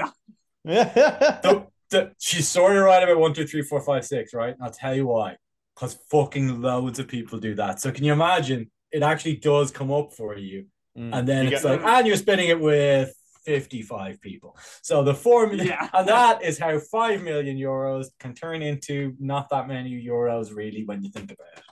that." 0.65 1.69
she's 2.19 2.49
sort 2.49 2.77
of 2.77 2.85
right 2.85 3.03
about 3.03 3.19
one, 3.19 3.33
two, 3.35 3.47
three, 3.47 3.63
four, 3.63 3.81
five, 3.81 4.05
six, 4.05 4.35
right? 4.35 4.55
And 4.55 4.63
I'll 4.63 4.71
tell 4.71 4.95
you 4.95 5.07
why. 5.07 5.37
Because 5.75 5.95
fucking 6.11 6.61
loads 6.61 6.99
of 6.99 7.09
people 7.09 7.39
do 7.39 7.55
that. 7.55 7.81
So 7.81 7.93
can 7.93 8.05
you 8.05 8.13
imagine? 8.13 8.71
It 8.91 9.03
actually 9.03 9.37
does 9.37 9.71
come 9.71 9.93
up 9.93 10.13
for 10.13 10.37
you, 10.37 10.67
mm. 10.97 11.15
and 11.15 11.29
then 11.29 11.47
You 11.47 11.53
it's 11.53 11.63
get- 11.63 11.83
like, 11.83 11.83
and 11.83 12.07
you're 12.07 12.17
spinning 12.17 12.49
it 12.49 12.59
with 12.59 13.15
55 13.45 14.21
people. 14.21 14.57
So 14.83 15.03
the 15.03 15.15
four 15.15 15.47
million, 15.47 15.69
Yeah. 15.69 15.89
and 15.95 16.09
that 16.09 16.43
is 16.43 16.59
how 16.59 16.79
five 16.79 17.23
million 17.23 17.57
euros 17.57 18.07
can 18.19 18.35
turn 18.35 18.63
into 18.63 19.15
not 19.19 19.49
that 19.51 19.69
many 19.69 19.91
euros, 20.05 20.55
really, 20.55 20.85
when 20.85 21.03
you 21.03 21.11
think 21.11 21.31
about 21.33 21.47
it. 21.57 21.63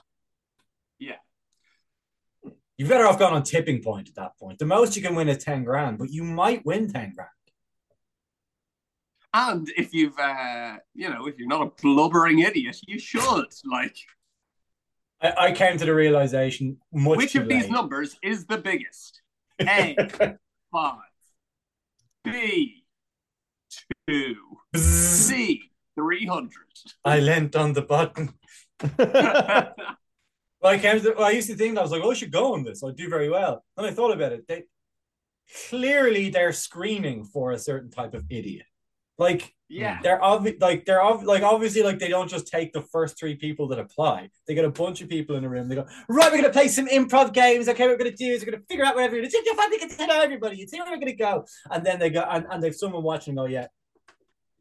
Yeah. 0.99 2.51
You're 2.77 2.89
better 2.89 3.07
off 3.07 3.19
gone 3.19 3.33
on 3.33 3.43
tipping 3.43 3.81
point 3.81 4.09
at 4.09 4.15
that 4.15 4.37
point. 4.39 4.59
The 4.59 4.65
most 4.65 4.95
you 4.95 5.01
can 5.01 5.15
win 5.15 5.29
is 5.29 5.43
10 5.43 5.63
grand, 5.63 5.97
but 5.97 6.09
you 6.11 6.23
might 6.23 6.65
win 6.65 6.91
10 6.91 7.13
grand. 7.13 7.29
And 9.33 9.69
if 9.77 9.93
you've, 9.93 10.17
uh, 10.17 10.77
you 10.93 11.09
know, 11.09 11.27
if 11.27 11.37
you're 11.37 11.47
not 11.47 11.61
a 11.61 11.71
blubbering 11.81 12.39
idiot, 12.39 12.79
you 12.87 12.97
should. 12.99 13.53
Like, 13.69 13.95
I, 15.21 15.33
I 15.37 15.51
came 15.51 15.77
to 15.77 15.85
the 15.85 15.93
realization 15.93 16.77
much 16.93 17.17
which 17.17 17.35
of 17.35 17.47
these 17.47 17.69
numbers 17.69 18.17
is 18.23 18.45
the 18.45 18.57
biggest? 18.57 19.21
A 19.61 19.95
five, 20.71 20.99
B 22.23 22.83
two, 24.07 24.35
C 24.75 25.71
three 25.95 26.25
hundred. 26.25 26.51
I 27.03 27.19
leant 27.19 27.55
on 27.55 27.73
the 27.73 27.81
button. 27.81 28.33
Well, 30.61 30.73
I 30.73 30.79
came 30.79 30.99
to, 30.99 31.13
well, 31.15 31.27
I 31.27 31.31
used 31.31 31.49
to 31.49 31.55
think 31.55 31.77
I 31.77 31.81
was 31.81 31.91
like, 31.91 32.01
oh, 32.03 32.11
I 32.11 32.15
should 32.15 32.31
go 32.31 32.53
on 32.53 32.63
this. 32.63 32.83
I'd 32.83 32.95
do 32.95 33.09
very 33.09 33.29
well. 33.29 33.63
Then 33.75 33.85
I 33.85 33.91
thought 33.91 34.11
about 34.11 34.31
it. 34.31 34.47
They 34.47 34.63
clearly 35.69 36.29
they're 36.29 36.51
screening 36.51 37.25
for 37.25 37.51
a 37.51 37.59
certain 37.59 37.91
type 37.91 38.13
of 38.13 38.25
idiot. 38.29 38.65
Like 39.17 39.53
yeah. 39.69 39.99
they're 40.03 40.19
obvi- 40.19 40.61
like 40.61 40.85
they're 40.85 41.03
ob- 41.03 41.23
like 41.23 41.43
obviously 41.43 41.81
like 41.81 41.99
they 41.99 42.07
don't 42.07 42.29
just 42.29 42.47
take 42.47 42.71
the 42.71 42.81
first 42.81 43.17
three 43.17 43.35
people 43.35 43.67
that 43.69 43.79
apply. 43.79 44.29
They 44.47 44.53
get 44.53 44.65
a 44.65 44.69
bunch 44.69 45.01
of 45.01 45.09
people 45.09 45.35
in 45.35 45.43
a 45.43 45.49
room. 45.49 45.67
They 45.67 45.75
go, 45.75 45.87
right, 46.07 46.31
we're 46.31 46.37
gonna 46.37 46.53
play 46.53 46.67
some 46.67 46.87
improv 46.87 47.33
games. 47.33 47.67
Okay, 47.67 47.83
what 47.83 47.93
we're 47.93 47.97
gonna 47.97 48.15
do 48.15 48.25
is 48.25 48.45
we're 48.45 48.51
gonna 48.51 48.63
figure 48.69 48.85
out 48.85 48.95
whatever 48.95 49.15
we're 49.15 49.21
gonna 49.21 49.31
do. 49.31 49.41
If 49.43 49.59
I 49.59 49.69
think 49.69 49.81
it's 49.83 49.97
know 49.97 50.21
everybody, 50.21 50.57
you 50.57 50.67
see 50.67 50.79
where 50.79 50.91
we're 50.91 50.99
gonna 50.99 51.13
go. 51.13 51.45
And 51.71 51.85
then 51.85 51.99
they 51.99 52.09
go 52.09 52.21
and, 52.21 52.45
and 52.49 52.63
they've 52.63 52.75
someone 52.75 53.03
watching 53.03 53.31
and 53.31 53.37
go, 53.37 53.45
yeah, 53.45 53.67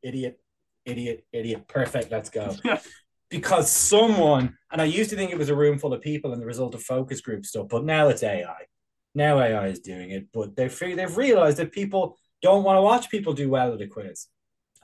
idiot, 0.02 0.40
idiot, 0.84 1.26
idiot, 1.32 1.68
perfect, 1.68 2.10
let's 2.10 2.30
go. 2.30 2.54
because 3.30 3.70
someone, 3.70 4.56
and 4.70 4.80
I 4.80 4.84
used 4.84 5.10
to 5.10 5.16
think 5.16 5.32
it 5.32 5.38
was 5.38 5.50
a 5.50 5.56
room 5.56 5.78
full 5.78 5.92
of 5.92 6.00
people 6.00 6.32
and 6.32 6.40
the 6.40 6.46
result 6.46 6.74
of 6.74 6.82
focus 6.82 7.20
group 7.20 7.44
stuff, 7.44 7.66
but 7.68 7.84
now 7.84 8.08
it's 8.08 8.22
AI. 8.22 8.66
Now 9.14 9.40
AI 9.40 9.68
is 9.68 9.80
doing 9.80 10.10
it, 10.10 10.26
but 10.32 10.56
they've 10.56 10.78
they've 10.78 11.16
realized 11.16 11.56
that 11.58 11.72
people 11.72 12.18
don't 12.42 12.64
want 12.64 12.76
to 12.76 12.82
watch 12.82 13.10
people 13.10 13.32
do 13.32 13.48
well 13.48 13.74
at 13.74 13.80
a 13.80 13.86
quiz. 13.86 14.26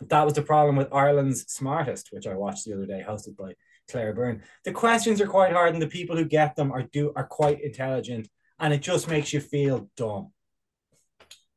That 0.01 0.25
was 0.25 0.35
the 0.35 0.43
problem 0.43 0.77
with 0.77 0.93
Ireland's 0.93 1.53
Smartest, 1.53 2.09
which 2.13 2.27
I 2.27 2.35
watched 2.35 2.65
the 2.65 2.73
other 2.75 2.87
day, 2.87 3.05
hosted 3.07 3.37
by 3.37 3.55
Claire 3.91 4.13
Byrne. 4.13 4.43
The 4.65 4.73
questions 4.73 5.21
are 5.21 5.27
quite 5.27 5.53
hard, 5.53 5.73
and 5.75 5.83
the 5.83 5.87
people 5.87 6.17
who 6.17 6.25
get 6.25 6.57
them 6.57 6.73
are 6.73 6.83
do 6.83 7.13
are 7.15 7.27
quite 7.27 7.61
intelligent, 7.63 8.29
and 8.59 8.73
it 8.73 8.83
just 8.83 9.09
makes 9.09 9.33
you 9.33 9.41
feel 9.41 9.89
dumb. 9.97 10.33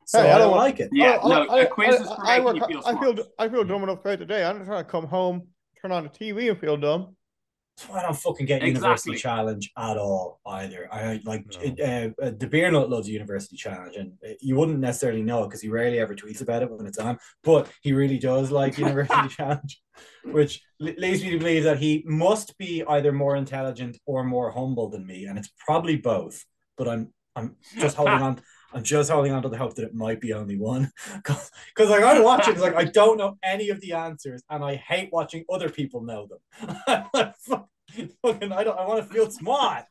So 0.06 0.22
Hey, 0.22 0.32
I 0.32 0.36
I 0.36 0.38
don't 0.38 0.50
don't- 0.50 0.58
like 0.58 0.80
it. 0.80 0.90
Yeah, 0.92 1.18
I- 1.24 1.28
no, 1.28 1.48
I- 1.48 1.62
a 1.62 1.68
quiz 1.68 1.96
is 2.02 2.08
for 2.08 2.16
I, 2.28 2.40
making 2.40 2.56
you 2.56 2.68
feel 2.68 2.82
I 2.86 3.00
feel 3.00 3.26
I 3.40 3.50
feel 3.50 3.64
dumb 3.64 3.84
enough 3.84 4.02
throughout 4.04 4.20
the. 4.28 4.46
I'm 4.46 4.60
not 4.60 4.66
trying 4.66 4.84
to 4.86 4.90
come 4.90 5.08
home, 5.08 5.48
turn 5.82 5.92
on 5.92 6.04
the 6.04 6.10
TV, 6.10 6.50
and 6.50 6.60
feel 6.60 6.78
dumb. 6.78 7.16
That's 7.78 7.90
why 7.90 8.00
I 8.00 8.04
don't 8.04 8.16
fucking 8.16 8.46
get 8.46 8.64
Exactly. 8.64 8.80
University 8.82 9.16
Challenge 9.18 9.72
at 9.78 9.98
all 9.98 10.40
either. 10.46 10.88
I 10.94 11.20
like 11.26 11.46
No. 11.54 11.60
it, 11.62 11.80
uh, 11.82 12.24
uh, 12.24 12.32
the 12.38 12.48
beer 12.48 12.72
nut 12.72 12.90
loves 12.90 13.10
University 13.10 13.58
Challenge, 13.58 13.98
and 13.98 14.14
uh, 14.26 14.34
you 14.40 14.56
wouldn't 14.56 14.80
necessarily 14.80 15.22
know 15.22 15.44
because 15.44 15.60
he 15.62 15.68
rarely 15.68 16.00
ever 16.00 16.16
tweets 16.16 16.42
about 16.42 16.62
it 16.64 16.72
when 16.72 16.86
it's 16.88 16.98
on. 16.98 17.18
But 17.44 17.70
he 17.82 17.92
really 17.92 18.18
does 18.18 18.50
like 18.50 18.78
University 18.78 19.28
Challenge, 19.28 19.82
which 20.24 20.62
leads 20.80 21.22
me 21.22 21.32
to 21.32 21.38
believe 21.40 21.66
that 21.66 21.80
he 21.80 22.04
must 22.06 22.58
be 22.58 22.82
either 22.88 23.12
more 23.12 23.36
intelligent 23.36 23.98
or 24.06 24.24
more 24.24 24.52
humble 24.52 24.90
than 24.90 25.06
me, 25.06 25.26
and 25.26 25.38
it's 25.38 25.52
probably 25.66 25.98
both. 25.98 26.46
But 26.78 26.88
I'm 26.88 27.14
I'm 27.36 27.58
just 27.78 27.98
holding 27.98 28.14
on. 28.22 28.40
I'm 28.76 28.84
just 28.84 29.10
holding 29.10 29.32
on 29.32 29.42
to 29.44 29.50
the 29.50 29.58
hope 29.58 29.74
that 29.76 29.86
it 29.86 29.96
might 29.96 30.20
be 30.20 30.34
only 30.34 30.58
one, 30.58 30.92
because 31.16 31.50
like 31.90 32.04
I 32.04 32.20
watch 32.20 32.48
it, 32.48 32.52
it's 32.52 32.62
like 32.62 32.76
I 32.76 32.84
don't 32.84 33.18
know 33.18 33.38
any 33.42 33.70
of 33.70 33.80
the 33.82 33.94
answers, 33.94 34.44
and 34.50 34.64
I 34.64 34.76
hate 34.76 35.10
watching 35.14 35.46
other 35.50 35.70
people 35.70 36.02
know 36.02 36.28
them. 36.28 36.78
I'm 37.14 37.34
fucking, 37.40 38.52
I 38.52 38.64
don't. 38.66 38.78
I 38.78 38.86
want 38.86 39.08
to 39.08 39.14
feel 39.14 39.32
smart, 39.32 39.86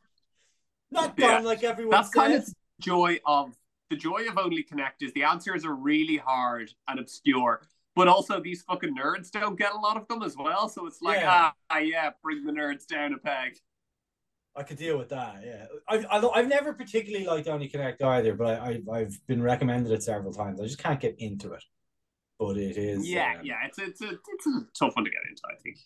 not 0.91 1.17
dumb 1.17 1.29
Yeah. 1.29 1.39
like 1.39 1.63
everyone 1.63 1.91
That's 1.91 2.09
says. 2.09 2.13
kind 2.13 2.33
of 2.35 2.47
joy 2.79 3.19
of 3.25 3.55
the 3.89 3.95
joy 3.95 4.27
of 4.29 4.37
Only 4.37 4.61
Connect 4.63 5.01
is 5.01 5.11
the 5.13 5.23
answers 5.23 5.65
are 5.65 5.73
really 5.75 6.17
hard 6.17 6.71
and 6.87 6.99
obscure, 6.99 7.67
but 7.95 8.07
also 8.07 8.39
these 8.39 8.61
fucking 8.63 8.95
nerds 8.95 9.31
don't 9.31 9.57
get 9.57 9.73
a 9.73 9.77
lot 9.77 9.97
of 9.97 10.07
them 10.07 10.21
as 10.23 10.35
well. 10.37 10.69
So 10.69 10.85
it's 10.87 11.01
like, 11.01 11.21
Yeah. 11.21 11.51
ah, 11.71 11.77
yeah, 11.79 12.11
bring 12.23 12.43
the 12.45 12.51
nerds 12.51 12.85
down 12.85 13.13
a 13.13 13.17
peg. 13.17 13.57
I 14.55 14.63
could 14.63 14.77
deal 14.77 14.97
with 14.97 15.09
that. 15.09 15.41
Yeah, 15.45 15.65
I've 15.87 16.05
I, 16.09 16.27
I've 16.33 16.47
never 16.47 16.73
particularly 16.73 17.25
liked 17.25 17.47
Only 17.47 17.67
Connect 17.67 18.01
either, 18.01 18.33
but 18.35 18.47
I, 18.59 18.65
I've 18.67 18.89
I've 18.89 19.27
been 19.27 19.41
recommended 19.43 19.91
it 19.91 20.03
several 20.03 20.31
times. 20.33 20.59
I 20.61 20.63
just 20.63 20.77
can't 20.79 20.99
get 20.99 21.15
into 21.19 21.53
it. 21.53 21.63
But 22.39 22.57
it 22.57 22.77
is. 22.77 23.07
Yeah, 23.09 23.35
um, 23.39 23.45
yeah, 23.45 23.55
it's 23.65 23.79
a, 23.79 23.83
it's 23.85 24.01
a 24.01 24.09
it's 24.09 24.47
a 24.47 24.61
tough 24.77 24.95
one 24.95 25.05
to 25.05 25.11
get 25.11 25.21
into. 25.29 25.41
I 25.49 25.55
think. 25.61 25.77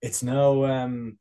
It's 0.00 0.22
no 0.22 0.64
um. 0.64 1.18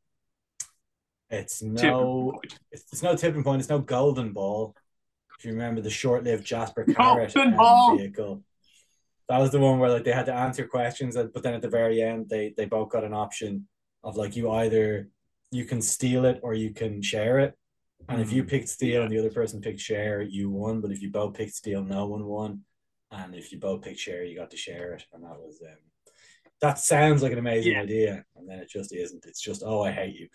It's 1.29 1.61
no. 1.61 2.39
It's, 2.71 2.85
it's 2.91 3.03
no 3.03 3.15
tipping 3.15 3.43
point. 3.43 3.61
It's 3.61 3.69
no 3.69 3.79
golden 3.79 4.33
ball. 4.33 4.75
If 5.39 5.45
you 5.45 5.51
remember 5.53 5.81
the 5.81 5.89
short-lived 5.89 6.45
Jasper 6.45 6.85
Carrott 6.85 7.31
um, 7.91 7.97
vehicle, 7.97 8.43
that 9.27 9.39
was 9.39 9.51
the 9.51 9.59
one 9.59 9.79
where 9.79 9.89
like 9.89 10.03
they 10.03 10.11
had 10.11 10.25
to 10.27 10.33
answer 10.33 10.67
questions, 10.67 11.15
and- 11.15 11.33
but 11.33 11.41
then 11.43 11.53
at 11.53 11.61
the 11.61 11.69
very 11.69 12.01
end, 12.01 12.29
they 12.29 12.53
they 12.55 12.65
both 12.65 12.89
got 12.89 13.03
an 13.03 13.13
option 13.13 13.67
of 14.03 14.17
like 14.17 14.35
you 14.35 14.51
either 14.51 15.09
you 15.51 15.65
can 15.65 15.81
steal 15.81 16.25
it 16.25 16.39
or 16.43 16.53
you 16.53 16.73
can 16.73 17.01
share 17.01 17.39
it. 17.39 17.55
And 18.09 18.19
if 18.21 18.31
you 18.33 18.43
picked 18.43 18.69
steal 18.69 18.95
Yeah. 18.95 19.01
and 19.03 19.11
the 19.11 19.19
other 19.19 19.29
person 19.31 19.61
picked 19.61 19.79
share, 19.79 20.21
you 20.21 20.49
won. 20.49 20.81
But 20.81 20.91
if 20.91 21.01
you 21.01 21.11
both 21.11 21.33
picked 21.35 21.53
steal, 21.53 21.83
no 21.83 22.07
one 22.07 22.25
won. 22.25 22.61
And 23.11 23.35
if 23.35 23.51
you 23.51 23.59
both 23.59 23.81
picked 23.81 23.99
share, 23.99 24.23
you 24.23 24.35
got 24.37 24.51
to 24.51 24.57
share 24.57 24.93
it. 24.93 25.05
And 25.13 25.23
that 25.23 25.37
was 25.39 25.61
um, 25.61 25.75
that 26.61 26.77
sounds 26.79 27.21
like 27.23 27.31
an 27.31 27.39
amazing 27.39 27.73
Yeah. 27.73 27.81
idea, 27.81 28.25
and 28.35 28.47
then 28.47 28.59
it 28.59 28.69
just 28.69 28.93
isn't. 28.93 29.25
It's 29.25 29.41
just 29.41 29.63
oh, 29.65 29.81
I 29.81 29.91
hate 29.91 30.15
you. 30.15 30.27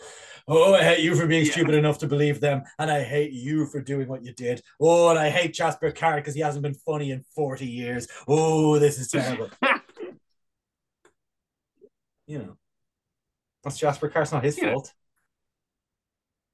Oh, 0.48 0.74
I 0.74 0.82
hate 0.82 1.00
you 1.04 1.14
for 1.14 1.26
being 1.26 1.46
Yeah. 1.46 1.52
stupid 1.52 1.74
enough 1.74 1.98
to 1.98 2.08
believe 2.08 2.40
them, 2.40 2.62
and 2.80 2.90
I 2.90 3.02
hate 3.04 3.32
you 3.32 3.64
for 3.66 3.80
doing 3.80 4.08
what 4.08 4.24
you 4.24 4.32
did. 4.32 4.60
Oh, 4.80 5.08
and 5.10 5.18
I 5.18 5.30
hate 5.30 5.54
Jasper 5.54 5.90
Carrott 5.92 6.16
because 6.22 6.34
he 6.34 6.40
hasn't 6.40 6.62
been 6.64 6.74
funny 6.74 7.12
in 7.12 7.22
forty 7.34 7.66
years. 7.68 8.08
Oh, 8.28 8.78
this 8.78 8.98
is 8.98 9.08
terrible. 9.08 9.50
you 12.26 12.38
know, 12.38 12.56
that's 13.62 13.78
Jasper 13.78 14.08
Carrott's 14.08 14.32
not 14.32 14.44
his 14.44 14.58
Yeah. 14.58 14.72
fault. 14.72 14.92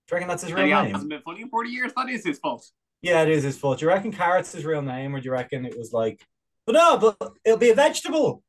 Do 0.08 0.14
you 0.14 0.16
reckon 0.16 0.28
that's 0.28 0.42
his 0.42 0.52
real 0.52 0.66
name? 0.66 0.92
hasn't 0.92 1.10
been 1.10 1.22
funny 1.22 1.42
in 1.42 1.48
forty 1.48 1.70
years. 1.70 1.92
That 1.96 2.08
is 2.08 2.24
his 2.24 2.38
fault. 2.38 2.66
Yeah, 3.02 3.22
it 3.22 3.28
is 3.30 3.42
his 3.44 3.56
fault. 3.58 3.78
Do 3.78 3.84
you 3.86 3.88
reckon 3.88 4.12
carrot's 4.12 4.52
his 4.52 4.64
real 4.64 4.82
name, 4.82 5.14
or 5.14 5.20
do 5.20 5.24
you 5.26 5.32
reckon 5.32 5.64
it 5.64 5.76
was 5.78 5.92
like, 5.92 6.24
but 6.66 6.72
no, 6.74 6.98
but 6.98 7.32
it'll 7.44 7.58
be 7.58 7.70
a 7.70 7.74
vegetable. 7.74 8.42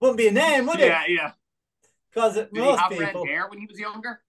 Wouldn't 0.00 0.18
be 0.18 0.28
a 0.28 0.32
name, 0.32 0.66
would 0.66 0.80
it? 0.80 0.86
Yeah, 0.88 1.02
yeah. 1.08 1.32
Because 2.12 2.34
Did 2.34 2.48
he 2.52 2.60
most 2.60 2.78
have 2.80 2.90
people, 2.90 3.22
red 3.24 3.30
hair 3.30 3.48
when 3.48 3.58
he 3.58 3.66
was 3.66 3.78
younger? 3.78 4.20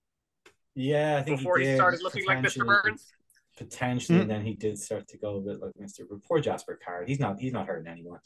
yeah, 0.73 1.17
I 1.19 1.23
think 1.23 1.39
Before 1.39 1.57
he, 1.57 1.65
did, 1.65 1.75
started 1.77 2.01
looking 2.01 2.25
like 2.25 2.37
Mr. 2.39 2.43
potentially- 2.43 2.67
Burns? 2.83 3.11
Potentially, 3.57 4.17
Hmm. 4.17 4.21
and 4.23 4.31
then 4.31 4.41
he 4.45 4.53
did 4.53 4.77
start 4.77 5.07
to 5.09 5.17
go 5.17 5.37
a 5.37 5.41
bit 5.41 5.61
like 5.61 5.71
Mr. 5.81 6.01
But 6.09 6.21
poor 6.23 6.39
Jasper 6.41 6.77
Carrott. 6.85 7.07
He's 7.07 7.19
not. 7.21 7.39
He's 7.39 7.53
not 7.53 7.67
hurting 7.67 7.87
anyone 7.87 8.19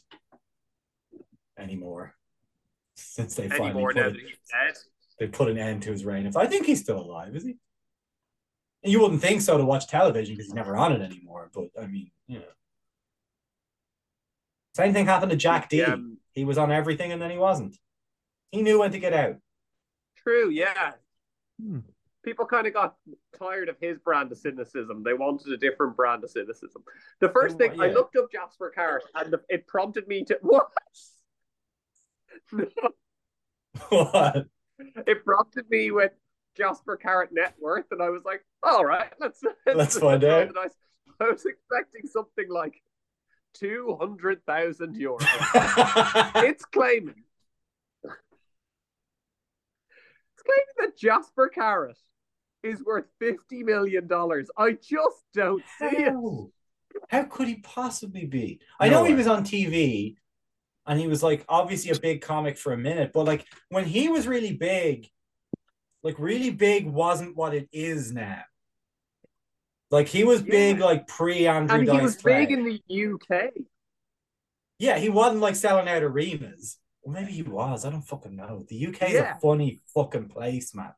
anymore. 1.58 2.14
Since 2.96 3.36
they 3.36 3.48
finally 3.48 3.70
Anymore 3.70 3.88
put 3.90 3.96
now 3.96 4.06
it, 4.08 4.12
that 4.12 4.20
he's 4.20 4.38
dead. 4.50 4.74
they 5.18 5.26
put 5.28 5.48
an 5.48 5.56
end 5.58 5.82
to 5.84 5.90
his 5.92 6.04
reign. 6.04 6.30
I 6.36 6.46
think 6.46 6.66
he's 6.66 6.80
still 6.82 6.98
alive. 7.00 7.34
Is 7.36 7.44
he? 7.44 7.56
And 8.82 8.92
you 8.92 9.00
wouldn't 9.00 9.20
think 9.20 9.42
so 9.42 9.58
to 9.58 9.64
watch 9.64 9.86
television 9.88 10.34
because 10.34 10.46
he's 10.46 10.54
never 10.54 10.76
on 10.76 10.92
it 10.92 11.02
anymore. 11.02 11.50
But 11.52 11.68
I 11.80 11.86
mean, 11.86 12.10
you 12.26 12.38
know. 12.38 12.44
Same 14.74 14.92
thing 14.92 15.06
happened 15.06 15.30
to 15.32 15.36
Jack 15.36 15.68
Dee. 15.68 15.82
Um, 15.82 16.18
He 16.32 16.44
was 16.44 16.56
on 16.58 16.70
everything 16.72 17.12
and 17.12 17.20
then 17.20 17.30
he 17.30 17.38
wasn't. 17.38 17.76
He 18.52 18.62
knew 18.62 18.78
when 18.80 18.92
to 18.92 18.98
get 18.98 19.12
out. 19.12 19.36
true, 20.16 20.48
yeah. 20.50 20.92
people 22.24 22.46
kind 22.46 22.66
of 22.66 22.72
got 22.74 22.94
tired 23.38 23.68
of 23.68 23.76
his 23.80 23.98
brand 23.98 24.30
of 24.32 24.38
cynicism. 24.38 25.02
They 25.02 25.12
wanted 25.14 25.52
a 25.52 25.56
different 25.56 25.96
brand 25.96 26.24
of 26.24 26.30
cynicism. 26.30 26.82
The 27.20 27.28
first 27.30 27.56
Oh, 27.56 27.58
thing 27.58 27.80
I 27.80 27.90
looked 27.90 28.16
up 28.16 28.30
Jasper 28.32 28.72
Carrott, 28.76 29.02
and 29.14 29.32
the, 29.32 29.40
it 29.48 29.66
prompted 29.66 30.06
me 30.08 30.24
to 30.24 30.38
what? 30.42 30.68
What? 33.88 34.46
it 35.06 35.24
prompted 35.24 35.68
me 35.70 35.90
with 35.90 36.12
Jasper 36.60 36.98
Carrott 37.02 37.32
net 37.32 37.54
worth, 37.58 37.86
and 37.90 38.02
I 38.02 38.10
was 38.10 38.22
like, 38.24 38.44
all 38.62 38.84
right, 38.84 39.10
let's 39.18 39.42
Let's 39.66 39.98
find 39.98 40.22
out. 40.24 40.48
organize. 40.48 40.72
I 41.18 41.30
was 41.30 41.44
expecting 41.46 42.06
something 42.06 42.50
like 42.50 42.82
two 43.54 43.96
hundred 43.98 44.44
thousand 44.46 44.94
euros. 44.96 45.22
it's 46.44 46.64
claiming 46.66 47.24
it's 50.34 50.42
claiming 50.44 50.76
that 50.78 50.96
Jasper 50.98 51.50
Carrott 51.54 51.98
is 52.62 52.84
worth 52.84 53.06
fifty 53.18 53.62
million 53.62 54.06
dollars. 54.06 54.50
I 54.56 54.72
just 54.72 55.24
don't 55.34 55.62
see 55.78 55.96
it. 55.96 56.14
How? 57.08 57.24
Could 57.24 57.48
he 57.48 57.56
possibly 57.56 58.26
be? 58.26 58.60
I 58.78 58.88
No 58.88 58.96
know 59.00 59.04
he 59.04 59.14
was 59.14 59.26
on 59.26 59.44
TV 59.44 60.16
and 60.86 60.98
he 60.98 61.06
was 61.06 61.22
like 61.22 61.44
obviously 61.48 61.90
a 61.90 61.98
big 61.98 62.20
comic 62.20 62.58
for 62.58 62.72
a 62.72 62.78
minute, 62.78 63.12
but 63.14 63.24
like 63.24 63.46
when 63.68 63.84
he 63.84 64.08
was 64.08 64.26
really 64.26 64.52
big, 64.52 65.08
like 66.02 66.18
really 66.18 66.50
big 66.50 66.86
wasn't 66.86 67.36
what 67.36 67.54
it 67.54 67.68
is 67.72 68.12
now. 68.12 68.42
Like 69.90 70.08
he 70.08 70.24
was 70.24 70.40
big 70.40 70.78
like 70.78 71.06
pre 71.06 71.46
Andrew 71.46 71.78
And 71.78 71.88
he 71.90 72.00
was 72.00 72.16
Clay. 72.16 72.46
big 72.46 72.52
in 72.52 72.64
the 72.64 73.12
UK. 73.12 73.50
Yeah, 74.78 74.98
he 74.98 75.08
wasn't 75.08 75.40
like 75.40 75.56
selling 75.56 75.88
out 75.88 76.02
arenas. 76.02 76.78
Well, 77.02 77.14
maybe 77.14 77.32
he 77.32 77.42
was. 77.42 77.84
I 77.84 77.90
don't 77.90 78.02
fucking 78.02 78.36
know. 78.36 78.64
The 78.68 78.86
UK 78.86 79.08
is 79.08 79.14
Yeah. 79.14 79.36
a 79.36 79.40
funny 79.40 79.80
fucking 79.94 80.28
place, 80.28 80.74
man. 80.74 80.92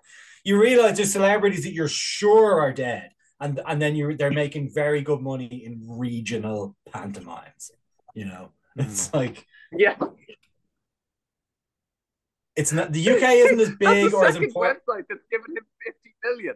You 0.45 0.61
realize 0.61 0.97
there's 0.97 1.13
celebrities 1.13 1.65
that 1.65 1.73
you're 1.73 1.89
sure 1.89 2.61
are 2.61 2.73
dead, 2.73 3.13
and 3.41 3.61
and 3.67 3.81
then 3.81 3.97
you 3.97 4.17
they're 4.17 4.31
making 4.31 4.73
very 4.75 5.01
good 5.01 5.21
money 5.21 5.65
in 5.65 5.81
regional 5.87 6.77
pantomimes. 6.93 7.71
You 8.15 8.27
know, 8.27 8.53
it's 8.77 9.09
mm. 9.09 9.15
like 9.15 9.47
Yeah, 9.73 9.97
it's 12.57 12.73
not 12.73 12.93
the 12.93 13.11
UK 13.11 13.23
isn't 13.23 13.61
as 13.61 13.71
big 13.79 14.13
or 14.13 14.27
as 14.27 14.37
important. 14.37 14.79
website 14.79 15.05
that's 15.09 15.25
given 15.31 15.57
him 15.57 15.65
fifty 15.85 16.15
million. 16.25 16.55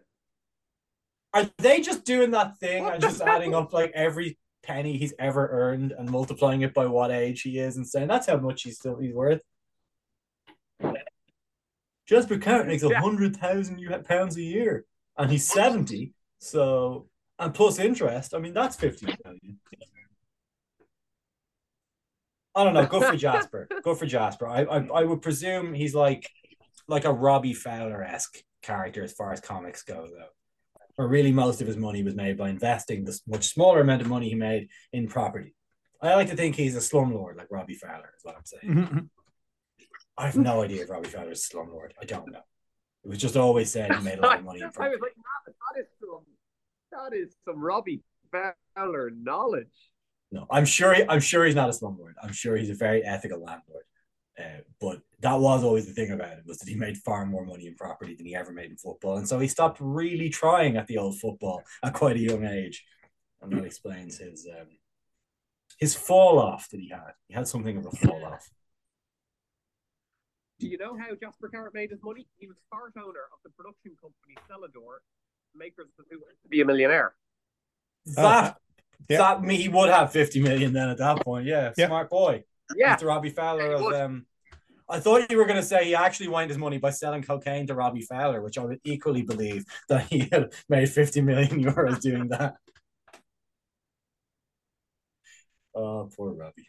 Are 1.33 1.51
they 1.59 1.81
just 1.81 2.05
doing 2.05 2.31
that 2.31 2.59
thing 2.59 2.85
What 2.85 2.95
and 2.95 3.03
just 3.03 3.21
adding 3.21 3.55
up 3.55 3.73
like 3.73 3.93
every 3.95 4.39
penny 4.63 4.97
he's 4.97 5.15
ever 5.19 5.49
earned 5.51 5.93
and 5.93 6.11
multiplying 6.11 6.63
it 6.63 6.75
by 6.75 6.87
what 6.87 7.11
age 7.11 7.43
he 7.43 7.59
is 7.59 7.77
and 7.77 7.87
saying 7.87 8.09
that's 8.09 8.27
how 8.27 8.37
much 8.39 8.63
he's 8.63 8.77
still 8.77 8.99
he's 8.99 9.15
worth? 9.15 9.43
Jasper 12.07 12.37
Carrott 12.37 12.67
makes 12.67 12.83
a 12.83 12.99
hundred 12.99 13.37
thousand 13.37 13.81
pounds 14.05 14.37
a 14.37 14.43
year, 14.43 14.85
and 15.17 15.31
he's 15.31 15.47
seventy. 15.47 16.13
So 16.39 17.09
and 17.39 17.53
plus 17.53 17.79
interest. 17.79 18.35
I 18.35 18.39
mean, 18.39 18.55
that's 18.55 18.77
fifty 18.77 19.07
million. 19.25 19.59
I 22.57 22.65
don't 22.65 22.75
know. 22.75 22.87
Go 22.87 23.01
for 23.01 23.17
Jasper. 23.27 23.69
Go 23.85 23.95
for 23.95 24.07
Jasper. 24.07 24.49
I, 24.49 24.63
I 24.63 24.87
I 24.87 25.05
would 25.05 25.23
presume 25.23 25.75
he's 25.75 25.95
like 25.95 26.29
like 26.89 27.05
a 27.05 27.13
Robbie 27.13 27.55
Fowler 27.55 28.03
esque 28.03 28.39
character 28.63 29.05
as 29.05 29.13
far 29.13 29.33
as 29.33 29.41
comics 29.41 29.83
go, 29.83 30.07
though. 30.07 30.29
Where 30.97 31.09
really 31.09 31.33
most 31.33 31.61
of 31.61 31.67
his 31.67 31.77
money 31.77 32.03
was 32.03 32.15
made 32.15 32.39
by 32.39 32.49
investing 32.49 33.05
this 33.05 33.23
much 33.27 33.49
smaller 33.49 33.81
amount 33.81 34.01
of 34.01 34.09
money 34.09 34.31
he 34.31 34.35
made 34.35 34.69
in 34.93 35.09
property. 35.09 35.55
I 36.01 36.15
like 36.15 36.29
to 36.31 36.37
think 36.37 36.57
he's 36.57 36.77
a 36.77 36.81
slumlord 36.81 37.37
like 37.37 37.49
Robbie 37.51 37.75
Fowler, 37.75 38.13
is 38.17 38.25
what 38.25 38.37
I'm 38.37 38.45
saying. 38.45 38.75
Mm-hmm, 38.75 38.81
mm-hmm. 38.81 39.07
I 40.19 40.27
have 40.27 40.37
no 40.37 40.63
idea 40.63 40.83
if 40.83 40.91
Robbie 40.91 41.09
Fowler 41.09 41.33
is 41.33 41.47
a 41.51 41.55
slumlord. 41.55 41.91
I 42.01 42.05
don't 42.07 42.31
know. 42.31 42.41
It 43.05 43.09
was 43.09 43.19
just 43.19 43.37
always 43.37 43.71
said 43.71 43.95
he 43.95 44.03
made 44.03 44.19
a 44.19 44.23
lot 44.23 44.39
of 44.39 44.45
money 44.51 44.61
in 44.61 44.65
I 44.65 44.69
was 44.69 44.77
property. 44.77 44.99
like, 45.03 45.13
"Man, 45.17 45.55
that 45.75 45.81
is 45.81 45.87
some 46.01 46.25
that 46.93 47.17
is 47.17 47.37
some 47.45 47.61
Robbie 47.61 48.03
Fowler 48.33 49.11
knowledge. 49.11 49.67
No, 50.33 50.47
I'm 50.51 50.65
sure. 50.65 50.95
He, 50.95 51.05
I'm 51.09 51.21
sure 51.21 51.45
he's 51.45 51.55
not 51.55 51.69
a 51.69 51.73
slumlord. 51.73 52.15
I'm 52.23 52.33
sure 52.33 52.57
he's 52.57 52.71
a 52.71 52.75
very 52.75 53.05
ethical 53.05 53.43
landlord. 53.43 53.85
Uh, 54.39 54.61
but 54.81 55.01
that 55.21 55.39
was 55.39 55.65
always 55.65 55.87
the 55.87 55.95
thing 55.95 56.11
about 56.11 56.33
it 56.33 56.45
was 56.47 56.59
that 56.59 56.69
he 56.69 56.75
made 56.75 56.99
far 56.99 57.25
more 57.25 57.47
money 57.47 57.67
in 57.67 57.75
property 57.75 58.15
than 58.15 58.27
he 58.27 58.37
ever 58.37 58.53
made 58.53 58.71
in 58.71 58.77
football, 58.77 59.17
and 59.17 59.27
so 59.27 59.39
he 59.39 59.49
stopped 59.49 59.79
really 59.81 60.29
trying 60.29 60.77
at 60.77 60.87
the 60.89 60.99
old 60.99 61.19
football 61.19 61.63
at 61.83 61.95
quite 61.95 62.17
a 62.17 62.21
young 62.21 62.45
age, 62.45 62.85
and 63.41 63.51
that 63.53 63.65
explains 63.65 64.19
his 64.19 64.47
um, 64.61 64.67
his 65.79 65.95
fall 65.95 66.39
off 66.39 66.69
that 66.71 66.81
he 66.81 66.91
had. 66.91 67.13
He 67.29 67.35
had 67.35 67.49
something 67.49 67.79
of 67.79 67.87
a 67.87 67.91
fall 67.91 68.25
off. 68.33 68.51
Do 70.59 70.69
you 70.69 70.79
know 70.79 70.97
how 70.99 71.15
Jasper 71.15 71.51
Carrott 71.53 71.75
made 71.75 71.91
his 71.91 72.03
money? 72.03 72.27
He 72.37 72.47
was 72.47 72.57
part 72.71 72.93
owner 72.97 73.29
of 73.33 73.39
the 73.45 73.51
production 73.51 73.93
company 74.01 74.37
Celador, 74.51 74.99
makers 75.55 75.89
of 75.99 76.05
Who 76.11 76.19
Wants 76.19 76.41
to 76.43 76.49
Be 76.49 76.61
a 76.61 76.65
Millionaire. 76.65 77.15
That 78.17 78.57
Yeah. 79.09 79.19
that 79.19 79.43
me 79.43 79.57
he 79.57 79.69
would 79.69 79.89
have 79.89 80.13
fifty 80.13 80.41
million 80.43 80.73
then 80.73 80.89
at 80.89 80.99
that 80.99 81.25
point. 81.25 81.47
Yeah, 81.47 81.73
Yeah. 81.77 81.87
smart 81.87 82.11
boy. 82.11 82.45
Yeah, 82.75 82.97
Mr. 82.97 83.07
Robbie 83.07 83.31
Fowler 83.31 83.71
Yeah, 83.77 83.87
of 83.89 83.93
um 83.95 84.27
I 84.89 85.01
thought 85.01 85.31
you 85.31 85.37
were 85.37 85.47
going 85.47 85.61
to 85.61 85.67
say 85.67 85.85
he 85.85 85.95
actually 85.97 86.29
won 86.29 86.49
his 86.49 86.59
money 86.59 86.79
by 86.79 86.91
selling 86.91 87.21
cocaine 87.23 87.67
to 87.67 87.75
Robbie 87.75 88.03
Fowler, 88.03 88.41
which 88.41 88.57
I 88.57 88.65
would 88.65 88.79
equally 88.85 89.23
believe 89.23 89.65
that 89.89 90.03
he 90.07 90.29
had 90.31 90.53
made 90.69 90.89
50 90.89 91.23
million 91.23 91.61
euros 91.65 92.01
doing 92.01 92.29
that. 92.29 92.55
Oh, 95.75 96.09
poor 96.17 96.33
Robbie. 96.33 96.69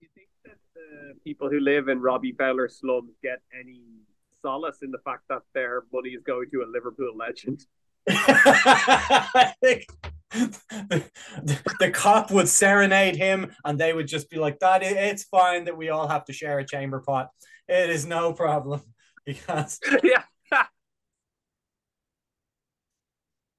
Do 0.00 0.06
you 0.06 0.08
think 0.14 0.28
that 0.44 0.56
the 0.74 1.14
people 1.24 1.50
who 1.50 1.58
live 1.60 1.88
in 1.88 2.00
Robbie 2.00 2.32
Fowler 2.38 2.68
slums 2.68 3.12
get 3.22 3.40
any 3.52 3.82
solace 4.40 4.78
in 4.82 4.90
the 4.92 4.98
fact 4.98 5.24
that 5.28 5.42
their 5.52 5.82
money 5.92 6.10
is 6.10 6.22
going 6.22 6.48
to 6.50 6.62
a 6.62 6.66
Liverpool 6.70 7.16
legend? 7.16 7.66
I 8.08 9.52
think 9.62 9.86
the, 10.30 11.04
the, 11.42 11.74
the 11.80 11.90
cop 11.90 12.30
would 12.30 12.48
serenade 12.48 13.16
him 13.16 13.52
and 13.64 13.78
they 13.78 13.92
would 13.92 14.08
just 14.08 14.30
be 14.30 14.38
like, 14.38 14.58
that 14.60 14.82
it's 14.82 15.24
fine 15.24 15.64
that 15.64 15.76
we 15.76 15.88
all 15.88 16.08
have 16.08 16.24
to 16.26 16.32
share 16.32 16.58
a 16.58 16.66
chamber 16.66 17.00
pot. 17.00 17.28
It 17.68 17.90
is 17.90 18.06
no 18.06 18.32
problem. 18.32 18.82
Because 19.26 19.78
yeah, 20.02 20.22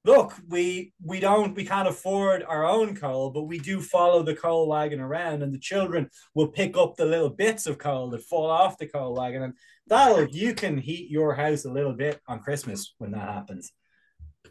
look, 0.04 0.34
we 0.48 0.94
we 1.04 1.20
don't 1.20 1.56
we 1.56 1.64
can't 1.64 1.88
afford 1.88 2.42
our 2.42 2.66
own 2.66 2.96
coal, 2.96 3.30
but 3.30 3.44
we 3.44 3.60
do 3.60 3.80
follow 3.80 4.24
the 4.24 4.36
coal 4.36 4.68
wagon 4.68 5.00
around, 5.00 5.44
and 5.44 5.54
the 5.54 5.60
children 5.60 6.10
will 6.34 6.48
pick 6.48 6.76
up 6.76 6.96
the 6.96 7.06
little 7.06 7.30
bits 7.30 7.68
of 7.68 7.78
coal 7.78 8.10
that 8.10 8.24
fall 8.24 8.50
off 8.50 8.80
the 8.80 8.88
coal 8.88 9.14
wagon, 9.14 9.44
and 9.44 9.54
that'll 9.86 10.28
you 10.30 10.56
can 10.56 10.80
heat 10.80 11.12
your 11.12 11.36
house 11.36 11.66
a 11.66 11.72
little 11.72 11.94
bit 11.94 12.20
on 12.28 12.40
Christmas 12.40 12.96
when 12.98 13.12
that 13.12 13.30
happens. 13.30 13.72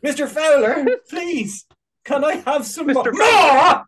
Mr. 0.04 0.28
Fowler, 0.28 0.86
please, 1.08 1.66
can 2.04 2.24
I 2.24 2.36
have 2.46 2.66
some 2.66 2.86
more? 2.88 3.04
Mr. 3.04 3.12
more? 3.12 3.84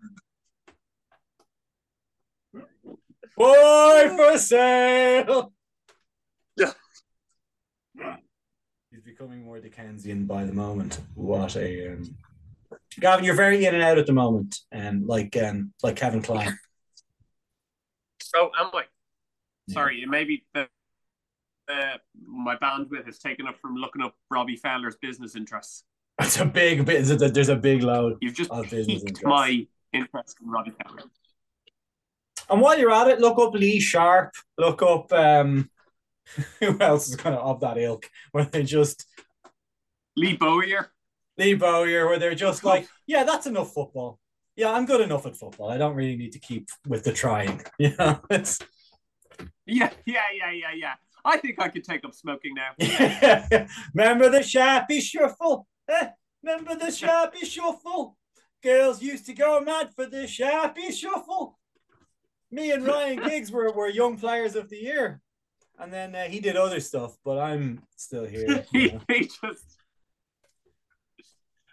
Boy 3.36 4.16
for 4.16 4.38
sale. 4.38 5.52
Yeah. 6.56 6.72
He's 8.90 9.02
becoming 9.02 9.44
more 9.44 9.60
Dickensian 9.60 10.26
by 10.26 10.44
the 10.44 10.52
moment. 10.52 11.00
What 11.14 11.56
a 11.56 11.94
um... 11.94 12.14
Gavin, 12.98 13.24
you're 13.24 13.34
very 13.34 13.64
in 13.64 13.74
and 13.74 13.82
out 13.82 13.98
at 13.98 14.06
the 14.06 14.12
moment, 14.12 14.58
and 14.72 15.02
um, 15.02 15.06
like 15.06 15.36
um, 15.36 15.72
like 15.82 15.96
Kevin 15.96 16.22
Kline. 16.22 16.58
Oh, 18.36 18.50
am 18.58 18.70
I? 18.74 18.84
Yeah. 19.66 19.74
Sorry, 19.74 20.04
maybe 20.06 20.44
the, 20.54 20.68
the 21.66 21.92
my 22.26 22.56
bandwidth 22.56 23.08
is 23.08 23.18
taken 23.18 23.46
up 23.46 23.58
from 23.60 23.76
looking 23.76 24.02
up 24.02 24.14
Robbie 24.30 24.56
Fowler's 24.56 24.96
business 25.00 25.34
interests. 25.34 25.84
It's 26.18 26.38
a 26.38 26.44
big 26.44 26.84
bit. 26.84 27.04
There's 27.04 27.48
a, 27.48 27.56
big 27.56 27.82
load. 27.82 28.18
You've 28.20 28.34
just 28.34 28.50
Of 28.50 28.68
piqued 28.70 29.24
my 29.24 29.66
interest 29.92 30.36
in 30.42 30.50
Robbie 30.50 30.72
Fowler. 30.82 31.04
And 32.50 32.60
while 32.60 32.78
you're 32.78 32.92
at 32.92 33.08
it, 33.08 33.20
look 33.20 33.38
up 33.38 33.54
Lee 33.54 33.80
Sharpe. 33.80 34.32
Look 34.58 34.82
up 34.82 35.12
um, 35.12 35.70
who 36.60 36.78
else 36.80 37.08
is 37.08 37.16
kind 37.16 37.36
of 37.36 37.46
of 37.46 37.60
that 37.60 37.78
ilk, 37.78 38.10
where 38.32 38.44
they 38.44 38.64
just 38.64 39.06
Lee 40.16 40.36
Bowyer. 40.36 40.92
Lee 41.38 41.54
Bowyer, 41.54 42.06
where 42.06 42.18
they're 42.18 42.34
just 42.34 42.64
like, 42.64 42.88
yeah, 43.06 43.24
that's 43.24 43.46
enough 43.46 43.72
football. 43.72 44.18
Yeah, 44.56 44.72
I'm 44.72 44.84
good 44.84 45.00
enough 45.00 45.26
at 45.26 45.36
football. 45.36 45.70
I 45.70 45.78
don't 45.78 45.94
really 45.94 46.16
need 46.16 46.32
to 46.32 46.38
keep 46.38 46.68
with 46.86 47.04
the 47.04 47.12
trying. 47.12 47.62
You 47.78 47.94
know, 47.98 48.20
it's 48.30 48.58
Yeah, 49.64 49.90
yeah, 50.04 50.22
yeah, 50.34 50.50
yeah, 50.50 50.74
yeah. 50.74 50.94
I 51.24 51.38
think 51.38 51.60
I 51.60 51.68
could 51.68 51.84
take 51.84 52.04
up 52.04 52.14
smoking 52.14 52.54
now. 52.54 52.72
remember 53.94 54.28
the 54.30 54.40
sharpie 54.40 55.00
shuffle? 55.00 55.66
Eh? 55.90 56.08
Remember 56.42 56.74
the 56.74 56.86
sharpie 56.86 57.44
shuffle? 57.44 58.16
Girls 58.62 59.02
used 59.02 59.26
to 59.26 59.34
go 59.34 59.60
mad 59.60 59.94
for 59.94 60.06
the 60.06 60.24
sharpie 60.24 60.92
shuffle. 60.92 61.58
Me 62.50 62.70
and 62.70 62.86
Ryan 62.86 63.22
Giggs 63.28 63.50
were, 63.50 63.72
were 63.72 63.88
young 63.88 64.16
players 64.18 64.56
of 64.56 64.68
the 64.68 64.78
year. 64.78 65.20
And 65.78 65.92
then 65.92 66.14
uh, 66.14 66.24
he 66.24 66.40
did 66.40 66.56
other 66.56 66.80
stuff, 66.80 67.16
but 67.24 67.38
I'm 67.38 67.82
still 67.96 68.26
here. 68.26 68.66
he, 68.72 68.98
he 69.08 69.30
just 69.42 69.80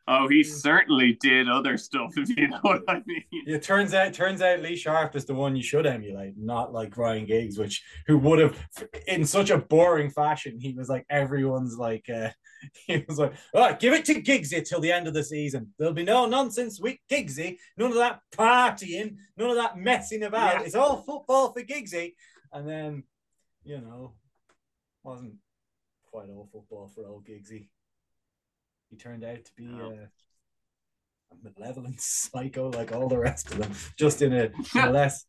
Oh, 0.09 0.29
he 0.29 0.41
certainly 0.41 1.17
did 1.19 1.49
other 1.49 1.77
stuff, 1.77 2.13
if 2.17 2.29
you 2.29 2.47
know 2.47 2.59
what 2.61 2.83
I 2.87 3.01
mean. 3.05 3.23
It 3.31 3.61
turns 3.61 3.93
out 3.93 4.13
turns 4.13 4.41
out 4.41 4.61
Lee 4.61 4.77
Sharpe 4.77 5.15
is 5.15 5.25
the 5.25 5.33
one 5.33 5.55
you 5.55 5.63
should 5.63 5.85
emulate, 5.85 6.35
not 6.37 6.71
like 6.71 6.95
Ryan 6.95 7.25
Giggs, 7.25 7.57
which 7.57 7.83
who 8.07 8.17
would 8.19 8.39
have 8.39 8.57
in 9.07 9.25
such 9.25 9.49
a 9.49 9.57
boring 9.57 10.09
fashion. 10.09 10.59
He 10.59 10.73
was 10.73 10.87
like 10.87 11.05
everyone's 11.09 11.77
like 11.77 12.09
uh, 12.09 12.29
he 12.87 13.03
was 13.07 13.19
like, 13.19 13.33
all 13.53 13.61
right, 13.61 13.79
give 13.79 13.93
it 13.93 14.05
to 14.05 14.21
Giggsy 14.21 14.67
till 14.67 14.79
the 14.79 14.91
end 14.91 15.07
of 15.07 15.13
the 15.13 15.23
season. 15.23 15.73
There'll 15.77 15.93
be 15.93 16.03
no 16.03 16.25
nonsense 16.25 16.79
with 16.79 16.97
Giggsy, 17.09 17.57
none 17.77 17.91
of 17.91 17.97
that 17.97 18.21
partying, 18.35 19.17
none 19.37 19.49
of 19.49 19.55
that 19.55 19.77
messing 19.77 20.23
about. 20.23 20.59
Yeah. 20.59 20.61
It's 20.65 20.75
all 20.75 20.97
football 20.97 21.53
for 21.53 21.61
Giggsy. 21.61 22.13
And 22.51 22.67
then, 22.67 23.03
you 23.63 23.79
know, 23.79 24.13
wasn't 25.03 25.35
quite 26.11 26.29
all 26.29 26.49
football 26.51 26.91
for 26.93 27.05
old 27.07 27.25
Giggsy. 27.25 27.67
He 28.89 28.95
turned 28.97 29.23
out 29.23 29.43
to 29.43 29.51
be 29.55 29.65
No. 29.65 29.91
uh, 29.91 30.05
a 31.31 31.59
malevolent 31.59 31.99
psycho 32.01 32.69
like 32.71 32.93
all 32.93 33.09
the 33.09 33.17
rest 33.19 33.51
of 33.51 33.57
them, 33.57 33.71
just 33.97 34.21
in 34.21 34.33
a, 34.33 34.45
in 34.75 34.81
a 34.81 34.91
less 34.91 35.25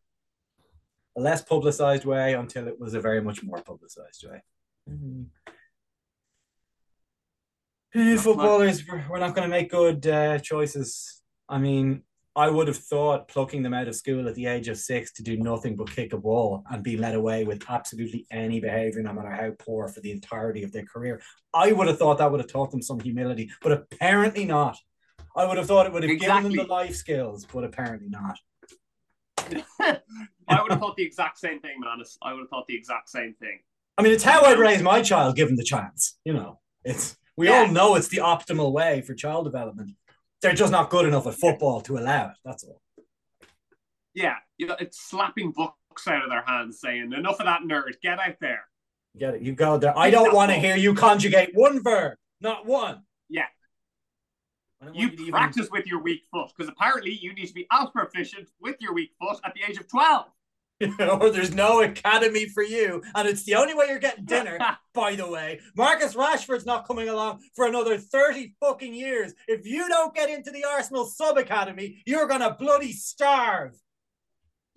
a 1.17 1.21
less 1.21 1.43
publicized 1.43 2.05
way 2.05 2.35
until 2.35 2.69
it 2.69 2.79
was 2.79 2.95
a 2.95 3.01
very 3.01 3.21
much 3.21 3.43
more 3.43 3.61
publicized 3.61 4.25
way. 4.29 4.43
Eh, 4.89 5.53
Footballers, 7.93 8.85
we're, 8.87 9.19
not 9.19 9.35
going 9.35 9.49
to 9.49 9.49
make 9.49 9.71
good 9.71 10.07
uh, 10.07 10.39
choices. 10.39 11.23
I 11.49 11.59
mean, 11.59 12.03
I 12.37 12.51
would 12.51 12.69
have 12.69 12.77
thought 12.77 13.29
plucking 13.29 13.63
them 13.63 13.73
out 13.73 13.89
of 13.89 13.97
school 13.97 14.29
at 14.29 14.35
the 14.35 14.47
age 14.47 14.69
of 14.69 14.77
six 14.77 15.11
to 15.15 15.23
do 15.23 15.39
nothing 15.39 15.75
but 15.75 15.91
kick 15.91 16.13
a 16.13 16.19
ball 16.19 16.63
and 16.71 16.83
be 16.83 16.97
led 16.97 17.15
away 17.15 17.45
with 17.45 17.65
absolutely 17.69 18.27
any 18.31 18.61
behavior, 18.61 19.03
no 19.03 19.13
matter 19.13 19.31
how 19.31 19.53
poor, 19.59 19.89
for 19.89 20.01
the 20.01 20.13
entirety 20.13 20.63
of 20.63 20.73
their 20.73 20.85
career. 20.85 21.21
I 21.55 21.73
would 21.73 21.89
have 21.89 21.99
thought 21.99 22.19
that 22.19 22.31
would 22.31 22.41
have 22.41 22.51
taught 22.51 22.71
them 22.71 22.83
some 22.83 23.01
humility, 23.01 23.51
but 23.63 23.73
apparently 23.73 24.45
not. 24.45 24.77
I 25.35 25.47
would 25.47 25.57
have 25.57 25.67
thought 25.67 25.87
it 25.87 25.93
would 25.93 26.03
have 26.03 26.19
given 26.19 26.43
them 26.43 26.53
the 26.53 26.65
life 26.65 26.95
skills, 26.95 27.47
but 27.53 27.65
apparently 27.65 28.09
not. 28.09 28.39
I 30.49 30.63
would 30.63 30.71
have 30.71 30.81
thought 30.81 30.97
the 30.97 31.05
exact 31.05 31.39
same 31.39 31.61
thing, 31.61 31.81
Manus. 31.81 32.19
I 32.23 32.33
would 32.35 32.41
have 32.41 32.51
thought 32.51 32.67
the 32.67 32.77
exact 32.77 33.09
same 33.09 33.35
thing. 33.35 33.61
I 33.97 34.03
mean, 34.03 34.13
it's 34.13 34.25
how 34.25 34.43
I'd 34.43 34.59
raise 34.59 34.83
my 34.83 35.01
child 35.03 35.37
given 35.37 35.57
the 35.57 35.65
chance. 35.65 36.19
You 36.25 36.35
know, 36.35 36.61
it's 36.85 37.17
we 37.39 37.47
Yeah. 37.47 37.61
all 37.61 37.69
know 37.69 37.95
it's 37.95 38.09
the 38.09 38.17
optimal 38.17 38.73
way 38.73 39.01
for 39.01 39.15
child 39.15 39.45
development. 39.45 39.97
They're 40.43 40.55
just 40.55 40.73
not 40.73 40.91
good 40.91 41.07
enough 41.07 41.25
at 41.29 41.35
football 41.35 41.81
to 41.83 41.97
allow 41.97 42.31
it. 42.31 42.37
That's 42.45 42.65
all. 42.65 42.83
Yeah, 44.13 44.35
you 44.57 44.67
know, 44.67 44.77
it's 44.81 45.01
slapping 45.01 45.53
books 45.53 46.09
out 46.09 46.25
of 46.25 46.31
their 46.31 46.43
hands, 46.43 46.81
saying, 46.81 47.13
"Enough 47.13 47.39
of 47.39 47.47
that 47.47 47.63
nerd, 47.63 48.01
get 48.03 48.19
out 48.19 48.37
there." 48.41 48.69
Get 49.17 49.35
it? 49.35 49.43
You 49.43 49.53
go 49.53 49.79
there. 49.79 49.97
I 49.97 50.11
don't 50.11 50.35
want 50.35 50.51
to 50.51 50.59
hear 50.59 50.77
you 50.77 50.95
conjugate 50.95 51.51
one 51.55 51.81
verb, 51.83 52.19
not 52.41 52.67
one. 52.67 53.05
Yeah. 53.29 53.47
You 54.81 54.87
want 54.87 54.97
to 54.97 55.23
even- 55.23 55.31
practice 55.31 55.71
with 55.71 55.87
your 55.87 56.01
weak 56.01 56.25
foot 56.33 56.49
because 56.57 56.69
apparently 56.69 57.13
you 57.13 57.33
need 57.35 57.47
to 57.47 57.55
be 57.55 57.67
as 57.71 57.89
proficient 57.91 58.51
with 58.61 58.81
your 58.81 58.93
weak 58.95 59.13
foot 59.21 59.39
at 59.45 59.55
the 59.55 59.63
age 59.63 59.79
of 59.79 59.87
twelve. 59.89 60.33
or 61.01 61.31
there's 61.31 61.55
no 61.55 61.83
academy 61.83 62.47
for 62.47 62.63
you, 62.63 63.03
and 63.15 63.29
it's 63.29 63.45
the 63.45 63.57
only 63.57 63.75
way 63.75 63.87
you're 63.89 63.99
getting 63.99 64.25
dinner. 64.25 64.59
by 64.95 65.17
the 65.17 65.29
way, 65.29 65.61
Marcus 65.77 66.15
Rashford's 66.15 66.67
not 66.67 66.87
coming 66.87 67.09
along 67.09 67.41
for 67.55 67.67
another 67.67 67.99
30 67.99 68.55
fucking 68.61 68.95
years. 68.95 69.33
If 69.49 69.67
you 69.67 69.89
don't 69.89 70.15
get 70.15 70.31
into 70.31 70.51
the 70.51 70.65
Arsenal 70.65 71.07
sub 71.07 71.37
academy, 71.37 72.03
you're 72.07 72.29
gonna 72.29 72.57
bloody 72.59 72.93
starve. 72.93 73.75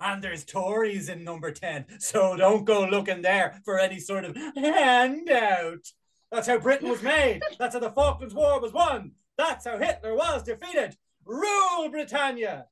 and 0.00 0.22
there's 0.22 0.44
Tories 0.44 1.10
in 1.10 1.24
number 1.24 1.50
10, 1.50 2.00
so 2.00 2.36
don't 2.36 2.64
go 2.64 2.86
looking 2.86 3.20
there 3.20 3.60
for 3.64 3.78
any 3.78 4.00
sort 4.00 4.24
of 4.24 4.36
handout. 4.56 5.86
That's 6.32 6.46
how 6.46 6.58
Britain 6.58 6.88
was 6.88 7.02
made. 7.02 7.42
That's 7.58 7.74
how 7.74 7.80
the 7.80 7.90
Falklands 7.90 8.34
War 8.34 8.60
was 8.60 8.72
won. 8.72 9.12
That's 9.36 9.66
how 9.66 9.78
Hitler 9.78 10.14
was 10.14 10.42
defeated. 10.42 10.96
Rule 11.24 11.90
Britannia. 11.90 12.66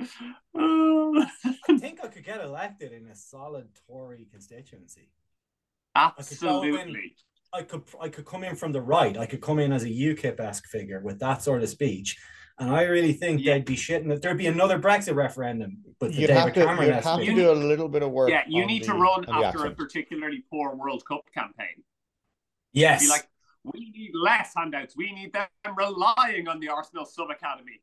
Um, 0.00 1.14
I 1.68 1.78
think 1.78 2.00
I 2.04 2.08
could 2.08 2.24
get 2.24 2.40
elected 2.40 2.92
in 2.92 3.06
a 3.08 3.14
solid 3.14 3.68
Tory 3.86 4.26
constituency. 4.30 5.10
Absolutely. 5.94 7.14
I 7.52 7.62
could 7.62 7.82
I 8.00 8.08
could 8.08 8.26
come 8.26 8.44
in 8.44 8.56
from 8.56 8.72
the 8.72 8.82
right. 8.82 9.16
I 9.16 9.26
could 9.26 9.40
come 9.40 9.58
in 9.58 9.72
as 9.72 9.84
a 9.84 9.88
UKIP 9.88 10.38
esque 10.40 10.66
figure 10.66 11.00
with 11.00 11.18
that 11.20 11.42
sort 11.42 11.62
of 11.62 11.68
speech. 11.68 12.16
And 12.58 12.70
I 12.70 12.82
really 12.84 13.12
think 13.12 13.40
Yeah. 13.42 13.54
they'd 13.54 13.64
be 13.66 13.76
shitting 13.76 14.08
that 14.08 14.22
there'd 14.22 14.38
be 14.38 14.46
another 14.46 14.78
Brexit 14.78 15.14
referendum 15.14 15.82
with 15.84 15.98
the 15.98 16.20
You'd 16.20 16.28
David 16.28 16.36
have 16.36 16.54
to, 16.54 16.64
Cameron 16.64 16.86
you'd 16.86 16.94
have 17.04 17.18
to 17.20 17.34
do 17.34 17.50
a 17.50 17.52
little 17.52 17.88
bit 17.88 18.02
of 18.02 18.10
work. 18.10 18.30
Yeah, 18.30 18.44
you 18.48 18.64
need 18.66 18.82
the- 18.82 18.86
to 18.88 18.92
run 18.94 19.24
on 19.26 19.40
the 19.40 19.46
after 19.46 19.66
a 19.66 19.70
particularly 19.74 20.42
poor 20.50 20.74
World 20.74 21.04
Cup 21.06 21.20
campaign. 21.34 21.82
Yes. 22.72 23.02
Be 23.02 23.08
like, 23.08 23.28
we 23.64 23.90
need 23.90 24.12
less 24.14 24.52
handouts. 24.56 24.96
We 24.96 25.12
need 25.12 25.32
them 25.34 25.48
relying 25.76 26.48
on 26.48 26.60
the 26.60 26.68
Arsenal 26.68 27.04
sub 27.04 27.30
academy. 27.30 27.82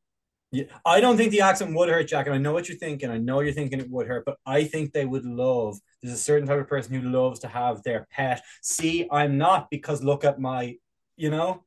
Yeah, 0.53 0.65
I 0.85 1.01
don't 1.01 1.17
think 1.17 1.31
the 1.31 1.41
accent 1.41 1.75
would 1.75 1.89
hurt, 1.89 2.07
Jack. 2.07 2.27
And 2.27 2.35
I 2.35 2.37
know 2.37 2.53
what 2.53 2.69
you're 2.69 2.77
thinking. 2.77 3.09
I 3.09 3.17
know 3.17 3.39
you're 3.39 3.53
thinking 3.53 3.79
it 3.79 3.89
would 3.89 4.07
hurt, 4.07 4.23
but 4.23 4.37
I 4.45 4.63
think 4.65 4.93
they 4.93 5.03
would 5.05 5.25
love. 5.25 5.79
There's 6.01 6.13
a 6.13 6.17
certain 6.17 6.47
type 6.47 6.59
of 6.59 6.67
person 6.67 6.93
who 6.93 7.09
loves 7.09 7.39
to 7.39 7.47
have 7.47 7.81
their 7.81 8.05
pet. 8.11 8.43
See, 8.61 9.07
I'm 9.11 9.39
not 9.39 9.71
because 9.71 10.03
look 10.03 10.23
at 10.23 10.39
my, 10.39 10.77
you 11.17 11.31
know. 11.31 11.63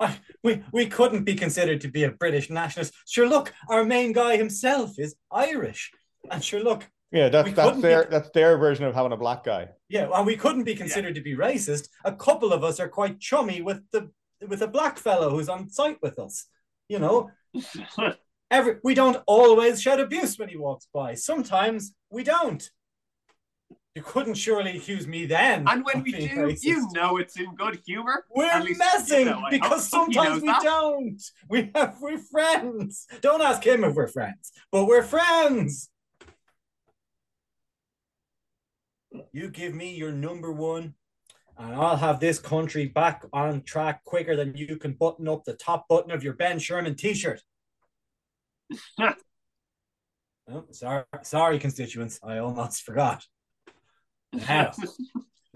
I, 0.00 0.18
we 0.42 0.62
we 0.72 0.86
couldn't 0.86 1.24
be 1.24 1.34
considered 1.34 1.80
to 1.82 1.88
be 1.88 2.04
a 2.04 2.10
British 2.10 2.50
nationalist. 2.50 2.94
Sure, 3.06 3.28
look, 3.28 3.52
our 3.68 3.84
main 3.84 4.12
guy 4.12 4.36
himself 4.36 4.98
is 4.98 5.14
Irish, 5.30 5.92
and 6.30 6.42
sure, 6.42 6.60
look, 6.60 6.88
Yeah, 7.12 7.28
that's 7.28 7.52
that's 7.52 7.80
their 7.80 8.04
be- 8.04 8.10
that's 8.10 8.30
their 8.30 8.56
version 8.58 8.86
of 8.86 8.94
having 8.94 9.12
a 9.12 9.16
black 9.16 9.44
guy. 9.44 9.68
yeah, 9.88 10.08
and 10.12 10.26
we 10.26 10.36
couldn't 10.36 10.64
be 10.64 10.74
considered 10.74 11.14
to 11.14 11.20
be 11.20 11.36
racist. 11.36 11.88
A 12.04 12.12
couple 12.12 12.52
of 12.52 12.64
us 12.64 12.80
are 12.80 12.88
quite 12.88 13.20
chummy 13.20 13.62
with 13.62 13.82
the 13.92 14.10
with 14.48 14.62
a 14.62 14.68
black 14.68 14.98
fellow 14.98 15.30
who's 15.30 15.48
on 15.48 15.68
site 15.68 15.98
with 16.02 16.18
us. 16.18 16.46
You 16.88 16.98
know, 16.98 17.30
every 18.50 18.76
we 18.82 18.94
don't 18.94 19.22
always 19.26 19.80
shout 19.80 20.00
abuse 20.00 20.38
when 20.38 20.48
he 20.48 20.56
walks 20.56 20.86
by. 20.92 21.14
Sometimes 21.14 21.94
we 22.10 22.22
don't. 22.22 22.68
You 23.94 24.02
couldn't 24.02 24.34
surely 24.34 24.76
accuse 24.76 25.06
me 25.06 25.24
then. 25.24 25.68
and 25.68 25.84
when 25.84 26.02
we 26.02 26.10
do, 26.10 26.28
racist. 26.28 26.64
you 26.64 26.88
know 26.94 27.16
it's 27.18 27.38
in 27.38 27.54
good 27.54 27.80
humor. 27.86 28.24
we're 28.34 28.64
messing 28.76 29.20
you 29.20 29.24
know, 29.26 29.42
because 29.50 29.88
sometimes 29.88 30.42
we 30.42 30.48
that. 30.48 30.62
don't. 30.62 31.22
We 31.48 31.70
have 31.76 31.96
we're 32.00 32.18
friends. 32.18 33.06
Don't 33.20 33.40
ask 33.40 33.64
him 33.64 33.84
if 33.84 33.94
we're 33.94 34.08
friends, 34.08 34.50
but 34.72 34.86
we're 34.86 35.04
friends. 35.04 35.90
You 39.32 39.48
give 39.48 39.74
me 39.74 39.94
your 39.94 40.10
number 40.10 40.50
one, 40.50 40.94
and 41.58 41.74
I'll 41.74 41.96
have 41.96 42.20
this 42.20 42.38
country 42.38 42.86
back 42.86 43.24
on 43.32 43.62
track 43.62 44.04
quicker 44.04 44.36
than 44.36 44.56
you 44.56 44.76
can 44.76 44.92
button 44.92 45.28
up 45.28 45.44
the 45.44 45.54
top 45.54 45.86
button 45.88 46.10
of 46.10 46.24
your 46.24 46.34
Ben 46.34 46.58
Sherman 46.58 46.96
t-shirt. 46.96 47.42
Oh, 50.46 50.66
sorry, 50.72 51.04
sorry, 51.22 51.58
constituents. 51.58 52.20
I 52.22 52.36
almost 52.38 52.82
forgot. 52.82 53.24
Now, 54.30 54.72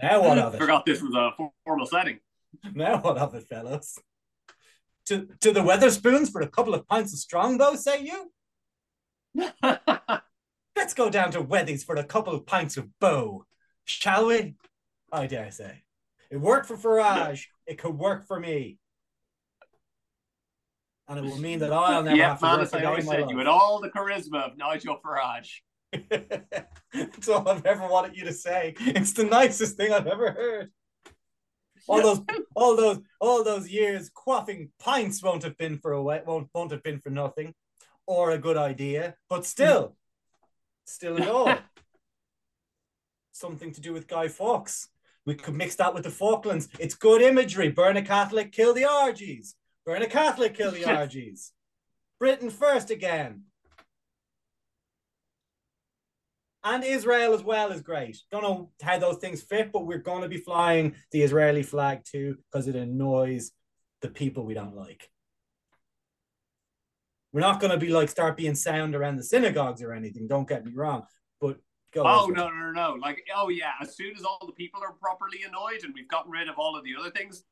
now 0.01 0.21
what 0.21 0.39
of 0.39 0.55
it? 0.55 0.57
Forgot 0.57 0.85
this 0.85 1.01
was 1.01 1.13
a 1.13 1.31
formal 1.63 1.85
setting. 1.85 2.19
Now 2.73 2.99
what 2.99 3.17
of 3.17 3.35
it, 3.35 3.47
fellows? 3.47 3.99
To 5.05 5.27
to 5.41 5.51
the 5.51 5.59
Wetherspoons 5.59 6.31
for 6.31 6.41
a 6.41 6.47
couple 6.47 6.73
of 6.73 6.87
pints 6.87 7.13
of 7.13 7.19
strongbow, 7.19 7.75
say 7.75 8.03
you? 8.03 8.31
Let's 10.75 10.93
go 10.95 11.09
down 11.09 11.31
to 11.33 11.41
Wethy's 11.41 11.83
for 11.83 11.95
a 11.95 12.03
couple 12.03 12.33
of 12.33 12.47
pints 12.47 12.77
of 12.77 12.87
bow, 12.99 13.45
shall 13.85 14.27
we? 14.27 14.55
I 15.11 15.27
dare 15.27 15.51
say. 15.51 15.83
It 16.29 16.37
worked 16.37 16.67
for 16.67 16.77
Farage. 16.77 17.45
It 17.65 17.77
could 17.77 17.97
work 17.97 18.27
for 18.27 18.39
me. 18.39 18.77
And 21.07 21.17
it 21.17 21.23
will 21.23 21.39
mean 21.39 21.59
that 21.59 21.73
I'll 21.73 22.03
never 22.03 22.21
have 22.21 22.39
to 22.39 22.45
man, 22.45 22.59
work 22.59 22.73
I 22.73 22.83
always 22.83 23.07
said, 23.07 23.29
you 23.31 23.37
had 23.39 23.47
all 23.47 23.81
the 23.81 23.89
charisma 23.89 24.43
of 24.43 24.57
Nigel 24.57 24.99
Farage. 25.03 25.49
That's 26.93 27.27
all 27.27 27.47
I've 27.47 27.65
ever 27.65 27.87
wanted 27.87 28.15
you 28.15 28.25
to 28.25 28.33
say. 28.33 28.75
It's 28.79 29.13
the 29.13 29.23
nicest 29.23 29.75
thing 29.75 29.91
I've 29.91 30.05
ever 30.05 30.31
heard. 30.31 30.71
All 31.87 32.01
those, 32.03 32.21
all 32.55 32.75
those, 32.75 32.99
all 33.19 33.43
those 33.43 33.67
years 33.67 34.11
quaffing 34.11 34.69
pints 34.79 35.23
won't 35.23 35.41
have 35.43 35.57
been 35.57 35.79
for 35.79 35.93
a 35.93 36.03
won't 36.03 36.49
won't 36.53 36.71
have 36.71 36.83
been 36.83 36.99
for 36.99 37.09
nothing, 37.09 37.55
or 38.05 38.29
a 38.31 38.37
good 38.37 38.57
idea. 38.57 39.15
But 39.29 39.47
still, 39.47 39.95
still 40.85 41.19
at 41.19 41.27
all, 41.27 41.57
something 43.31 43.71
to 43.71 43.81
do 43.81 43.93
with 43.93 44.07
Guy 44.07 44.27
Fawkes. 44.27 44.89
We 45.29 45.35
could 45.35 45.53
mix 45.53 45.75
that 45.75 45.93
with 45.93 46.05
the 46.05 46.09
Falklands. 46.09 46.69
It's 46.79 46.95
good 46.95 47.21
imagery. 47.21 47.69
Burn 47.69 47.97
a 47.97 48.01
Catholic, 48.01 48.51
kill 48.51 48.73
the 48.73 48.85
Argies. 48.85 49.53
Burn 49.85 50.01
a 50.01 50.07
Catholic, 50.07 50.55
kill 50.55 50.71
the 50.71 50.85
Argies. 50.97 51.51
Britain 52.19 52.49
first 52.49 52.89
again. 52.89 53.43
And 56.63 56.83
Israel 56.83 57.35
as 57.35 57.43
well 57.43 57.71
is 57.71 57.83
great. 57.83 58.17
Don't 58.31 58.41
know 58.41 58.71
how 58.81 58.97
those 58.97 59.17
things 59.17 59.43
fit, 59.43 59.71
but 59.71 59.85
we're 59.85 59.99
going 59.99 60.23
to 60.23 60.27
be 60.27 60.37
flying 60.37 60.95
the 61.11 61.21
Israeli 61.21 61.61
flag 61.61 62.03
too 62.03 62.39
because 62.51 62.67
it 62.67 62.75
annoys 62.75 63.51
the 64.01 64.09
people 64.09 64.47
we 64.47 64.55
don't 64.55 64.75
like. 64.75 65.11
We're 67.33 67.41
not 67.41 67.59
going 67.59 67.71
to 67.71 67.77
be 67.77 67.89
like 67.89 68.09
start 68.09 68.35
being 68.35 68.55
sound 68.55 68.95
around 68.95 69.17
the 69.17 69.23
synagogues 69.23 69.83
or 69.83 69.93
anything. 69.93 70.27
Don't 70.27 70.49
get 70.49 70.65
me 70.65 70.71
wrong, 70.73 71.03
but 71.39 71.59
Go 71.93 72.03
Oh 72.05 72.27
no, 72.27 72.49
no, 72.49 72.55
no, 72.55 72.71
no! 72.71 72.97
Like, 73.01 73.25
oh 73.35 73.49
yeah, 73.49 73.71
as 73.81 73.95
soon 73.95 74.15
as 74.15 74.23
all 74.23 74.39
the 74.45 74.53
people 74.53 74.81
are 74.83 74.93
properly 74.93 75.39
annoyed 75.47 75.83
and 75.83 75.93
we've 75.93 76.07
gotten 76.07 76.31
rid 76.31 76.47
of 76.47 76.59
all 76.59 76.77
of 76.77 76.83
the 76.83 76.91
other 76.99 77.09
things, 77.09 77.43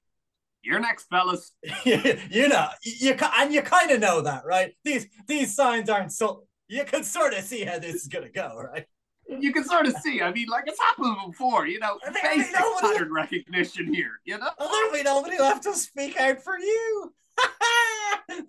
you're 0.61 0.79
next, 0.79 1.05
fellas. 1.09 1.53
you 1.85 2.47
know, 2.47 2.67
you 2.83 3.15
and 3.37 3.53
you 3.53 3.61
kind 3.63 3.89
of 3.91 3.99
know 3.99 4.21
that, 4.21 4.45
right? 4.45 4.73
These 4.83 5.07
these 5.27 5.55
signs 5.55 5.89
aren't 5.89 6.11
so. 6.11 6.43
You 6.67 6.83
can 6.83 7.03
sort 7.03 7.33
of 7.33 7.45
see 7.45 7.63
how 7.63 7.79
this 7.79 7.95
is 7.95 8.07
gonna 8.07 8.29
go, 8.29 8.61
right? 8.61 8.85
You 9.27 9.51
can 9.51 9.63
sort 9.63 9.87
of 9.87 9.95
see. 10.03 10.21
I 10.21 10.31
mean, 10.31 10.47
like 10.49 10.65
it's 10.67 10.79
happened 10.79 11.15
before. 11.25 11.65
You 11.65 11.79
know, 11.79 11.97
I 12.05 12.11
think- 12.11 12.25
I 12.25 12.37
basic 12.37 12.59
nobody- 12.59 12.93
pattern 12.93 13.13
recognition 13.13 13.93
here. 13.93 14.19
You 14.25 14.37
know. 14.37 14.49
There'll 14.59 14.91
be 14.91 15.03
nobody 15.03 15.37
left 15.39 15.63
to 15.63 15.73
speak 15.73 16.17
out 16.17 16.43
for 16.43 16.57
you. 16.59 17.13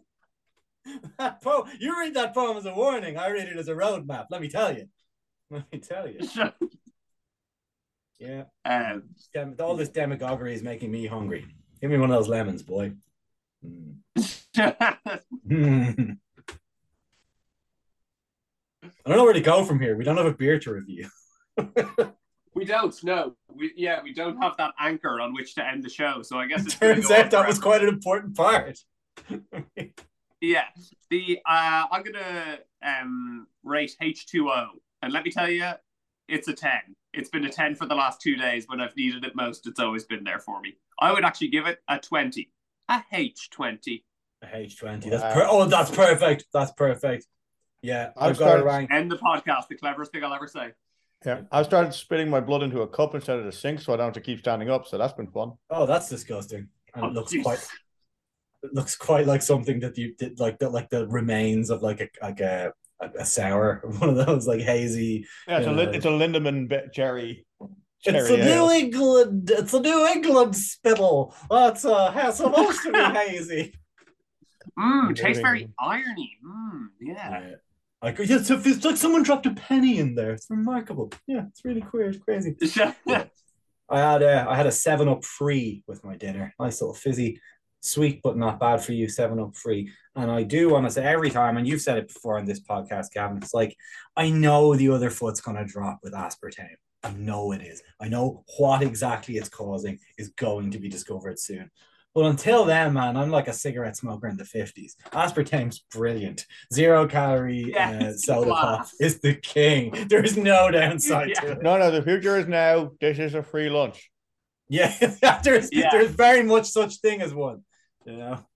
that 1.18 1.43
poem, 1.43 1.68
you 1.80 1.99
read 1.99 2.14
that 2.14 2.34
poem 2.34 2.57
as 2.57 2.66
a 2.66 2.74
warning. 2.74 3.16
I 3.16 3.30
read 3.30 3.49
it 3.49 3.57
as 3.57 3.68
a 3.68 3.74
roadmap. 3.74 4.26
Let 4.30 4.41
me 4.41 4.49
tell 4.49 4.76
you. 4.76 4.89
Let 5.51 5.73
me 5.73 5.79
tell 5.79 6.09
you. 6.09 6.21
Yeah, 8.21 8.47
um, 8.65 9.05
Dem- 9.33 9.55
all 9.61 9.77
this 9.77 9.91
demagoguery 9.91 10.53
is 10.53 10.61
making 10.61 10.91
me 10.91 11.07
hungry. 11.07 11.47
Give 11.81 11.89
me 11.89 11.99
one 11.99 12.11
of 12.11 12.17
those 12.17 12.27
lemons, 12.29 12.65
boy. 12.65 12.95
Mm. 13.65 13.99
I 14.59 15.09
don't 19.07 19.17
know 19.17 19.25
where 19.25 19.33
to 19.33 19.41
go 19.41 19.65
from 19.65 19.79
here. 19.81 19.97
We 19.97 20.03
don't 20.03 20.17
have 20.17 20.27
a 20.27 20.35
beer 20.35 20.59
to 20.59 20.73
review. 20.73 21.09
we 22.55 22.65
don't. 22.65 23.05
No. 23.05 23.37
We 23.55 23.73
yeah, 23.77 24.03
we 24.03 24.13
don't 24.13 24.43
have 24.43 24.57
that 24.57 24.75
anchor 24.81 25.21
on 25.21 25.33
which 25.33 25.55
to 25.55 25.65
end 25.65 25.85
the 25.85 25.89
show. 25.89 26.23
So 26.23 26.39
I 26.39 26.47
guess 26.49 26.67
it's 26.67 26.75
gonna 26.75 26.95
Turns 26.95 27.11
out 27.11 27.31
that 27.31 27.47
was 27.47 27.61
quite 27.61 27.83
an 27.83 27.89
important 27.89 28.37
part. 28.37 28.81
Yeah. 30.41 30.65
The 31.11 31.39
uh, 31.49 31.87
I'm 31.91 32.03
gonna 32.03 32.59
um 32.83 33.47
rate 33.63 33.95
H2O, 34.03 34.67
and 35.03 35.13
let 35.13 35.25
me 35.25 35.31
tell 35.31 35.49
you, 35.51 35.71
it's 36.29 36.49
a 36.49 36.53
ten. 36.53 36.81
It's 37.15 37.31
been 37.31 37.45
a 37.45 37.51
ten 37.51 37.75
for 37.75 37.87
the 37.87 37.95
last 37.95 38.21
two 38.21 38.37
days. 38.37 38.67
When 38.69 38.81
I've 38.81 38.97
needed 38.97 39.25
it 39.25 39.35
most, 39.35 39.67
it's 39.67 39.81
always 39.81 40.05
been 40.05 40.25
there 40.25 40.39
for 40.39 40.61
me. 40.61 40.77
I 41.01 41.13
would 41.13 41.25
actually 41.25 41.49
give 41.49 41.67
it 41.67 41.79
a 41.89 41.99
twenty, 41.99 42.51
a 42.89 43.03
H 43.13 43.51
twenty. 43.51 44.05
A 44.43 44.47
H20. 44.47 45.11
That's 45.11 45.23
Wow. 45.23 45.33
per- 45.35 45.47
oh, 45.49 45.65
that's 45.65 45.91
perfect. 45.91 46.45
That's 46.53 46.71
perfect. 46.73 47.27
Yeah, 47.83 48.11
I've 48.17 48.31
I've 48.33 48.39
got 48.39 48.45
a 48.45 48.49
started- 48.51 48.65
rank. 48.65 48.91
End 48.93 49.11
the 49.11 49.17
podcast. 49.17 49.67
The 49.69 49.75
cleverest 49.77 50.13
thing 50.13 50.23
I'll 50.23 50.33
ever 50.35 50.47
say. 50.47 50.73
Yeah, 51.27 51.41
I've 51.51 51.67
started 51.67 51.93
spitting 51.93 52.31
my 52.31 52.39
blood 52.39 52.63
into 52.63 52.83
a 52.83 52.87
cup 52.87 53.17
instead 53.17 53.39
of 53.41 53.45
the 53.45 53.51
sink, 53.51 53.81
so 53.81 53.93
I 53.93 53.97
don't 53.97 54.07
have 54.07 54.15
to 54.15 54.21
keep 54.21 54.39
standing 54.39 54.71
up. 54.71 54.87
So 54.87 54.97
that's 54.97 55.13
been 55.15 55.27
fun. 55.27 55.55
Oh, 55.71 55.87
that's 55.87 56.09
disgusting. 56.09 56.69
And 56.95 57.05
Oh, 57.05 57.09
it 57.09 57.15
looks 57.15 57.33
oh, 57.33 57.37
jeez. 57.39 57.43
quite. 57.43 57.69
It 58.63 58.75
looks 58.75 58.95
quite 58.97 59.27
like 59.27 59.43
something 59.43 59.81
that 59.81 59.99
you 59.99 60.15
did, 60.15 60.39
like 60.39 60.59
that, 60.61 60.71
like 60.71 60.89
the 60.91 61.09
remains 61.09 61.71
of 61.71 61.83
like 61.83 62.01
a 62.01 62.09
like 62.23 62.39
a 62.41 62.73
a, 63.01 63.11
a 63.21 63.25
sour, 63.25 63.83
one 63.99 64.11
of 64.11 64.27
those 64.27 64.47
like 64.47 64.61
hazy. 64.61 65.27
Yeah, 65.47 65.59
it's, 65.59 65.67
a, 65.67 65.73
lin- 65.73 65.95
it's 65.95 66.05
a 66.07 66.09
Lindemans 66.09 66.69
be- 66.69 66.91
cherry. 66.93 67.47
It's 68.05 68.29
cherry 68.29 68.41
a 68.41 68.45
ale. 68.45 68.67
New 68.69 68.73
England. 68.75 69.51
It's 69.51 69.75
a 69.75 69.81
New 69.81 70.07
England 70.07 70.57
spittle. 70.57 71.35
That's 71.51 71.85
uh, 71.85 72.11
has 72.13 72.37
supposed 72.37 72.83
to 72.85 72.93
be 72.93 72.99
hazy. 73.19 73.75
Mmm, 74.79 75.17
tastes 75.17 75.41
very 75.43 75.69
irony. 75.81 76.39
Mmm, 76.45 76.87
yeah. 77.01 77.41
Yeah. 77.41 77.55
Like, 78.01 78.19
yeah, 78.19 78.37
it's, 78.37 78.49
it's 78.51 78.85
like 78.85 78.97
someone 78.97 79.25
dropped 79.25 79.47
a 79.47 79.51
penny 79.55 79.99
in 79.99 80.15
there. 80.15 80.31
It's 80.33 80.47
remarkable. 80.49 81.11
Yeah, 81.27 81.47
it's 81.49 81.65
really 81.65 81.85
weird, 81.93 82.15
It's 82.15 82.25
crazy. 82.25 82.57
yeah. 83.05 83.25
I 83.91 83.99
had 84.01 84.23
a 84.23 84.47
I 84.49 84.55
had 84.55 84.67
a 84.67 84.71
Seven 84.73 85.09
Up 85.09 85.25
free 85.25 85.83
with 85.89 86.05
my 86.05 86.15
dinner. 86.15 86.55
Nice 86.61 86.81
little 86.83 86.95
fizzy, 86.95 87.41
sweet 87.81 88.20
but 88.22 88.37
not 88.37 88.61
bad 88.61 88.83
for 88.83 88.93
you 88.93 89.09
Seven 89.09 89.39
Up 89.41 89.55
free. 89.57 89.91
And 90.16 90.31
I 90.31 90.43
do 90.43 90.70
want 90.70 90.87
to 90.87 90.91
say 90.91 91.05
every 91.05 91.31
time, 91.31 91.57
and 91.57 91.66
you've 91.66 91.81
said 91.83 91.99
it 91.99 92.09
before 92.09 92.39
on 92.39 92.45
this 92.45 92.61
podcast, 92.61 93.12
Gavin. 93.12 93.37
It's 93.39 93.55
like 93.55 93.76
I 94.16 94.31
know 94.31 94.74
the 94.74 94.89
other 94.91 95.11
foot's 95.11 95.41
going 95.41 95.57
to 95.57 95.64
drop 95.64 96.01
with 96.03 96.12
aspartame. 96.12 96.76
I 97.05 97.12
know 97.12 97.53
it 97.53 97.62
is. 97.62 97.81
I 98.01 98.09
know 98.09 98.45
what 98.59 98.83
exactly 98.83 99.37
it's 99.37 99.49
causing 99.49 99.99
is 100.18 100.31
going 100.31 100.72
to 100.72 100.79
be 100.79 100.89
discovered 100.89 101.39
soon. 101.39 101.70
But 102.14 102.24
until 102.24 102.64
then, 102.64 102.95
man, 102.95 103.16
I'm 103.16 103.31
like 103.31 103.47
a 103.47 103.53
cigarette 103.53 103.97
smoker 103.97 104.26
in 104.26 104.37
the 104.37 104.43
50s. 104.43 104.95
Aspartame's 105.12 105.85
brilliant. 105.93 106.45
Zero 106.72 107.07
calorie 107.07 107.70
Yeah, 107.76 107.91
uh, 107.91 108.05
it's 108.09 108.26
soda 108.26 108.51
pop 108.51 108.89
is 108.99 109.20
the 109.20 109.35
king. 109.35 110.07
There's 110.09 110.37
no 110.37 110.70
downside 110.72 111.29
Yeah. 111.29 111.41
to 111.43 111.53
it. 111.53 111.62
No, 111.62 111.79
no, 111.79 111.93
the 111.93 112.03
future 112.03 112.37
is 112.37 112.49
now. 112.49 112.91
This 113.01 113.20
is 113.20 113.35
a 113.35 113.43
free 113.45 113.70
lunch. 113.70 114.11
Yeah, 114.68 114.93
there's 115.45 115.68
Yeah. 115.72 115.91
there's 115.93 116.11
very 116.11 116.43
much 116.43 116.66
such 116.68 116.97
thing 116.97 117.22
as 117.22 117.33
one. 117.33 117.62
You 118.09 118.17
know, 118.17 118.47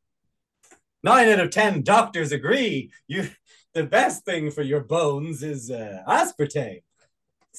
nine 1.03 1.28
out 1.28 1.40
of 1.40 1.50
ten 1.50 1.82
doctors 1.82 2.32
agree. 2.32 2.90
You, 3.07 3.28
the 3.74 3.84
best 3.84 4.24
thing 4.24 4.50
for 4.50 4.62
your 4.62 4.80
bones 4.80 5.42
is 5.42 5.70
uh, 5.70 6.03
aspartame. 6.09 6.82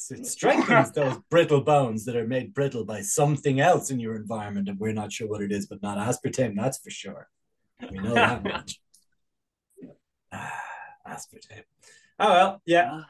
It 0.10 0.26
strengthens 0.26 0.92
those 0.96 1.20
brittle 1.30 1.62
bones 1.62 2.06
that 2.06 2.16
are 2.16 2.26
made 2.26 2.56
brittle 2.56 2.84
by 2.84 3.02
something 3.02 3.60
else 3.60 3.92
in 3.92 4.00
your 4.00 4.16
environment, 4.16 4.70
and 4.70 4.80
we're 4.80 4.92
not 4.92 5.12
sure 5.12 5.28
what 5.28 5.44
it 5.44 5.52
is, 5.52 5.68
but 5.68 5.84
not 5.84 6.00
aspartame. 6.00 6.56
That's 6.56 6.80
for 6.80 6.90
sure. 6.90 7.30
We 7.92 8.00
know 8.00 8.16
that 8.16 8.44
much. 8.44 8.80
Ah, 10.32 10.64
aspartame. 11.08 11.66
Oh 12.20 12.32
well, 12.32 12.62
yeah. 12.66 13.02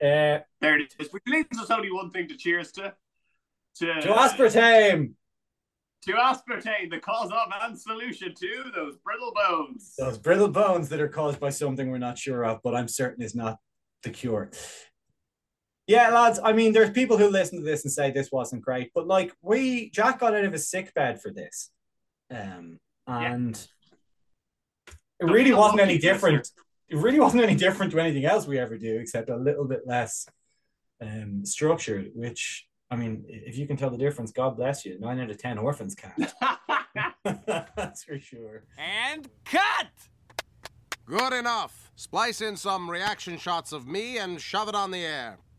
Uh, 0.00 0.40
There 0.62 0.80
it 0.80 0.94
is. 0.98 1.12
Which 1.12 1.24
leaves 1.26 1.58
us 1.60 1.70
only 1.70 1.92
one 1.92 2.10
thing 2.10 2.26
to 2.28 2.36
cheers 2.38 2.72
to. 2.72 2.94
To, 3.80 4.00
to 4.00 4.08
aspartame. 4.08 5.12
To 6.06 6.12
aspartame, 6.12 6.90
the 6.90 7.00
cause 7.00 7.30
of 7.30 7.52
and 7.62 7.78
solution 7.78 8.34
to 8.34 8.70
those 8.74 8.96
brittle 9.04 9.32
bones. 9.34 9.94
those 9.98 10.18
brittle 10.18 10.48
bones 10.48 10.88
that 10.88 11.00
are 11.00 11.08
caused 11.08 11.40
by 11.40 11.50
something 11.50 11.90
we're 11.90 11.98
not 11.98 12.18
sure 12.18 12.44
of, 12.44 12.60
but 12.62 12.74
I'm 12.74 12.88
certain 12.88 13.24
is 13.24 13.34
not 13.34 13.58
the 14.02 14.10
cure. 14.10 14.50
Yeah, 15.86 16.10
lads. 16.10 16.40
I 16.42 16.52
mean, 16.52 16.72
there's 16.72 16.90
people 16.90 17.16
who 17.16 17.28
listen 17.28 17.58
to 17.58 17.64
this 17.64 17.84
and 17.84 17.92
say 17.92 18.10
this 18.10 18.32
wasn't 18.32 18.62
great, 18.62 18.90
but 18.94 19.06
like 19.06 19.32
we, 19.42 19.90
Jack 19.90 20.18
got 20.18 20.34
out 20.34 20.44
of 20.44 20.52
his 20.52 20.68
sick 20.68 20.92
bed 20.94 21.20
for 21.20 21.32
this, 21.32 21.70
um, 22.30 22.78
and 23.06 23.56
it 25.20 25.26
really 25.26 25.54
wasn't 25.54 25.80
any 25.80 25.98
different. 25.98 26.50
It 26.88 26.96
really 26.96 27.20
wasn't 27.20 27.42
any 27.42 27.54
different 27.54 27.92
to 27.92 28.00
anything 28.00 28.24
else 28.24 28.46
we 28.46 28.58
ever 28.58 28.76
do, 28.78 28.98
except 28.98 29.28
a 29.28 29.36
little 29.36 29.64
bit 29.64 29.82
less 29.86 30.26
um, 31.00 31.44
structured. 31.44 32.10
Which, 32.14 32.66
I 32.90 32.96
mean, 32.96 33.24
if 33.28 33.58
you 33.58 33.66
can 33.66 33.76
tell 33.76 33.90
the 33.90 33.98
difference, 33.98 34.30
God 34.30 34.56
bless 34.56 34.84
you. 34.84 34.98
Nine 35.00 35.18
out 35.20 35.30
of 35.30 35.38
ten 35.38 35.58
orphans 35.58 35.94
can't. 35.94 36.32
That's 37.76 38.04
for 38.04 38.18
sure. 38.18 38.64
And 38.78 39.28
cut! 39.44 39.88
Good 41.04 41.32
enough. 41.32 41.92
Splice 41.96 42.40
in 42.40 42.56
some 42.56 42.90
reaction 42.90 43.38
shots 43.38 43.72
of 43.72 43.86
me 43.86 44.18
and 44.18 44.40
shove 44.40 44.68
it 44.68 44.74
on 44.74 44.90
the 44.90 45.04
air. 45.04 45.38